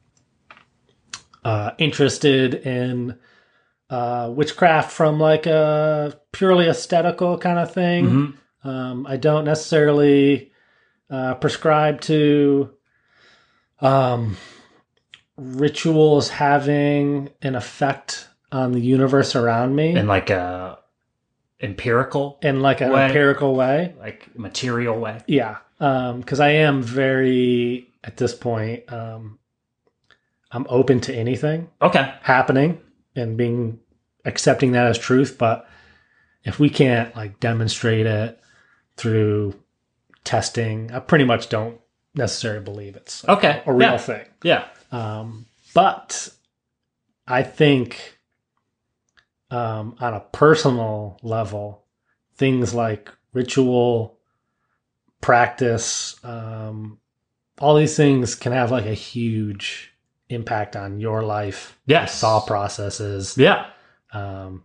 uh, 1.43 1.71
interested 1.77 2.53
in 2.55 3.17
uh, 3.89 4.31
witchcraft 4.33 4.91
from 4.91 5.19
like 5.19 5.45
a 5.45 6.17
purely 6.31 6.67
aesthetical 6.67 7.37
kind 7.37 7.59
of 7.59 7.73
thing. 7.73 8.05
Mhm. 8.05 8.33
Um, 8.69 9.05
I 9.07 9.17
don't 9.17 9.43
necessarily 9.45 10.50
uh, 11.11 11.35
prescribe 11.35 12.01
to 12.01 12.71
um, 13.81 14.37
rituals 15.37 16.29
having 16.29 17.29
an 17.41 17.55
effect 17.55 18.27
on 18.51 18.71
the 18.73 18.79
universe 18.81 19.35
around 19.35 19.75
me 19.75 19.95
In 19.95 20.07
like 20.07 20.29
a 20.29 20.79
empirical, 21.61 22.39
in 22.41 22.61
like 22.61 22.81
an 22.81 22.91
way. 22.91 23.05
empirical 23.07 23.55
way. 23.55 23.93
like 23.99 24.35
material 24.37 24.99
way. 24.99 25.21
Yeah, 25.27 25.57
because 25.77 26.39
I 26.39 26.49
am 26.51 26.81
very 26.81 27.87
at 28.03 28.17
this 28.17 28.33
point. 28.33 28.91
Um, 28.91 29.37
I'm 30.51 30.65
open 30.69 30.99
to 31.01 31.15
anything 31.15 31.69
Okay. 31.81 32.13
happening 32.21 32.81
and 33.15 33.37
being 33.37 33.79
accepting 34.25 34.73
that 34.73 34.87
as 34.87 34.97
truth. 34.97 35.37
But 35.37 35.65
if 36.43 36.59
we 36.59 36.69
can't 36.69 37.15
like 37.15 37.39
demonstrate 37.39 38.05
it 38.05 38.37
through 38.97 39.53
testing, 40.23 40.91
I 40.91 40.99
pretty 40.99 41.25
much 41.25 41.49
don't 41.49 41.79
necessarily 42.15 42.63
believe 42.63 42.95
it's 42.95 43.23
like, 43.23 43.37
Okay. 43.37 43.63
a 43.65 43.73
real 43.73 43.91
Yeah. 43.91 43.97
thing. 43.97 44.25
Yeah. 44.43 44.67
Um, 44.91 45.45
but 45.73 46.29
I 47.27 47.43
think 47.43 48.17
um, 49.49 49.95
on 49.99 50.13
a 50.13 50.19
personal 50.31 51.17
level, 51.23 51.83
things 52.35 52.73
like 52.73 53.11
ritual, 53.33 54.17
practice, 55.19 56.15
um, 56.23 56.99
all 57.59 57.75
these 57.75 57.95
things 57.95 58.33
can 58.35 58.51
have 58.53 58.71
like 58.71 58.85
a 58.85 58.93
huge 58.93 59.93
impact 60.29 60.75
on 60.75 60.99
your 60.99 61.21
life, 61.23 61.77
Yes. 61.85 62.19
thought 62.21 62.47
processes. 62.47 63.37
Yeah. 63.37 63.67
Um, 64.13 64.63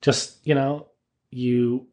just 0.00 0.38
you 0.46 0.54
know, 0.54 0.86
you 1.30 1.86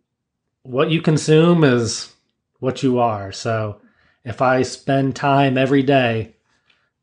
what 0.64 0.90
you 0.92 1.02
consume 1.02 1.64
is 1.64 2.14
what 2.62 2.84
you 2.84 3.00
are. 3.00 3.32
So 3.34 3.82
if 4.24 4.42
I 4.42 4.62
spend 4.62 5.16
time 5.16 5.58
every 5.58 5.84
day 5.84 6.36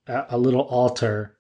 at 0.06 0.28
a 0.30 0.38
little 0.38 0.62
altar 0.62 1.36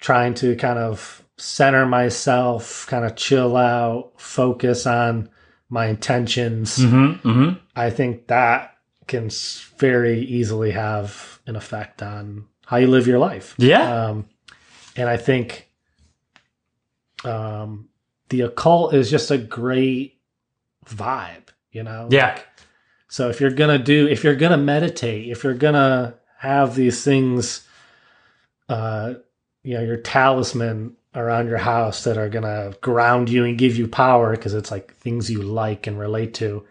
trying 0.00 0.34
to 0.34 0.54
kind 0.56 0.78
of 0.78 1.24
center 1.36 1.84
myself, 1.84 2.86
kind 2.86 3.04
of 3.04 3.16
chill 3.16 3.56
out, 3.56 4.12
focus 4.16 4.86
on 4.86 5.28
my 5.68 5.86
intentions, 5.86 6.78
Mm-hmm. 6.78 7.28
Mm-hmm. 7.28 7.58
I 7.76 7.90
think 7.90 8.28
that 8.28 8.76
can 9.06 9.30
very 9.78 10.20
easily 10.20 10.70
have 10.70 11.40
an 11.46 11.56
effect 11.56 12.02
on 12.02 12.46
how 12.66 12.76
you 12.76 12.86
live 12.86 13.06
your 13.06 13.18
life. 13.18 13.54
Yeah. 13.58 14.06
Um, 14.06 14.26
and 14.96 15.08
I 15.08 15.16
think 15.16 15.68
um, 17.24 17.88
the 18.28 18.42
occult 18.42 18.94
is 18.94 19.10
just 19.10 19.30
a 19.30 19.38
great 19.38 20.20
vibe, 20.86 21.48
you 21.72 21.82
know? 21.82 22.08
Yeah. 22.10 22.34
Like, 22.34 22.46
so 23.08 23.28
if 23.30 23.40
you're 23.40 23.50
gonna 23.50 23.78
do, 23.78 24.06
if 24.06 24.22
you're 24.24 24.34
gonna 24.36 24.56
meditate, 24.58 25.28
if 25.28 25.42
you're 25.44 25.54
gonna 25.54 26.14
have 26.38 26.74
these 26.74 27.02
things, 27.02 27.66
uh, 28.68 29.14
you 29.62 29.74
know, 29.74 29.82
your 29.82 29.96
talisman 29.96 30.94
around 31.14 31.48
your 31.48 31.58
house 31.58 32.04
that 32.04 32.16
are 32.18 32.28
gonna 32.28 32.72
ground 32.80 33.28
you 33.30 33.44
and 33.44 33.58
give 33.58 33.76
you 33.76 33.88
power 33.88 34.32
because 34.32 34.54
it's 34.54 34.70
like 34.70 34.94
things 34.96 35.30
you 35.30 35.42
like 35.42 35.86
and 35.86 35.98
relate 35.98 36.34
to. 36.34 36.64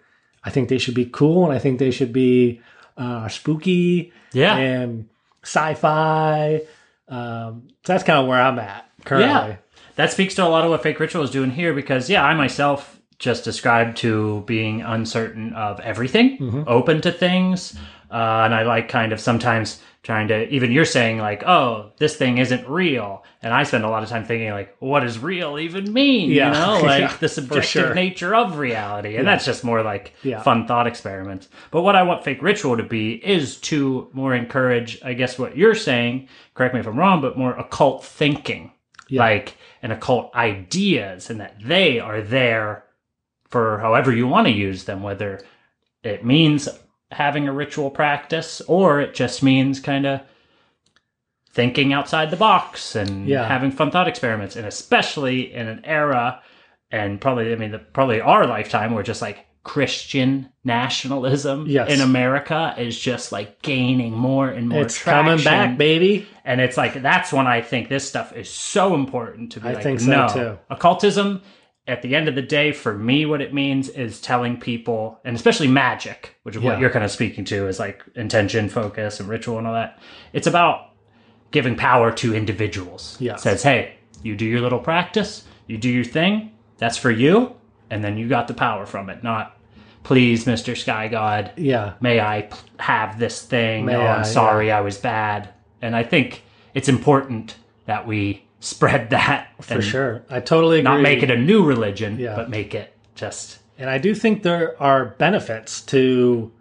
I 0.43 0.49
think 0.49 0.69
they 0.69 0.77
should 0.77 0.93
be 0.95 1.05
cool, 1.05 1.43
and 1.45 1.53
I 1.53 1.59
think 1.59 1.79
they 1.79 1.91
should 1.91 2.13
be 2.13 2.61
uh, 2.95 3.27
spooky 3.27 4.13
Yeah. 4.31 4.55
and 4.55 5.09
sci-fi. 5.43 6.61
Um, 7.09 7.67
so 7.83 7.93
that's 7.93 8.03
kind 8.03 8.19
of 8.19 8.27
where 8.27 8.41
I'm 8.41 8.59
at 8.59 8.89
currently. 9.05 9.29
Yeah. 9.51 9.55
That 9.95 10.11
speaks 10.11 10.35
to 10.35 10.45
a 10.45 10.47
lot 10.49 10.63
of 10.63 10.69
what 10.69 10.83
Fake 10.83 10.99
Ritual 10.99 11.23
is 11.23 11.31
doing 11.31 11.51
here 11.51 11.73
because, 11.73 12.09
yeah, 12.09 12.23
I 12.23 12.33
myself 12.35 12.96
just 13.19 13.43
described 13.43 13.97
to 13.97 14.43
being 14.45 14.81
uncertain 14.81 15.53
of 15.53 15.79
everything, 15.79 16.37
Mhm. 16.37 16.63
open 16.67 17.01
to 17.01 17.11
things, 17.11 17.77
Uh, 18.09 18.43
and 18.45 18.55
I 18.55 18.63
like 18.63 18.87
kind 18.87 19.11
of 19.11 19.19
sometimes 19.19 19.81
trying 20.01 20.29
to, 20.29 20.47
even 20.47 20.71
you're 20.71 20.85
saying 20.85 21.17
like, 21.17 21.43
oh, 21.45 21.91
this 21.97 22.15
thing 22.15 22.37
isn't 22.37 22.65
real. 22.69 23.25
And 23.43 23.53
I 23.53 23.63
spend 23.63 23.83
a 23.83 23.89
lot 23.89 24.01
of 24.01 24.07
time 24.07 24.23
thinking 24.23 24.49
like, 24.51 24.73
what 24.79 25.01
does 25.01 25.19
real 25.19 25.59
even 25.59 25.91
mean? 25.91 26.31
Yeah. 26.31 26.47
You 26.47 26.53
know, 26.53 26.81
like 26.87 27.01
Yeah, 27.01 27.13
the 27.19 27.27
subjective 27.27 27.67
sure. 27.67 27.93
nature 27.93 28.33
of 28.33 28.57
reality. 28.59 29.17
And 29.17 29.25
Yeah. 29.25 29.31
that's 29.31 29.43
just 29.45 29.65
more 29.65 29.83
like 29.83 30.13
fun 30.41 30.65
thought 30.67 30.87
experiments. 30.87 31.49
But 31.69 31.81
what 31.81 31.97
I 31.97 32.03
want 32.03 32.23
fake 32.23 32.41
ritual 32.41 32.77
to 32.77 32.83
be 32.83 33.15
is 33.15 33.57
to 33.71 34.07
more 34.13 34.33
encourage, 34.33 34.99
I 35.03 35.11
guess 35.11 35.37
what 35.37 35.57
you're 35.57 35.75
saying, 35.75 36.29
correct 36.53 36.73
me 36.75 36.79
if 36.79 36.87
I'm 36.87 36.97
wrong, 36.97 37.19
but 37.19 37.37
more 37.37 37.57
occult 37.57 38.05
thinking. 38.05 38.71
Like 39.09 39.57
and 39.83 39.91
occult 39.91 40.33
ideas 40.33 41.29
and 41.29 41.41
that 41.41 41.55
they 41.61 41.99
are 41.99 42.21
there 42.21 42.85
for 43.49 43.79
however 43.79 44.11
you 44.13 44.27
want 44.27 44.47
to 44.47 44.53
use 44.53 44.83
them, 44.85 45.01
whether 45.03 45.41
it 46.03 46.23
means 46.25 46.67
having 47.11 47.47
a 47.47 47.53
ritual 47.53 47.89
practice 47.89 48.61
or 48.67 48.99
it 49.01 49.13
just 49.13 49.41
means 49.41 49.79
kind 49.79 50.05
of 50.05 50.21
thinking 51.51 51.93
outside 51.93 52.29
the 52.31 52.37
box 52.37 52.95
and 52.95 53.27
Yeah. 53.27 53.47
having 53.47 53.71
fun 53.71 53.91
thought 53.91 54.07
experiments 54.07 54.55
and 54.55 54.65
especially 54.65 55.53
in 55.53 55.67
an 55.67 55.81
era 55.85 56.41
and 56.91 57.19
probably 57.19 57.51
i 57.51 57.55
mean 57.55 57.71
the, 57.71 57.79
probably 57.79 58.21
our 58.21 58.45
lifetime 58.45 58.93
where 58.93 59.03
just 59.03 59.21
like 59.21 59.45
christian 59.63 60.49
nationalism 60.63 61.65
Yes. 61.67 61.89
in 61.89 62.01
america 62.01 62.75
is 62.77 62.97
just 62.99 63.31
like 63.31 63.61
gaining 63.61 64.13
more 64.13 64.49
and 64.49 64.69
more 64.69 64.83
it's 64.83 65.01
coming 65.01 65.43
back, 65.43 65.77
baby. 65.77 66.27
and 66.45 66.61
it's 66.61 66.77
like 66.77 67.01
that's 67.01 67.33
when 67.33 67.47
i 67.47 67.61
think 67.61 67.89
this 67.89 68.07
stuff 68.07 68.35
is 68.35 68.49
so 68.49 68.93
important 68.93 69.53
to 69.53 69.59
be 69.61 69.69
I 69.69 69.73
like 69.73 69.83
think 69.83 69.99
so, 70.01 70.05
no 70.11 70.27
too. 70.27 70.59
occultism 70.69 71.41
at 71.87 72.01
the 72.01 72.15
end 72.15 72.27
of 72.27 72.35
the 72.35 72.41
day 72.41 72.71
for 72.71 72.93
me 72.97 73.25
what 73.25 73.41
it 73.41 73.53
means 73.53 73.89
is 73.89 74.19
telling 74.21 74.59
people 74.59 75.19
and 75.23 75.35
especially 75.35 75.67
magic 75.67 76.35
which 76.43 76.55
is 76.55 76.61
Yeah. 76.61 76.71
what 76.71 76.79
you're 76.79 76.89
kind 76.89 77.05
of 77.05 77.11
speaking 77.11 77.45
to 77.45 77.67
is 77.67 77.79
like 77.79 78.03
intention 78.15 78.69
focus 78.69 79.19
and 79.19 79.29
ritual 79.29 79.57
and 79.57 79.67
all 79.67 79.73
that 79.73 79.99
it's 80.33 80.47
about 80.47 80.91
giving 81.51 81.75
power 81.75 82.11
to 82.11 82.35
individuals 82.35 83.15
Yeah. 83.19 83.33
it 83.33 83.39
says 83.39 83.63
hey 83.63 83.95
you 84.23 84.35
do 84.35 84.45
your 84.45 84.61
little 84.61 84.79
practice 84.79 85.43
you 85.67 85.77
do 85.77 85.89
your 85.89 86.03
thing 86.03 86.51
that's 86.77 86.97
for 86.97 87.11
you 87.11 87.55
and 87.89 88.03
then 88.03 88.17
you 88.17 88.27
got 88.27 88.47
the 88.47 88.53
power 88.53 88.85
from 88.85 89.09
it 89.09 89.23
not 89.23 89.57
please 90.03 90.45
mr 90.45 90.75
sky 90.77 91.07
god 91.07 91.51
Yeah. 91.57 91.93
may 92.01 92.19
I 92.19 92.43
p- 92.43 92.55
have 92.79 93.19
this 93.19 93.41
thing? 93.43 93.85
May 93.85 93.95
oh, 93.95 94.01
I'm 94.01 94.19
I, 94.21 94.23
sorry, 94.23 94.71
I 94.71 94.79
was 94.81 94.97
bad. 94.97 95.49
And 95.81 95.95
I 95.95 96.03
think 96.03 96.43
it's 96.73 96.87
important 96.87 97.55
that 97.85 98.07
we 98.07 98.46
spread 98.59 99.09
that 99.11 99.49
For 99.61 99.81
sure. 99.81 100.23
I 100.29 100.39
totally 100.39 100.79
agree. 100.79 100.91
Not 100.91 101.01
make 101.01 101.23
it 101.23 101.31
a 101.31 101.37
new 101.37 101.63
religion, 101.63 102.19
Yeah. 102.19 102.35
but 102.35 102.49
make 102.49 102.73
it 102.75 102.93
just 103.15 103.59
And 103.77 103.89
I 103.89 103.97
do 103.97 104.13
think 104.15 104.43
there 104.43 104.81
are 104.81 105.05
benefits 105.17 105.81
to 105.93 106.51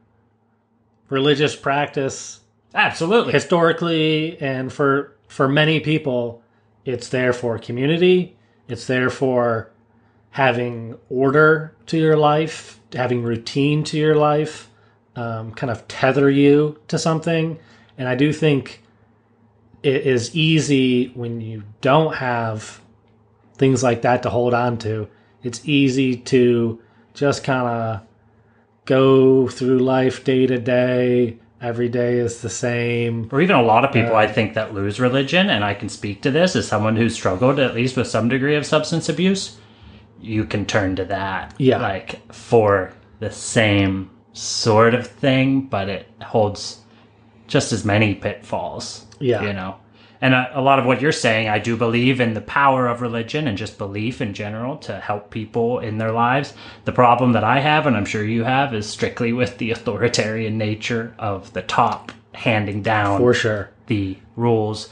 religious 1.08 1.54
practice 1.56 2.40
absolutely. 2.74 3.32
historically 3.32 4.40
and 4.40 4.72
for 4.72 5.14
for 5.28 5.48
many 5.48 5.80
people 5.80 6.42
it's 6.84 7.08
there 7.08 7.32
for 7.32 7.58
community, 7.58 8.36
it's 8.68 8.86
there 8.86 9.10
for 9.10 9.70
having 10.30 10.96
order 11.10 11.74
to 11.86 11.96
your 11.98 12.16
life, 12.16 12.78
having 12.92 13.22
routine 13.24 13.82
to 13.82 13.96
your 13.98 14.14
life, 14.14 14.68
um, 15.16 15.50
kind 15.52 15.70
of 15.70 15.88
tether 15.88 16.30
you 16.30 16.78
to 16.86 16.96
something. 16.98 17.58
And 17.98 18.06
I 18.08 18.14
do 18.14 18.32
think 18.32 18.82
it 19.82 20.06
is 20.06 20.34
easy 20.34 21.08
when 21.14 21.40
you 21.40 21.62
don't 21.80 22.14
have 22.16 22.80
things 23.56 23.82
like 23.82 24.02
that 24.02 24.22
to 24.24 24.30
hold 24.30 24.54
on 24.54 24.78
to. 24.78 25.08
It's 25.42 25.66
easy 25.68 26.16
to 26.16 26.80
just 27.14 27.44
kind 27.44 27.66
of 27.68 28.00
go 28.84 29.48
through 29.48 29.78
life 29.78 30.24
day 30.24 30.46
to 30.46 30.58
day. 30.58 31.38
Every 31.60 31.88
day 31.88 32.18
is 32.18 32.42
the 32.42 32.50
same. 32.50 33.28
or 33.32 33.40
even 33.40 33.56
a 33.56 33.62
lot 33.62 33.84
of 33.84 33.90
people 33.92 34.12
Uh, 34.14 34.18
I 34.18 34.26
think 34.26 34.52
that 34.54 34.74
lose 34.74 35.00
religion, 35.00 35.48
and 35.48 35.64
I 35.64 35.72
can 35.72 35.88
speak 35.88 36.20
to 36.22 36.30
this 36.30 36.54
as 36.54 36.68
someone 36.68 36.96
who's 36.96 37.14
struggled 37.14 37.58
at 37.58 37.74
least 37.74 37.96
with 37.96 38.06
some 38.06 38.28
degree 38.28 38.56
of 38.56 38.66
substance 38.66 39.08
abuse. 39.08 39.56
You 40.20 40.44
can 40.44 40.66
turn 40.66 40.96
to 40.96 41.04
that, 41.06 41.54
Yeah. 41.56 41.80
like 41.80 42.20
for 42.32 42.92
the 43.20 43.30
same 43.30 44.10
sort 44.34 44.94
of 44.94 45.06
thing, 45.06 45.62
but 45.62 45.88
it 45.88 46.06
holds 46.22 46.80
just 47.46 47.72
as 47.72 47.86
many 47.86 48.14
pitfalls. 48.14 49.05
Yeah. 49.20 49.42
you 49.44 49.52
know. 49.52 49.76
And 50.20 50.32
a, 50.32 50.50
a 50.58 50.62
lot 50.62 50.78
of 50.78 50.86
what 50.86 51.02
you're 51.02 51.12
saying, 51.12 51.48
I 51.48 51.58
do 51.58 51.76
believe 51.76 52.20
in 52.22 52.32
the 52.32 52.40
power 52.40 52.86
of 52.86 53.02
religion 53.02 53.46
and 53.46 53.58
just 53.58 53.76
belief 53.76 54.22
in 54.22 54.32
general 54.32 54.78
to 54.78 54.98
help 54.98 55.30
people 55.30 55.78
in 55.80 55.98
their 55.98 56.10
lives. 56.12 56.54
The 56.86 56.92
problem 56.92 57.32
that 57.32 57.44
I 57.44 57.60
have, 57.60 57.86
and 57.86 57.94
I'm 57.94 58.06
sure 58.06 58.24
you 58.24 58.44
have, 58.44 58.72
is 58.74 58.88
strictly 58.88 59.34
with 59.34 59.58
the 59.58 59.72
authoritarian 59.72 60.56
nature 60.56 61.14
of 61.18 61.52
the 61.52 61.60
top 61.62 62.12
handing 62.32 62.82
down 62.82 63.18
For 63.20 63.34
sure. 63.34 63.70
the 63.88 64.16
rules. 64.36 64.88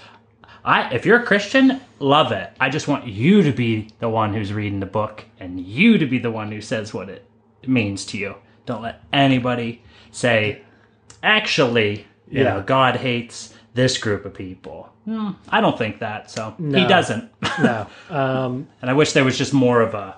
I, 0.63 0.93
if 0.95 1.07
you're 1.07 1.21
a 1.21 1.27
Christian, 1.27 1.81
love 2.01 2.31
it. 2.33 2.51
I 2.61 2.69
just 2.69 2.87
want 2.89 3.07
you 3.07 3.43
to 3.43 3.53
be 3.53 3.89
the 4.01 4.09
one 4.11 4.35
who's 4.35 4.53
reading 4.53 4.81
the 4.81 4.87
book 4.87 5.25
and 5.41 5.59
you 5.59 5.97
to 5.99 6.07
be 6.07 6.19
the 6.19 6.31
one 6.31 6.53
who 6.53 6.61
says 6.61 6.93
what 6.93 7.09
it 7.09 7.27
means 7.67 8.05
to 8.07 8.19
you. 8.19 8.35
Don't 8.67 8.83
let 8.83 9.03
anybody 9.13 9.83
say, 10.11 10.63
actually, 11.23 12.07
you 12.31 12.43
Yeah. 12.43 12.55
know, 12.55 12.63
God 12.63 12.97
hates 12.97 13.54
this 13.75 13.99
group 13.99 14.25
of 14.25 14.33
people. 14.35 14.89
Hmm, 15.05 15.33
I 15.49 15.61
don't 15.61 15.77
think 15.77 15.99
that. 15.99 16.31
So 16.31 16.55
he 16.59 16.87
doesn't. 16.87 17.31
No. 17.63 17.87
Um, 18.11 18.69
and 18.81 18.91
I 18.91 18.95
wish 18.95 19.13
there 19.13 19.25
was 19.25 19.37
just 19.37 19.53
more 19.53 19.81
of 19.83 19.95
a 19.95 20.17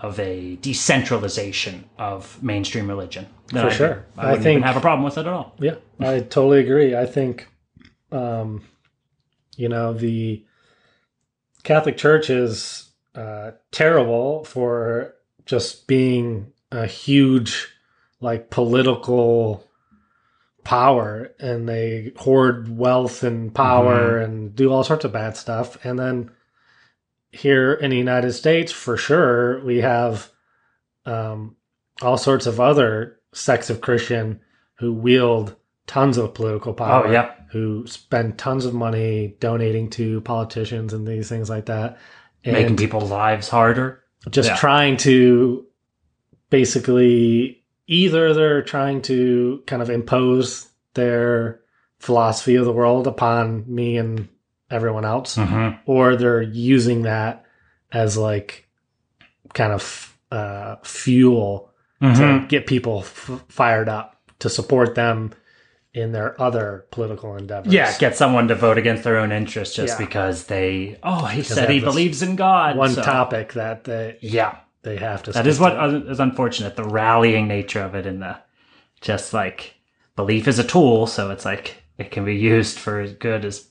of 0.00 0.20
a 0.20 0.56
decentralization 0.56 1.84
of 1.98 2.40
mainstream 2.42 2.86
religion. 2.88 3.26
For 3.50 3.58
I 3.60 3.68
do. 3.70 3.74
sure. 3.74 4.06
I, 4.18 4.32
I 4.32 4.38
think- 4.38 4.62
have 4.64 4.76
a 4.76 4.80
problem 4.80 5.04
with 5.04 5.16
it 5.16 5.22
at 5.22 5.32
all. 5.32 5.54
Yeah, 5.58 5.76
I 6.00 6.20
totally 6.20 6.60
agree. 6.60 6.94
I 6.94 7.06
think, 7.06 7.48
um, 8.12 8.62
you 9.56 9.68
know, 9.70 9.94
the 9.94 10.44
Catholic 11.62 11.96
Church 11.96 12.28
is 12.28 12.90
uh, 13.14 13.52
terrible 13.70 14.44
for 14.44 15.14
just 15.46 15.86
being 15.86 16.52
a 16.70 16.86
huge, 16.86 17.68
like, 18.20 18.50
political 18.50 19.65
power, 20.66 21.30
and 21.38 21.68
they 21.68 22.12
hoard 22.16 22.68
wealth 22.76 23.22
and 23.22 23.54
power 23.54 24.18
and 24.18 24.54
do 24.56 24.72
all 24.72 24.82
sorts 24.82 25.04
of 25.04 25.12
bad 25.12 25.36
stuff. 25.36 25.78
And 25.84 25.96
then 25.96 26.30
here 27.30 27.72
in 27.74 27.90
the 27.90 27.96
United 27.96 28.32
States, 28.32 28.72
for 28.72 28.96
sure, 28.96 29.64
we 29.64 29.80
have 29.82 30.28
um, 31.04 31.54
all 32.02 32.18
sorts 32.18 32.46
of 32.46 32.58
other 32.58 33.20
sects 33.32 33.70
of 33.70 33.80
Christian 33.80 34.40
who 34.78 34.92
wield 34.92 35.54
tons 35.86 36.18
of 36.18 36.34
political 36.34 36.74
power. 36.74 37.06
Oh, 37.06 37.12
yeah. 37.12 37.32
Who 37.52 37.86
spend 37.86 38.36
tons 38.36 38.64
of 38.66 38.74
money 38.74 39.36
donating 39.38 39.88
to 39.90 40.20
politicians 40.22 40.92
and 40.92 41.06
these 41.06 41.28
things 41.28 41.48
like 41.48 41.66
that. 41.66 41.98
Making 42.44 42.76
people's 42.76 43.10
lives 43.10 43.48
harder. 43.48 44.02
just 44.30 44.48
Yeah. 44.48 44.56
trying 44.56 44.96
to 44.96 45.64
basically 46.50 47.55
either 47.86 48.34
they're 48.34 48.62
trying 48.62 49.02
to 49.02 49.62
kind 49.66 49.82
of 49.82 49.90
impose 49.90 50.68
their 50.94 51.60
philosophy 51.98 52.56
of 52.56 52.64
the 52.64 52.72
world 52.72 53.06
upon 53.06 53.64
me 53.72 53.96
and 53.96 54.28
everyone 54.70 55.04
else 55.04 55.36
Mhm. 55.36 55.78
or 55.86 56.16
they're 56.16 56.42
using 56.42 57.02
that 57.02 57.44
as 57.92 58.16
like 58.16 58.66
kind 59.54 59.72
of 59.72 60.16
uh, 60.32 60.76
fuel 60.82 61.70
to 62.00 62.06
Mhm. 62.08 62.48
get 62.48 62.66
people 62.66 62.98
f- 63.00 63.44
fired 63.48 63.88
up 63.88 64.16
to 64.40 64.50
support 64.50 64.94
them 64.96 65.32
in 65.94 66.10
their 66.12 66.38
other 66.42 66.84
political 66.90 67.36
endeavors. 67.36 67.72
Yeah, 67.72 67.96
get 67.98 68.16
someone 68.16 68.48
to 68.48 68.54
vote 68.56 68.76
against 68.76 69.04
their 69.04 69.16
own 69.18 69.30
interests 69.32 69.74
just 69.76 69.98
Yeah. 69.98 70.04
because 70.06 70.44
they 70.46 70.98
oh 71.04 71.26
he 71.26 71.40
Because 71.42 71.54
said 71.56 71.70
he 71.70 71.80
believes 71.80 72.22
in 72.22 72.34
God. 72.36 72.76
one 72.76 72.90
so- 72.90 73.02
topic 73.02 73.52
that 73.54 73.84
they 73.84 74.18
Yeah, 74.20 74.56
they 74.86 74.96
have 74.96 75.22
to. 75.24 75.32
that 75.32 75.44
stick 75.44 75.60
what 75.60 75.74
to. 75.74 76.08
is 76.08 76.20
unfortunate. 76.20 76.76
The 76.76 76.84
rallying 76.84 77.48
nature 77.48 77.82
of 77.82 77.94
it 77.94 78.06
and 78.06 78.22
the 78.22 78.38
just 79.00 79.34
like 79.34 79.74
belief 80.14 80.46
is 80.48 80.58
a 80.58 80.64
tool, 80.64 81.06
so 81.06 81.30
it's 81.30 81.44
like 81.44 81.82
it 81.98 82.10
can 82.10 82.24
be 82.24 82.36
used 82.36 82.78
for 82.78 83.00
as 83.00 83.12
good 83.12 83.44
as 83.44 83.68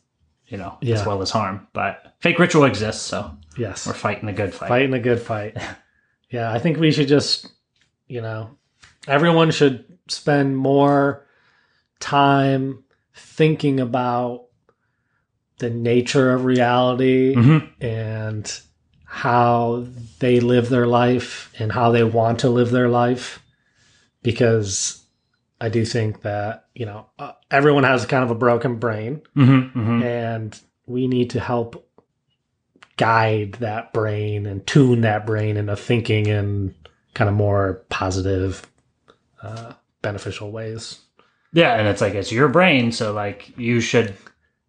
you 0.47 0.57
know 0.57 0.77
Yeah. 0.81 0.95
as 0.95 1.05
well 1.05 1.21
as 1.21 1.31
harm. 1.31 1.67
But 1.73 2.13
fake 2.19 2.37
ritual 2.37 2.65
exists, 2.65 3.01
so 3.01 3.31
yes, 3.57 3.87
we're 3.87 3.93
fighting 3.93 4.25
the 4.27 4.33
good 4.33 4.53
fight. 4.53 4.67
fighting 4.69 4.93
a 4.93 4.99
good 4.99 5.21
fight. 5.21 5.57
yeah, 6.29 6.51
I 6.51 6.59
think 6.59 6.77
we 6.77 6.91
should 6.91 7.07
just, 7.07 7.47
you 8.07 8.21
know, 8.21 8.57
everyone 9.07 9.51
should 9.51 9.85
spend 10.09 10.57
more 10.57 11.25
time 11.99 12.83
thinking 13.15 13.79
about 13.79 14.47
the 15.59 15.69
nature 15.69 16.33
of 16.33 16.43
reality 16.43 17.33
Mhm. 17.33 17.69
and 17.79 18.59
how 19.15 19.87
they 20.19 20.41
live 20.41 20.67
their 20.67 20.85
life 20.85 21.49
and 21.57 21.71
how 21.71 21.89
they 21.89 22.03
want 22.03 22.39
to 22.39 22.49
live 22.49 22.69
their 22.69 22.89
life 22.89 23.41
because 24.21 25.01
I 25.61 25.69
do 25.69 25.85
think 25.85 26.23
that, 26.23 26.65
you 26.75 26.85
know, 26.85 27.05
uh, 27.17 27.31
everyone 27.49 27.85
has 27.85 28.05
kind 28.05 28.25
of 28.25 28.29
a 28.31 28.35
broken 28.35 28.75
brain 28.75 29.21
Mhm, 29.33 29.71
mhm. 29.73 30.03
and 30.03 30.59
we 30.85 31.07
need 31.07 31.29
to 31.29 31.39
help 31.39 31.89
guide 32.97 33.53
that 33.61 33.93
brain 33.93 34.45
and 34.45 34.67
tune 34.67 34.99
that 35.01 35.25
brain 35.25 35.55
into 35.55 35.77
thinking 35.77 36.25
in 36.25 36.75
kind 37.13 37.29
of 37.29 37.35
more 37.37 37.85
positive, 37.87 38.69
uh, 39.41 39.71
beneficial 40.01 40.51
ways. 40.51 40.99
Yeah, 41.53 41.75
and 41.75 41.87
it's 41.87 42.01
like 42.01 42.15
it's 42.15 42.33
your 42.33 42.49
brain, 42.49 42.91
so 42.91 43.13
like 43.13 43.57
you 43.57 43.79
should 43.79 44.13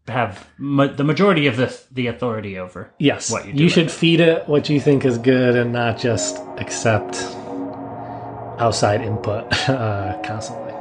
have 0.08 0.46
ma- 0.58 0.86
the 0.86 1.04
majority 1.04 1.46
of 1.46 1.56
the 1.56 1.76
the 1.90 2.06
authority 2.06 2.58
over. 2.58 2.90
Yes, 2.98 3.30
what 3.30 3.44
you 3.46 3.52
you, 3.52 3.56
do 3.58 3.62
you 3.64 3.68
should 3.68 3.86
it. 3.86 3.90
feed 3.90 4.20
it 4.20 4.48
what 4.48 4.68
you 4.68 4.80
think 4.80 5.04
is 5.04 5.18
good 5.18 5.56
and 5.56 5.72
not 5.72 5.98
just 5.98 6.38
accept 6.58 7.16
outside 8.58 9.02
input 9.02 9.52
uh, 9.68 10.20
constantly. 10.22 10.72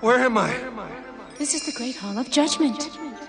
Where 0.00 0.18
am 0.18 0.38
I? 0.38 0.56
This 1.38 1.54
is 1.54 1.62
the 1.64 1.72
great 1.72 1.96
hall 1.96 2.16
of 2.18 2.30
judgment. 2.30 2.80
Judgment. 2.80 3.19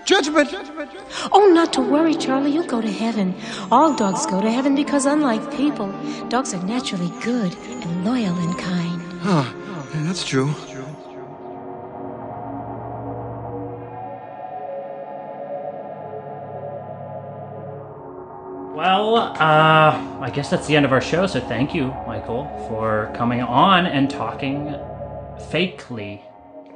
Oh, 1.32 1.50
not 1.54 1.72
to 1.74 1.80
worry, 1.80 2.14
Charlie. 2.14 2.50
You'll 2.52 2.66
go 2.66 2.80
to 2.80 2.90
heaven. 2.90 3.34
All 3.70 3.94
dogs 3.94 4.26
go 4.26 4.40
to 4.40 4.50
heaven 4.50 4.74
because, 4.74 5.06
unlike 5.06 5.54
people, 5.56 5.92
dogs 6.28 6.52
are 6.54 6.62
naturally 6.64 7.12
good 7.22 7.54
and 7.56 8.04
loyal 8.04 8.36
and 8.36 8.58
kind. 8.58 9.02
Huh. 9.20 9.52
Yeah, 9.94 10.02
that's 10.04 10.24
true. 10.24 10.54
Well, 18.74 19.16
uh, 19.16 20.18
I 20.20 20.30
guess 20.34 20.50
that's 20.50 20.66
the 20.66 20.74
end 20.74 20.84
of 20.84 20.92
our 20.92 21.00
show. 21.00 21.26
So 21.26 21.40
thank 21.40 21.74
you, 21.74 21.94
Michael, 22.06 22.44
for 22.68 23.12
coming 23.14 23.42
on 23.42 23.86
and 23.86 24.10
talking 24.10 24.74
fakely. 25.38 26.22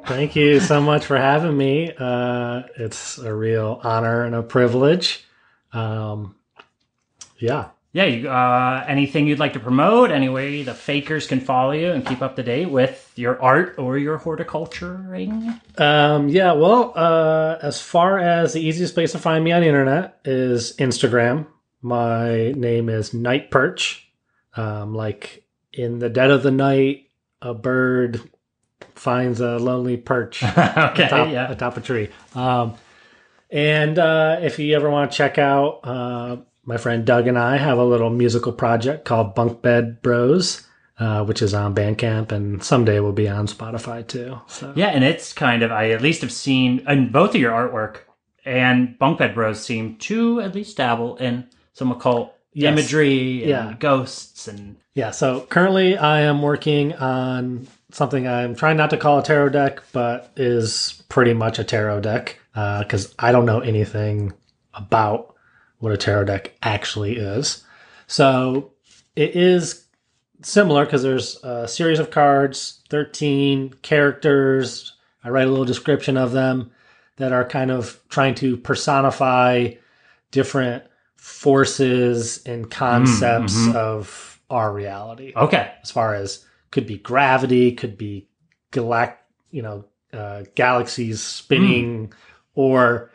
Thank 0.07 0.37
you 0.37 0.61
so 0.61 0.81
much 0.81 1.05
for 1.05 1.17
having 1.17 1.57
me. 1.57 1.93
Uh, 1.99 2.63
it's 2.77 3.19
a 3.19 3.35
real 3.35 3.81
honor 3.83 4.23
and 4.23 4.37
a 4.37 4.43
privilege. 4.43 5.25
Um, 5.73 6.37
yeah. 7.39 7.71
Yeah, 7.93 8.05
you, 8.05 8.29
uh, 8.29 8.85
anything 8.87 9.27
you'd 9.27 9.41
like 9.41 9.55
to 9.55 9.61
promote? 9.61 10.13
Any 10.13 10.29
way 10.29 10.63
the 10.63 10.75
fakers 10.75 11.27
can 11.27 11.41
follow 11.41 11.73
you 11.73 11.91
and 11.91 12.07
keep 12.07 12.23
up 12.23 12.37
to 12.37 12.45
date 12.45 12.71
with 12.71 13.11
your 13.17 13.43
art 13.43 13.75
or 13.79 13.99
your 13.99 14.19
horticulturing? 14.19 15.61
Um, 15.77 16.29
yeah, 16.29 16.53
well, 16.53 16.93
uh, 16.95 17.59
as 17.61 17.81
far 17.81 18.21
as 18.21 18.53
the 18.53 18.61
easiest 18.61 18.95
place 18.95 19.13
to 19.13 19.19
find 19.19 19.43
me 19.43 19.51
on 19.51 19.63
the 19.63 19.67
internet 19.67 20.21
is 20.25 20.77
Instagram. 20.77 21.47
My 21.83 22.53
name 22.53 22.89
is 22.89 23.13
Night 23.13 23.51
Perch. 23.51 24.09
Um, 24.55 24.95
like 24.95 25.45
in 25.73 25.99
the 25.99 26.09
dead 26.11 26.31
of 26.31 26.45
the 26.45 26.53
night, 26.53 27.09
a 27.43 27.55
bird 27.55 28.21
finds 28.99 29.41
a 29.41 29.59
lonely 29.59 29.97
perch 29.97 30.43
okay, 30.45 31.05
atop, 31.05 31.29
yeah. 31.31 31.51
atop 31.51 31.77
a 31.77 31.81
tree. 31.81 32.09
Um, 32.35 32.75
and 33.51 33.99
uh, 33.99 34.39
if 34.43 34.59
you 34.59 34.75
ever 34.75 34.91
want 34.91 35.11
to 35.11 35.17
check 35.17 35.39
out, 35.39 35.81
uh, 35.85 36.37
my 36.65 36.77
friend 36.79 37.05
Doug 37.05 37.29
and 37.29 37.39
I 37.39 37.57
have 37.57 37.79
a 37.79 37.85
little 37.85 38.11
musical 38.11 38.53
project 38.53 39.05
called 39.05 39.35
Bunk 39.35 39.63
Bed 39.63 40.03
Bros, 40.03 40.67
uh, 40.99 41.25
which 41.25 41.43
is 41.43 41.55
on 41.55 41.75
Bandcamp, 41.75 42.33
and 42.33 42.63
someday 42.65 42.99
will 43.01 43.13
be 43.13 43.29
on 43.29 43.47
Spotify 43.47 44.05
too. 44.07 44.41
So 44.49 44.73
Yeah, 44.75 44.89
and 44.89 45.05
it's 45.05 45.33
kind 45.33 45.63
of 45.63 45.71
I 45.71 45.91
at 45.91 46.03
least 46.03 46.23
have 46.23 46.33
seen 46.33 46.83
in 46.89 47.13
both 47.13 47.35
of 47.35 47.41
your 47.41 47.53
artwork 47.53 47.99
and 48.45 48.99
Bunk 48.99 49.19
Bed 49.19 49.35
Bros 49.35 49.63
seem 49.63 49.97
to 49.99 50.41
at 50.41 50.55
least 50.55 50.77
dabble 50.77 51.17
in 51.17 51.47
some 51.73 51.93
occult 51.93 52.33
Yes. 52.53 52.73
imagery 52.73 53.43
and 53.43 53.51
Yeah. 53.51 53.75
ghosts 53.79 54.49
and 54.49 54.77
Yeah, 54.95 55.11
so 55.11 55.41
currently 55.43 55.99
I 55.99 56.21
am 56.23 56.41
working 56.41 56.95
on 56.95 57.67
something 57.93 58.27
I'm 58.27 58.55
trying 58.55 58.77
not 58.77 58.91
to 58.91 58.97
call 58.97 59.19
a 59.19 59.23
tarot 59.23 59.51
deck, 59.51 59.83
but 59.93 60.33
is 60.37 61.03
pretty 61.09 61.35
much 61.35 61.59
a 61.59 61.65
tarot 61.65 62.01
deck 62.01 62.39
because 62.55 63.15
I 63.19 63.33
don't 63.33 63.47
know 63.47 63.61
anything 63.61 64.33
about 64.75 65.35
what 65.79 65.93
a 65.93 65.97
tarot 65.97 66.25
deck 66.25 66.53
actually 66.63 67.17
is. 67.17 67.65
So 68.07 68.73
it 69.15 69.37
is 69.37 69.87
similar 70.43 70.85
because 70.85 71.03
there's 71.03 71.43
a 71.43 71.69
series 71.69 71.99
of 71.99 72.11
cards, 72.11 72.83
13 72.89 73.75
characters. 73.83 74.95
I 75.25 75.31
write 75.31 75.47
a 75.47 75.51
little 75.51 75.65
description 75.65 76.17
of 76.17 76.33
them 76.33 76.71
that 77.17 77.33
are 77.33 77.45
kind 77.45 77.71
of 77.71 78.01
trying 78.09 78.35
to 78.37 78.57
personify 78.57 79.73
different 80.31 80.85
forces 81.17 82.45
and 82.47 82.71
concepts 82.71 83.57
mhm. 83.57 83.75
of 83.75 84.41
our 84.51 84.73
reality. 84.73 85.33
Okay. 85.35 85.73
As 85.83 85.91
far 85.91 86.15
as 86.15 86.46
could 86.71 86.87
be 86.87 86.99
gravity, 86.99 87.73
could 87.73 87.97
be 87.99 88.29
galact, 88.73 89.17
you 89.51 89.63
know, 89.63 89.85
uh, 90.13 90.45
galaxies 90.55 91.23
spinning, 91.23 92.13
or 92.55 93.11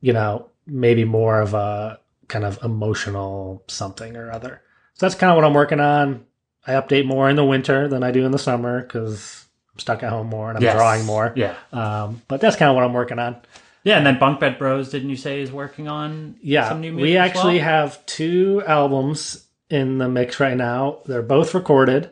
you 0.00 0.12
know, 0.12 0.48
maybe 0.66 1.04
more 1.04 1.40
of 1.40 1.54
a 1.54 1.98
kind 2.28 2.44
of 2.44 2.58
emotional 2.62 3.62
something 3.68 4.16
or 4.16 4.30
other. 4.32 4.62
So 4.94 5.06
that's 5.06 5.14
kind 5.14 5.30
of 5.30 5.36
what 5.36 5.44
I'm 5.44 5.54
working 5.54 5.80
on. 5.80 6.24
I 6.66 6.72
update 6.72 7.06
more 7.06 7.28
in 7.28 7.36
the 7.36 7.44
winter 7.44 7.88
than 7.88 8.02
I 8.02 8.10
do 8.10 8.24
in 8.24 8.32
the 8.32 8.38
summer 8.38 8.82
because 8.82 9.44
I'm 9.72 9.78
stuck 9.78 10.02
at 10.02 10.10
home 10.10 10.28
more 10.28 10.48
and 10.48 10.58
I'm 10.58 10.62
Yes. 10.62 10.74
drawing 10.74 11.04
more. 11.06 11.32
Yeah. 11.36 11.54
Um, 11.72 12.22
but 12.28 12.40
that's 12.40 12.56
kind 12.56 12.68
of 12.68 12.74
what 12.76 12.84
I'm 12.84 12.92
working 12.92 13.18
on. 13.18 13.36
Yeah, 13.84 13.96
and 13.96 14.06
then 14.06 14.18
Bunk 14.20 14.38
Bed 14.38 14.58
Bros, 14.58 14.90
didn't 14.90 15.10
you 15.10 15.16
say 15.16 15.40
is 15.40 15.50
working 15.50 15.88
on 15.88 16.36
Yeah, 16.40 16.68
some 16.68 16.80
new 16.80 16.92
music? 16.92 17.02
we 17.02 17.16
actually 17.16 17.56
well? 17.56 17.64
have 17.64 18.06
two 18.06 18.62
albums 18.66 19.44
in 19.70 19.98
the 19.98 20.08
mix 20.08 20.38
right 20.38 20.56
now. 20.56 20.98
They're 21.06 21.22
both 21.22 21.52
recorded. 21.54 22.10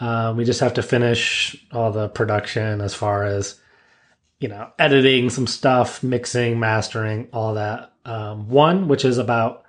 Um, 0.00 0.36
we 0.36 0.44
just 0.44 0.60
have 0.60 0.74
to 0.74 0.82
finish 0.82 1.56
all 1.72 1.92
the 1.92 2.08
production 2.08 2.80
as 2.80 2.94
far 2.94 3.24
as 3.24 3.60
you 4.44 4.48
know, 4.48 4.70
editing 4.78 5.30
some 5.30 5.46
stuff, 5.46 6.02
mixing, 6.02 6.60
mastering, 6.60 7.28
all 7.32 7.54
that. 7.54 7.92
Um, 8.04 8.48
one, 8.50 8.88
which 8.88 9.04
is 9.04 9.16
about 9.16 9.64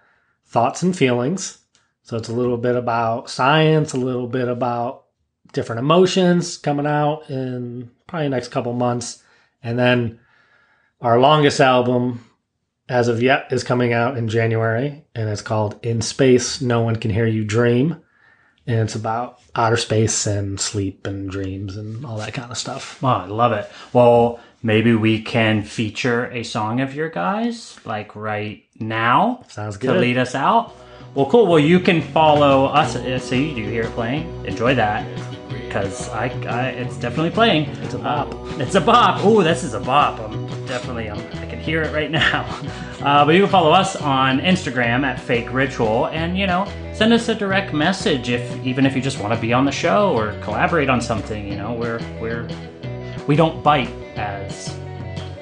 thoughts 0.47 0.83
and 0.83 0.93
feelings. 0.93 1.59
So 2.03 2.17
it's 2.17 2.27
a 2.27 2.33
little 2.33 2.57
bit 2.57 2.75
about 2.75 3.29
science, 3.29 3.93
a 3.93 3.97
little 3.97 4.27
bit 4.27 4.49
about 4.49 5.05
different 5.53 5.79
emotions 5.79 6.57
coming 6.57 6.85
out 6.85 7.29
in 7.29 7.89
probably 8.07 8.27
next 8.27 8.49
couple 8.49 8.73
months. 8.73 9.23
And 9.63 9.79
then 9.79 10.19
our 10.99 11.19
longest 11.19 11.61
album 11.61 12.25
as 12.89 13.07
of 13.07 13.23
yet 13.23 13.47
is 13.51 13.63
coming 13.63 13.93
out 13.93 14.17
in 14.17 14.27
January 14.27 15.05
and 15.15 15.29
it's 15.29 15.41
called 15.41 15.79
In 15.83 16.01
Space 16.01 16.61
No 16.61 16.81
One 16.81 16.97
Can 16.97 17.11
Hear 17.11 17.25
You 17.25 17.45
Dream. 17.45 18.01
And 18.67 18.79
it's 18.79 18.95
about 18.95 19.39
outer 19.55 19.77
space 19.77 20.25
and 20.25 20.59
sleep 20.59 21.05
and 21.05 21.29
dreams 21.29 21.77
and 21.77 22.03
all 22.05 22.17
that 22.17 22.33
kind 22.33 22.51
of 22.51 22.57
stuff. 22.57 23.03
Oh, 23.03 23.07
I 23.07 23.25
love 23.27 23.51
it. 23.51 23.71
Well, 23.93 24.39
maybe 24.63 24.93
we 24.95 25.21
can 25.21 25.61
feature 25.61 26.25
a 26.31 26.41
song 26.43 26.81
of 26.81 26.95
your 26.95 27.09
guys, 27.09 27.77
like 27.85 28.15
right 28.15 28.63
now. 28.79 29.43
Sounds 29.49 29.77
good. 29.77 29.93
To 29.93 29.99
lead 29.99 30.17
us 30.17 30.33
out. 30.33 30.73
Well, 31.13 31.27
cool. 31.27 31.45
Well, 31.45 31.59
you 31.59 31.79
can 31.79 32.01
follow 32.01 32.65
us. 32.65 32.95
uh, 32.95 33.19
So 33.19 33.35
you 33.35 33.53
do 33.53 33.63
hear 33.69 33.83
it 33.83 33.91
playing. 33.91 34.45
Enjoy 34.45 34.73
that. 34.75 35.05
Because 35.75 36.07
I, 36.07 36.27
I, 36.47 36.67
it's 36.69 36.95
definitely 36.95 37.31
playing. 37.31 37.65
It's 37.83 37.95
a 37.95 37.97
bop. 37.97 38.33
it's 38.61 38.75
a 38.75 38.79
bop. 38.79 39.25
Oh, 39.25 39.43
this 39.43 39.61
is 39.61 39.73
a 39.73 39.79
bop. 39.81 40.17
I'm 40.21 40.47
definitely, 40.65 41.09
I'm, 41.09 41.19
I 41.19 41.45
can 41.47 41.59
hear 41.59 41.83
it 41.83 41.93
right 41.93 42.09
now. 42.09 42.45
Uh, 43.01 43.23
but 43.23 43.35
you 43.35 43.41
can 43.41 43.49
follow 43.51 43.71
us 43.71 43.95
on 43.97 44.39
Instagram 44.39 45.03
at 45.03 45.19
Fake 45.19 45.53
Ritual, 45.53 46.07
and 46.07 46.35
you 46.35 46.47
know, 46.47 46.65
send 46.91 47.13
us 47.13 47.29
a 47.29 47.35
direct 47.35 47.71
message 47.71 48.29
if, 48.29 48.65
even 48.65 48.83
if 48.83 48.95
you 48.95 49.01
just 49.01 49.19
want 49.19 49.31
to 49.31 49.39
be 49.39 49.53
on 49.53 49.63
the 49.63 49.71
show 49.71 50.17
or 50.17 50.31
collaborate 50.41 50.89
on 50.89 50.99
something. 51.01 51.47
You 51.47 51.57
know, 51.57 51.73
we're 51.73 51.99
we're 52.19 52.47
we 53.27 53.35
don't 53.35 53.61
bite, 53.61 53.91
as 54.15 54.75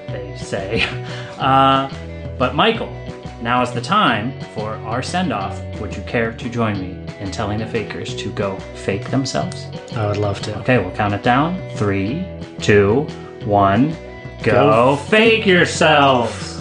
they 0.07 0.35
say. 0.37 0.83
Uh, 1.37 1.89
but 2.37 2.55
Michael, 2.55 2.87
now 3.41 3.61
is 3.61 3.71
the 3.71 3.81
time 3.81 4.39
for 4.53 4.75
our 4.75 5.01
send 5.03 5.33
off. 5.33 5.59
Would 5.79 5.95
you 5.95 6.01
care 6.03 6.31
to 6.31 6.49
join 6.49 6.79
me 6.79 7.02
in 7.19 7.31
telling 7.31 7.59
the 7.59 7.67
fakers 7.67 8.15
to 8.15 8.31
go 8.31 8.57
fake 8.75 9.09
themselves? 9.09 9.67
I 9.95 10.07
would 10.07 10.17
love 10.17 10.41
to. 10.41 10.57
Okay, 10.59 10.77
we'll 10.79 10.95
count 10.95 11.13
it 11.13 11.23
down. 11.23 11.61
Three, 11.75 12.25
two, 12.59 13.01
one, 13.45 13.95
go, 14.43 14.51
Go 14.51 14.95
fake 14.95 15.45
yourselves. 15.45 16.52